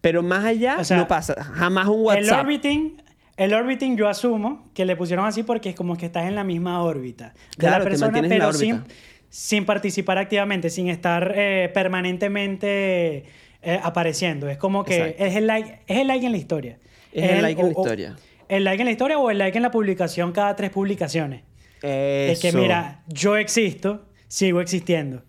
pero 0.00 0.22
más 0.22 0.44
allá 0.44 0.76
O 0.78 0.84
sea, 0.84 0.96
no 0.96 1.08
pasa, 1.08 1.34
jamás 1.42 1.88
un 1.88 1.98
El 1.98 2.04
WhatsApp. 2.04 2.40
orbiting, 2.44 3.02
el 3.38 3.54
orbiting 3.54 3.96
yo 3.96 4.08
asumo 4.08 4.70
que 4.72 4.84
le 4.84 4.94
pusieron 4.94 5.26
así 5.26 5.42
porque 5.42 5.70
es 5.70 5.74
como 5.74 5.96
que 5.96 6.06
estás 6.06 6.26
en 6.28 6.36
la 6.36 6.44
misma 6.44 6.80
órbita 6.84 7.34
de 7.34 7.56
Claro, 7.56 7.82
la 7.82 7.90
persona, 7.90 8.16
en 8.20 8.28
la 8.28 8.36
pero 8.36 8.52
sin, 8.52 8.82
sin 9.30 9.64
participar 9.66 10.16
activamente, 10.18 10.70
sin 10.70 10.86
estar 10.88 11.32
eh, 11.34 11.72
permanentemente 11.74 13.24
eh, 13.62 13.78
apareciendo. 13.82 14.48
Es 14.48 14.58
como 14.58 14.84
que 14.84 14.96
Exacto. 14.96 15.24
es 15.24 15.36
el, 15.36 15.46
like, 15.46 15.80
es 15.86 15.98
el 15.98 16.06
like 16.06 16.26
en 16.26 16.32
la 16.32 16.38
historia. 16.38 16.78
Es 17.12 17.30
el 17.30 17.42
like 17.42 17.60
en 17.60 17.68
la 17.68 17.74
o- 17.74 17.80
historia. 17.82 18.16
el 18.48 18.64
like 18.64 18.80
en 18.82 18.86
la 18.86 18.92
historia 18.92 19.18
o 19.18 19.30
el 19.30 19.38
like 19.38 19.56
en 19.58 19.62
la 19.62 19.70
publicación 19.70 20.32
cada 20.32 20.54
tres 20.56 20.70
publicaciones. 20.70 21.42
Es 21.82 22.40
que 22.40 22.52
mira, 22.52 23.02
yo 23.08 23.36
existo, 23.36 24.06
sigo 24.28 24.60
existiendo. 24.60 25.22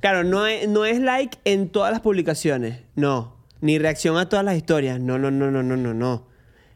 Claro, 0.00 0.24
no 0.24 0.46
es, 0.46 0.68
no 0.68 0.84
es 0.84 0.98
like 1.00 1.38
en 1.44 1.68
todas 1.68 1.92
las 1.92 2.00
publicaciones, 2.00 2.80
no. 2.94 3.36
Ni 3.60 3.78
reacción 3.78 4.16
a 4.16 4.28
todas 4.28 4.44
las 4.44 4.56
historias, 4.56 4.98
no, 5.00 5.18
no, 5.18 5.30
no, 5.30 5.50
no, 5.50 5.62
no, 5.62 5.76
no, 5.76 5.94
no. 5.94 6.26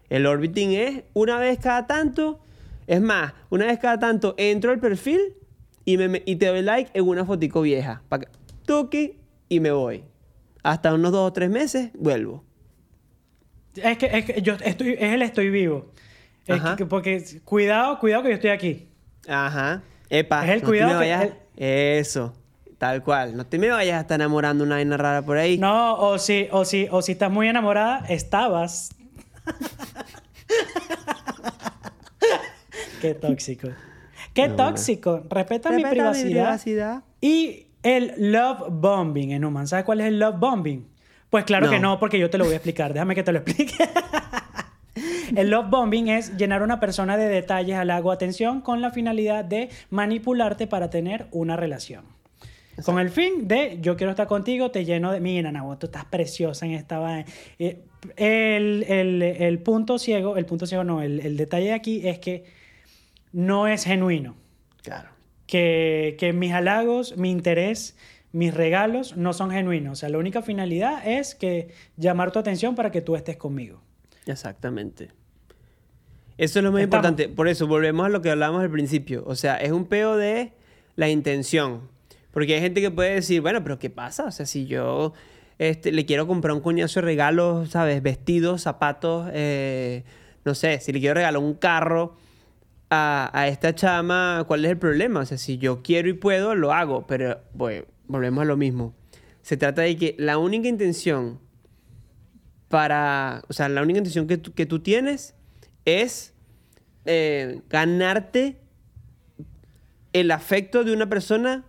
El 0.09 0.24
orbiting 0.26 0.70
es 0.72 1.02
una 1.14 1.36
vez 1.38 1.59
cada 1.59 1.88
tanto, 1.88 2.38
es 2.86 3.00
más, 3.00 3.32
una 3.50 3.66
vez 3.66 3.80
cada 3.80 3.98
tanto 3.98 4.36
entro 4.38 4.70
al 4.70 4.78
perfil 4.78 5.20
y, 5.84 5.96
me, 5.96 6.22
y 6.24 6.36
te 6.36 6.46
doy 6.46 6.62
like 6.62 6.90
en 6.94 7.09
una 7.09 7.24
fotico 7.24 7.61
vieja. 7.62 8.02
Pa 8.09 8.20
que- 8.20 8.28
Tuki 8.66 9.14
y 9.49 9.61
me 9.61 9.70
voy. 9.70 10.05
Hasta 10.62 10.94
unos 10.94 11.12
dos 11.12 11.28
o 11.28 11.32
tres 11.32 11.51
meses 11.51 11.90
vuelvo. 11.94 12.44
Es 13.76 13.99
que, 13.99 14.07
es 14.07 14.24
que 14.24 14.42
yo 14.42 14.55
estoy, 14.64 14.92
es 14.94 15.12
el 15.12 15.22
estoy 15.22 15.51
vivo. 15.51 15.92
Es 16.47 16.57
Ajá. 16.61 16.76
que- 16.76 16.86
porque 16.86 17.22
cuidado, 17.44 17.99
cuidado 17.99 18.22
que 18.22 18.28
yo 18.30 18.34
estoy 18.36 18.51
aquí. 18.51 18.88
Ajá. 19.28 19.82
Epa, 20.09 20.44
Es 20.44 20.51
el 20.51 20.55
no 20.57 20.61
te 20.61 20.66
cuidado 20.66 21.01
que- 21.01 21.99
Eso, 21.99 22.32
tal 22.78 23.03
cual. 23.03 23.36
No 23.36 23.44
te 23.47 23.59
me 23.59 23.68
vayas 23.68 23.99
a 23.99 24.01
estar 24.03 24.20
enamorando 24.20 24.64
una 24.64 24.76
vaina 24.76 24.97
rara 24.97 25.22
por 25.22 25.36
ahí. 25.36 25.59
No, 25.59 25.97
o 25.99 26.18
si, 26.18 26.49
o 26.53 26.64
si, 26.64 26.86
o 26.90 27.03
si 27.03 27.12
estás 27.12 27.30
muy 27.30 27.49
enamorada, 27.49 28.07
estabas. 28.09 28.90
Qué 33.01 33.14
tóxico. 33.14 33.68
Qué 34.34 34.49
No, 34.49 34.57
tóxico. 34.57 35.22
Respeta, 35.28 35.70
mi 35.70 35.84
privacidad. 35.84 37.03
Y 37.20 37.65
el 37.87 38.32
love 38.32 38.64
bombing 38.70 39.30
en 39.32 39.45
Human. 39.45 39.66
¿Sabes 39.66 39.84
cuál 39.84 40.01
es 40.01 40.07
el 40.07 40.18
love 40.18 40.39
bombing? 40.39 40.87
Pues 41.30 41.45
claro 41.45 41.68
que 41.70 41.78
No. 41.80 41.99
porque 41.99 42.18
yo 42.18 42.30
te 42.30 42.39
lo 42.39 42.45
voy 42.45 42.53
a 42.55 42.57
explicar. 42.57 42.93
Déjame 42.93 43.14
que 43.14 43.22
te 43.22 43.32
lo 43.32 43.39
explique. 43.39 43.74
El 45.37 45.51
love 45.51 45.68
bombing 45.68 46.09
es 46.09 46.37
llenar 46.37 46.62
a 46.62 46.64
una 46.64 46.78
persona 46.80 47.16
de 47.16 47.28
detalles, 47.28 47.76
halago, 47.76 48.12
atención 48.12 48.61
con 48.62 48.80
la 48.80 48.91
finalidad 48.93 49.45
de 49.45 49.68
manipularte 49.91 50.66
para 50.66 50.89
tener 50.89 51.26
una 51.32 51.57
relación. 51.57 52.05
Con 52.84 52.99
el 52.99 53.11
fin 53.11 53.49
de 53.49 53.78
yo 53.82 53.97
quiero 53.97 54.11
estar 54.12 54.26
contigo, 54.26 54.70
te 54.70 54.84
lleno 54.84 55.11
de. 55.12 55.20
Mira, 55.20 55.51
Nahua, 55.51 55.78
tú 55.78 55.87
estás 55.87 56.05
preciosa 56.07 56.64
en 56.66 56.72
esta. 56.72 57.24
Eh, 57.59 57.84
el, 58.16 58.84
el- 58.89 59.22
el 59.22 59.59
punto 59.59 59.99
ciego, 59.99 60.37
el 60.37 60.47
punto 60.47 60.66
ciego 60.66 60.84
no, 60.84 61.03
el, 61.03 61.20
el 61.20 61.37
detalle 61.37 61.72
aquí 61.72 62.07
es 62.07 62.18
que 62.18 62.45
no 63.32 63.66
es 63.66 63.84
genuino. 63.84 64.37
Claro. 64.82 65.09
Que, 65.47 66.16
que 66.18 66.32
mis 66.32 66.53
halagos, 66.53 67.16
mi 67.16 67.30
interés, 67.30 67.97
mis 68.32 68.53
regalos 68.53 69.16
no 69.16 69.32
son 69.32 69.51
genuinos. 69.51 69.92
O 69.92 69.97
sea, 69.97 70.09
la 70.09 70.18
única 70.18 70.42
finalidad 70.42 71.07
es 71.07 71.34
que 71.34 71.68
llamar 71.97 72.32
tu 72.32 72.38
atención 72.38 72.74
para 72.74 72.90
que 72.90 73.01
tú 73.01 73.16
estés 73.16 73.36
conmigo. 73.36 73.80
Exactamente. 74.26 75.11
Eso 76.38 76.59
es 76.59 76.64
lo 76.64 76.72
más 76.72 76.82
Estamos. 76.82 77.05
importante. 77.07 77.34
Por 77.34 77.49
eso, 77.49 77.66
volvemos 77.66 78.07
a 78.07 78.09
lo 78.09 78.20
que 78.20 78.30
hablábamos 78.30 78.62
al 78.62 78.70
principio. 78.70 79.24
O 79.26 79.34
sea, 79.36 79.57
es 79.57 79.72
un 79.72 79.86
peo 79.86 80.16
de 80.16 80.53
la 80.97 81.09
intención. 81.09 81.88
Porque 82.30 82.55
hay 82.55 82.61
gente 82.61 82.82
que 82.82 82.90
puede 82.90 83.14
decir, 83.14 83.40
bueno, 83.40 83.62
pero 83.62 83.78
¿qué 83.78 83.88
pasa? 83.88 84.24
O 84.24 84.30
sea, 84.30 84.44
si 84.44 84.66
yo 84.66 85.14
este, 85.59 85.92
le 85.92 86.05
quiero 86.05 86.26
comprar 86.26 86.55
un 86.55 86.61
coñazo 86.61 87.01
de 87.01 87.07
regalos, 87.07 87.70
¿sabes? 87.70 88.03
Vestidos, 88.03 88.62
zapatos, 88.62 89.30
eh, 89.32 90.05
no 90.44 90.55
sé, 90.55 90.80
si 90.80 90.92
le 90.92 91.01
quiero 91.01 91.14
regalar 91.14 91.40
un 91.40 91.55
carro 91.55 92.16
a, 92.91 93.30
a 93.32 93.49
esta 93.49 93.74
chama, 93.74 94.45
¿cuál 94.47 94.64
es 94.64 94.70
el 94.70 94.78
problema? 94.78 95.20
O 95.20 95.26
sea, 95.26 95.39
si 95.39 95.59
yo 95.59 95.82
quiero 95.82 96.09
y 96.09 96.14
puedo, 96.14 96.55
lo 96.55 96.72
hago. 96.72 97.07
Pero, 97.07 97.41
bueno, 97.55 97.84
volvemos 98.07 98.43
a 98.43 98.45
lo 98.45 98.57
mismo. 98.57 98.95
Se 99.43 99.57
trata 99.57 99.82
de 99.82 99.97
que 99.97 100.16
la 100.18 100.39
única 100.39 100.68
intención 100.68 101.41
para, 102.68 103.45
o 103.49 103.53
sea, 103.53 103.68
la 103.68 103.82
única 103.82 103.99
intención 103.99 104.26
que 104.26 104.41
que 104.41 104.66
tú 104.66 104.80
tienes 104.80 105.34
es 105.84 106.34
eh, 107.05 107.62
ganarte 107.70 108.59
el 110.12 110.30
afecto 110.30 110.82
de 110.82 110.93
una 110.93 111.09
persona 111.09 111.64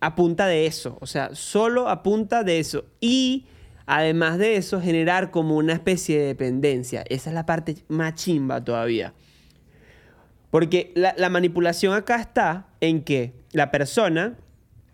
a 0.00 0.16
punta 0.16 0.46
de 0.46 0.66
eso, 0.66 0.98
o 1.00 1.06
sea, 1.06 1.34
solo 1.34 1.88
a 1.88 2.02
punta 2.02 2.42
de 2.42 2.58
eso. 2.58 2.84
Y 3.00 3.46
además 3.86 4.38
de 4.38 4.56
eso, 4.56 4.80
generar 4.80 5.30
como 5.30 5.56
una 5.56 5.74
especie 5.74 6.18
de 6.18 6.26
dependencia. 6.26 7.04
Esa 7.08 7.30
es 7.30 7.34
la 7.34 7.46
parte 7.46 7.76
más 7.88 8.16
chimba 8.16 8.64
todavía. 8.64 9.14
Porque 10.52 10.92
la, 10.94 11.14
la 11.16 11.30
manipulación 11.30 11.94
acá 11.94 12.20
está 12.20 12.68
en 12.82 13.02
que 13.04 13.32
la 13.52 13.70
persona 13.70 14.36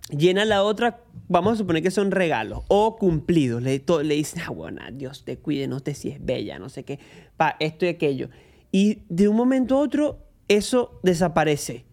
llena 0.08 0.42
a 0.42 0.44
la 0.44 0.62
otra, 0.62 1.00
vamos 1.26 1.54
a 1.54 1.56
suponer 1.56 1.82
que 1.82 1.90
son 1.90 2.12
regalos 2.12 2.62
o 2.68 2.96
cumplidos. 2.96 3.60
Le, 3.60 3.80
to- 3.80 4.04
le 4.04 4.14
dicen, 4.14 4.40
ah, 4.46 4.50
bueno, 4.50 4.80
Dios 4.92 5.24
te 5.24 5.36
cuide, 5.38 5.66
no 5.66 5.80
sé 5.80 5.94
si 5.94 6.10
es 6.10 6.24
bella, 6.24 6.60
no 6.60 6.68
sé 6.68 6.84
qué, 6.84 7.00
pa, 7.36 7.56
esto 7.58 7.84
y 7.86 7.88
aquello. 7.88 8.30
Y 8.70 9.00
de 9.08 9.26
un 9.26 9.34
momento 9.34 9.74
a 9.76 9.80
otro, 9.80 10.20
eso 10.46 11.00
desaparece. 11.02 11.84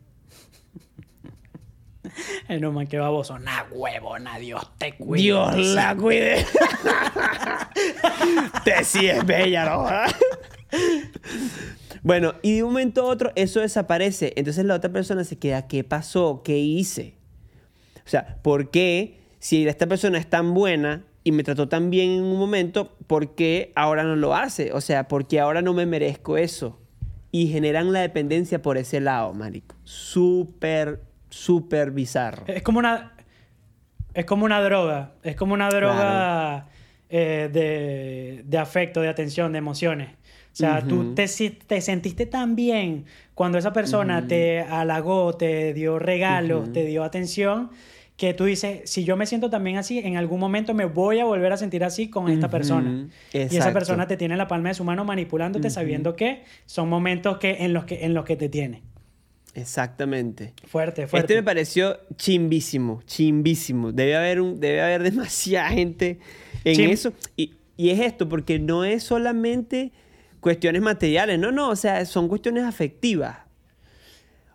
Eh, 2.47 2.59
no, 2.59 2.71
man, 2.71 2.85
qué 2.85 2.99
baboso. 2.99 3.39
Nah, 3.39 3.63
huevona, 3.71 4.37
Dios 4.37 4.71
te 4.77 4.93
cuide. 4.95 5.23
Dios 5.23 5.57
la 5.57 5.95
cuide. 5.95 6.45
te 8.63 8.83
sí 8.83 9.07
es 9.07 9.25
bella, 9.25 9.65
¿no? 9.65 9.87
Bueno, 12.05 12.35
y 12.43 12.57
de 12.57 12.63
un 12.63 12.69
momento 12.69 13.01
a 13.01 13.05
otro 13.05 13.31
eso 13.33 13.61
desaparece. 13.61 14.31
Entonces 14.35 14.63
la 14.63 14.75
otra 14.75 14.91
persona 14.91 15.23
se 15.23 15.39
queda, 15.39 15.67
¿qué 15.67 15.83
pasó? 15.83 16.43
¿Qué 16.43 16.59
hice? 16.59 17.15
O 18.05 18.07
sea, 18.07 18.37
¿por 18.43 18.69
qué 18.69 19.17
si 19.39 19.67
esta 19.67 19.87
persona 19.87 20.19
es 20.19 20.29
tan 20.29 20.53
buena 20.53 21.03
y 21.23 21.31
me 21.31 21.41
trató 21.41 21.67
tan 21.67 21.89
bien 21.89 22.11
en 22.11 22.23
un 22.23 22.37
momento, 22.37 22.95
¿por 23.07 23.33
qué 23.33 23.71
ahora 23.73 24.03
no 24.03 24.15
lo 24.15 24.35
hace? 24.35 24.71
O 24.71 24.81
sea, 24.81 25.07
¿por 25.07 25.25
qué 25.25 25.39
ahora 25.39 25.63
no 25.63 25.73
me 25.73 25.87
merezco 25.87 26.37
eso? 26.37 26.79
Y 27.31 27.47
generan 27.47 27.91
la 27.91 28.01
dependencia 28.01 28.61
por 28.61 28.77
ese 28.77 28.99
lado, 28.99 29.33
marico. 29.33 29.75
Súper, 29.83 31.01
súper 31.29 31.89
bizarro. 31.89 32.43
Es 32.45 32.61
como 32.61 32.77
una. 32.77 33.15
Es 34.13 34.25
como 34.25 34.45
una 34.45 34.61
droga. 34.61 35.13
Es 35.23 35.35
como 35.35 35.55
una 35.55 35.69
droga 35.69 36.67
eh, 37.09 37.49
de, 37.51 38.43
de 38.45 38.57
afecto, 38.59 39.01
de 39.01 39.09
atención, 39.09 39.53
de 39.53 39.57
emociones. 39.57 40.09
O 40.55 40.57
sea, 40.57 40.81
tú 40.87 41.01
Ujú. 41.01 41.13
te, 41.15 41.27
si- 41.27 41.49
te 41.49 41.81
sentiste 41.81 42.25
tan 42.25 42.55
bien 42.55 43.03
cuando 43.33 43.57
esa 43.57 43.73
persona 43.73 44.25
te 44.25 44.61
halagó, 44.61 45.33
te 45.35 45.73
dio 45.73 45.99
regalos, 45.99 46.71
te 46.71 46.85
dio 46.85 47.03
atención, 47.03 47.71
que 48.15 48.33
tú 48.33 48.45
dices, 48.45 48.89
si 48.89 49.03
yo 49.03 49.17
me 49.17 49.25
siento 49.25 49.49
también 49.49 49.75
así, 49.75 49.99
en 49.99 50.15
algún 50.15 50.39
momento 50.39 50.73
me 50.73 50.85
voy 50.85 51.19
a 51.19 51.25
volver 51.25 51.51
a 51.51 51.57
sentir 51.57 51.83
así 51.83 52.09
con 52.09 52.29
esta 52.29 52.49
persona. 52.49 53.09
Y 53.33 53.37
esa 53.39 53.55
Exacto. 53.57 53.73
persona 53.73 54.07
te 54.07 54.15
tiene 54.15 54.35
en 54.35 54.37
la 54.37 54.47
palma 54.47 54.69
de 54.69 54.75
su 54.75 54.85
mano 54.85 55.03
manipulándote, 55.03 55.69
sabiendo 55.69 56.15
que 56.15 56.43
son 56.65 56.87
momentos 56.87 57.37
que, 57.39 57.57
en, 57.65 57.73
los 57.73 57.83
que, 57.83 58.05
en 58.05 58.13
los 58.13 58.23
que 58.23 58.37
te 58.37 58.47
tiene. 58.47 58.81
Exactamente. 59.53 60.53
Fuerte, 60.67 61.07
fuerte. 61.07 61.25
Este 61.25 61.35
me 61.35 61.43
pareció 61.43 61.97
chimbísimo, 62.17 63.01
chimbísimo. 63.05 63.91
Debe 63.91 64.15
haber, 64.15 64.39
un, 64.41 64.59
debe 64.59 64.81
haber 64.81 65.03
demasiada 65.11 65.69
gente 65.69 66.19
en 66.63 66.75
Chim- 66.75 66.91
eso. 66.91 67.13
Y, 67.35 67.51
y 67.77 67.89
es 67.89 67.99
esto, 67.99 68.29
porque 68.29 68.59
no 68.59 68.85
es 68.85 69.03
solamente 69.03 69.91
cuestiones 70.45 70.83
materiales, 70.83 71.39
no, 71.39 71.51
no, 71.51 71.69
o 71.69 71.75
sea, 71.75 72.05
son 72.05 72.27
cuestiones 72.27 72.65
afectivas. 72.65 73.39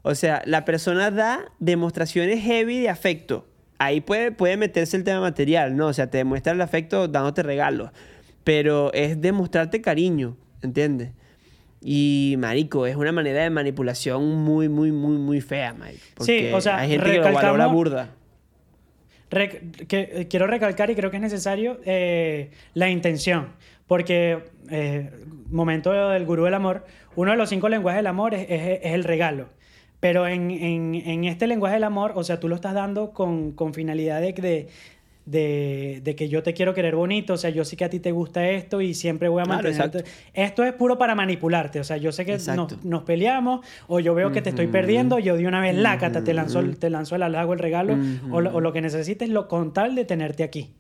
O 0.03 0.15
sea, 0.15 0.41
la 0.47 0.65
persona 0.65 1.11
da 1.11 1.51
demostraciones 1.59 2.45
heavy 2.45 2.79
de 2.79 2.89
afecto. 2.89 3.49
Ahí 3.79 4.01
puede, 4.01 4.31
puede 4.31 4.57
meterse 4.57 4.97
el 4.97 5.03
tema 5.03 5.21
material, 5.21 5.75
¿no? 5.75 5.89
O 5.89 5.93
sea, 5.93 6.09
te 6.09 6.19
demuestra 6.19 6.53
el 6.53 6.61
afecto 6.61 7.09
dándote 7.09 7.43
regalos. 7.43 7.91
Pero 8.45 8.93
es 8.93 9.21
demostrarte 9.21 9.81
cariño, 9.81 10.37
¿entiendes? 10.63 11.11
Y, 11.81 12.37
marico, 12.39 12.87
es 12.87 12.95
una 12.95 13.11
manera 13.11 13.43
de 13.43 13.51
manipulación 13.51 14.45
muy, 14.45 14.69
muy, 14.69 14.93
muy, 14.93 15.19
muy 15.19 15.41
fea, 15.41 15.75
marico. 15.75 16.05
Porque 16.15 16.55
o 16.55 16.61
sea, 16.61 16.79
hay 16.79 16.91
gente 16.91 17.11
que 17.11 17.19
lo 17.19 17.33
valora 17.33 17.67
burda. 17.67 18.11
Rec- 19.31 19.87
que, 19.87 20.09
eh, 20.13 20.27
quiero 20.29 20.47
recalcar 20.47 20.91
y 20.91 20.95
creo 20.97 21.11
que 21.11 21.17
es 21.19 21.23
necesario 21.23 21.79
eh, 21.85 22.51
la 22.75 22.89
intención, 22.91 23.49
porque, 23.87 24.39
eh, 24.71 25.11
momento 25.51 25.93
del 25.93 26.25
gurú 26.27 26.45
del 26.45 26.55
amor, 26.55 26.85
uno 27.17 27.31
de 27.33 27.37
los 27.37 27.49
cinco 27.49 27.69
lenguajes 27.69 27.99
del 27.99 28.07
amor 28.09 28.35
es, 28.35 28.43
es- 28.51 28.81
es 28.83 28.93
el 28.93 29.05
regalo. 29.05 29.49
Pero 30.01 30.27
en, 30.27 30.51
en- 30.51 30.95
en 30.95 31.25
este 31.25 31.47
lenguaje 31.47 31.75
del 31.75 31.85
amor, 31.85 32.13
o 32.17 32.25
sea, 32.25 32.41
tú 32.41 32.49
lo 32.49 32.55
estás 32.55 32.73
dando 32.75 33.13
con, 33.13 33.53
con 33.53 33.75
finalidad 33.75 34.21
de, 34.21 34.33
de, 34.33 34.69
de- 35.31 36.01
de 36.03 36.15
que 36.17 36.29
yo 36.29 36.43
te 36.43 36.55
quiero 36.55 36.75
querer 36.75 36.95
bonito, 36.97 37.35
o 37.35 37.37
sea, 37.37 37.51
yo 37.51 37.65
sé 37.65 37.77
que 37.77 37.85
a 37.85 37.91
ti 37.91 38.01
te 38.01 38.11
gusta 38.13 38.49
esto 38.49 38.81
y 38.81 38.95
siempre 38.95 39.29
voy 39.29 39.43
a 39.43 39.45
Claro, 39.45 39.63
mantenerte. 39.63 39.99
exacto. 39.99 40.21
Esto 40.35 40.65
es 40.65 40.73
puro 40.73 40.99
para 40.99 41.15
manipularte, 41.15 41.79
o 41.81 41.85
sea, 41.85 41.97
yo 41.97 42.11
sé 42.13 42.25
que 42.25 42.37
nos, 42.57 42.85
nos 42.85 43.03
peleamos 43.05 43.65
o 43.87 44.01
yo 44.01 44.15
veo 44.15 44.33
que 44.33 44.43
te 44.43 44.51
estoy 44.51 44.67
perdiendo, 44.67 45.19
yo 45.19 45.37
de 45.37 45.47
una 45.47 45.61
vez 45.61 45.77
lácata, 45.77 46.25
te 46.25 46.35
lanzo, 46.35 46.59
el- 46.61 46.71
Ujú. 46.71 46.79
te 46.79 46.91
lanzo 46.91 47.17
el 47.17 47.23
halago, 47.23 47.53
el 47.53 47.59
regalo 47.59 47.99
o, 48.31 48.37
o 48.39 48.61
lo 48.61 48.73
que 48.73 48.81
necesites 48.81 49.29
lo, 49.29 49.47
con 49.49 49.73
tal 49.73 49.95
de 49.95 50.05
tenerte 50.05 50.43
aquí. 50.43 50.71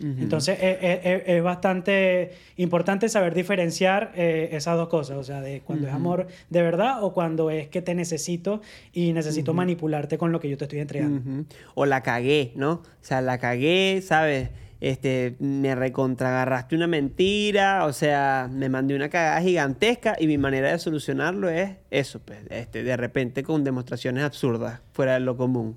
Entonces 0.00 0.58
es, 0.60 0.78
es- 0.80 1.00
es- 1.04 1.22
es 1.26 1.42
bastante 1.42 2.30
importante 2.56 3.08
saber 3.08 3.34
diferenciar 3.34 4.12
eh, 4.14 4.50
esas 4.52 4.76
dos 4.76 4.88
cosas, 4.88 5.16
o 5.16 5.24
sea, 5.24 5.40
de 5.40 5.60
cuando 5.62 5.86
es 5.88 5.92
amor 5.94 6.26
de 6.50 6.62
verdad 6.62 7.02
o 7.02 7.12
cuando 7.12 7.50
es 7.50 7.68
que 7.68 7.82
te 7.82 7.94
necesito 7.94 8.60
y 8.92 9.12
necesito 9.12 9.52
manipularte 9.54 10.18
con 10.18 10.30
lo 10.32 10.40
que 10.40 10.48
yo 10.48 10.56
te 10.56 10.64
estoy 10.64 10.78
entregando. 10.80 11.44
O 11.74 11.84
la 11.86 12.02
cagué, 12.02 12.52
¿no? 12.54 12.72
O 12.72 12.82
sea, 13.00 13.20
la 13.20 13.38
cagué, 13.38 14.00
¿sabes? 14.04 14.50
Este, 14.80 15.34
me 15.40 15.74
recontragarraste 15.74 16.76
una 16.76 16.86
mentira, 16.86 17.84
o 17.84 17.92
sea, 17.92 18.48
me 18.48 18.68
mandé 18.68 18.94
una 18.94 19.08
cagada 19.08 19.40
gigantesca 19.42 20.16
y 20.20 20.28
mi 20.28 20.38
manera 20.38 20.70
de 20.70 20.78
solucionarlo 20.78 21.48
es 21.48 21.70
eso, 21.90 22.20
pues, 22.20 22.38
este, 22.50 22.84
de 22.84 22.96
repente 22.96 23.42
con 23.42 23.64
demostraciones 23.64 24.22
absurdas, 24.22 24.80
fuera 24.92 25.14
de 25.14 25.20
lo 25.20 25.36
común. 25.36 25.76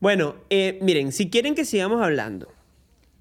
Bueno, 0.00 0.34
eh, 0.50 0.78
miren, 0.82 1.12
si 1.12 1.30
quieren 1.30 1.54
que 1.54 1.64
sigamos 1.64 2.02
hablando, 2.02 2.52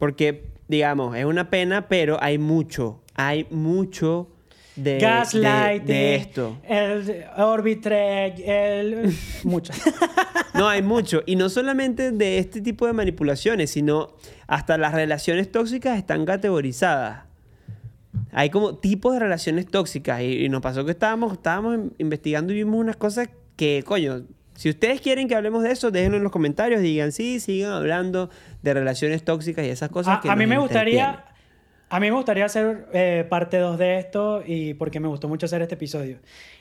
porque, 0.03 0.43
digamos, 0.67 1.15
es 1.15 1.23
una 1.23 1.49
pena, 1.49 1.87
pero 1.87 2.21
hay 2.21 2.37
mucho, 2.37 3.01
hay 3.15 3.47
mucho 3.51 4.27
de, 4.75 4.95
de- 4.95 4.99
Gaslighting, 4.99 5.85
de 5.87 6.15
esto. 6.15 6.57
el 6.67 7.23
Orbitrek, 7.37 8.37
el... 8.45 9.15
mucho. 9.45 9.71
No, 10.55 10.67
hay 10.67 10.81
mucho. 10.81 11.23
Y 11.25 11.37
no 11.37 11.47
solamente 11.47 12.11
de 12.11 12.37
este 12.37 12.59
tipo 12.59 12.85
de 12.85 12.91
manipulaciones, 12.91 13.71
sino 13.71 14.09
hasta 14.45 14.77
las 14.77 14.93
relaciones 14.93 15.49
tóxicas 15.49 15.97
están 15.97 16.25
categorizadas. 16.25 17.23
Hay 18.33 18.49
como 18.49 18.75
tipos 18.75 19.13
de 19.13 19.19
relaciones 19.21 19.67
tóxicas. 19.67 20.19
Y, 20.21 20.43
y 20.43 20.49
nos 20.49 20.61
pasó 20.61 20.83
que 20.83 20.91
estábamos, 20.91 21.31
estábamos 21.31 21.75
in- 21.75 21.93
investigando 21.97 22.51
y 22.51 22.57
vimos 22.57 22.75
unas 22.77 22.97
cosas 22.97 23.29
que, 23.55 23.83
coño, 23.85 24.23
si 24.55 24.69
ustedes 24.69 25.01
quieren 25.01 25.27
que 25.27 25.35
hablemos 25.35 25.63
de 25.63 25.71
eso, 25.71 25.91
déjenlo 25.91 26.17
en 26.17 26.23
los 26.23 26.31
comentarios. 26.31 26.81
Digan, 26.81 27.11
sí, 27.11 27.39
sigan 27.39 27.71
hablando 27.71 28.29
de 28.61 28.73
relaciones 28.73 29.23
tóxicas 29.23 29.65
y 29.65 29.69
esas 29.69 29.89
cosas 29.89 30.19
a, 30.19 30.21
que 30.21 30.29
a 30.29 30.35
mí 30.35 30.45
me 30.45 30.57
gustaría 30.57 31.25
a 31.89 31.99
mí 31.99 32.09
me 32.09 32.15
gustaría 32.15 32.45
hacer 32.45 32.87
eh, 32.93 33.25
parte 33.29 33.57
2 33.57 33.77
de 33.77 33.99
esto 33.99 34.41
y 34.45 34.73
porque 34.73 34.99
me 34.99 35.07
gustó 35.07 35.27
mucho 35.27 35.45
hacer 35.45 35.61
este 35.61 35.75
episodio 35.75 36.17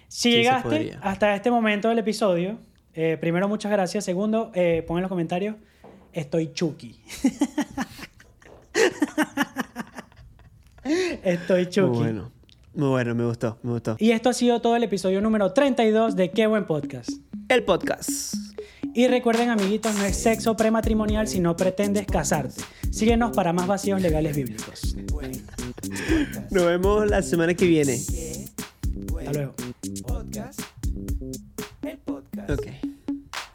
si 0.09 0.31
Sí, 0.31 0.37
llegaste 0.37 0.99
hasta 1.01 1.35
este 1.35 1.51
momento 1.51 1.89
del 1.89 1.99
episodio 1.99 2.59
eh, 2.93 3.17
primero 3.19 3.49
muchas 3.49 3.73
gracias 3.73 4.05
segundo 4.05 4.51
eh, 4.55 4.85
pon 4.87 4.99
en 4.99 5.03
los 5.03 5.09
comentarios 5.09 5.57
estoy 6.13 6.53
chucky 6.53 7.01
estoy 11.23 11.67
chucky 11.67 11.99
Bueno. 11.99 12.31
Muy 12.75 12.89
bueno, 12.89 13.15
me 13.15 13.27
gustó, 13.27 13.59
me 13.63 13.73
gustó. 13.73 13.97
Y 13.99 14.13
esto 14.13 14.31
ha 14.31 14.33
sido 14.33 14.63
todo 14.63 14.77
el 14.77 14.83
episodio 14.83 15.21
número 15.21 15.53
32 15.53 16.17
de 16.17 16.31
Qué 16.31 16.47
buen 16.47 16.65
podcast. 16.65 17.11
El 17.53 17.65
podcast. 17.65 18.09
Y 18.95 19.09
recuerden, 19.09 19.51
amiguitos, 19.51 19.95
no 19.97 20.05
es 20.05 20.17
sexo 20.17 20.57
prematrimonial 20.57 21.29
si 21.29 21.39
no 21.39 21.55
pretendes 21.55 22.07
casarte. 22.07 22.63
Síguenos 22.91 23.37
para 23.37 23.53
más 23.53 23.67
vacíos 23.67 24.01
legales 24.01 24.35
bíblicos. 24.35 24.97
Nos 26.51 26.65
vemos 26.65 27.07
la 27.11 27.21
semana 27.21 27.53
que 27.53 27.67
viene. 27.67 28.01
Hasta 29.19 29.33
luego. 29.35 29.55
Podcast. 30.07 30.61
El 31.83 31.99
podcast. 31.99 32.51
Ok. 32.53 32.67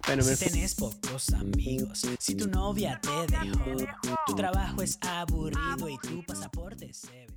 Bueno, 0.06 0.24
me 0.26 0.36
Si 0.36 0.46
tenés 0.46 0.76
pocos 0.76 1.34
amigos, 1.34 2.06
si 2.20 2.36
tu 2.36 2.48
novia 2.48 3.02
te 3.02 3.36
dejó, 3.36 4.16
tu 4.28 4.36
trabajo 4.36 4.84
es 4.84 5.00
aburrido 5.02 5.90
y 5.90 5.98
tu 6.08 6.24
pasaporte 6.24 6.94
se 6.94 7.08
ve. 7.08 7.37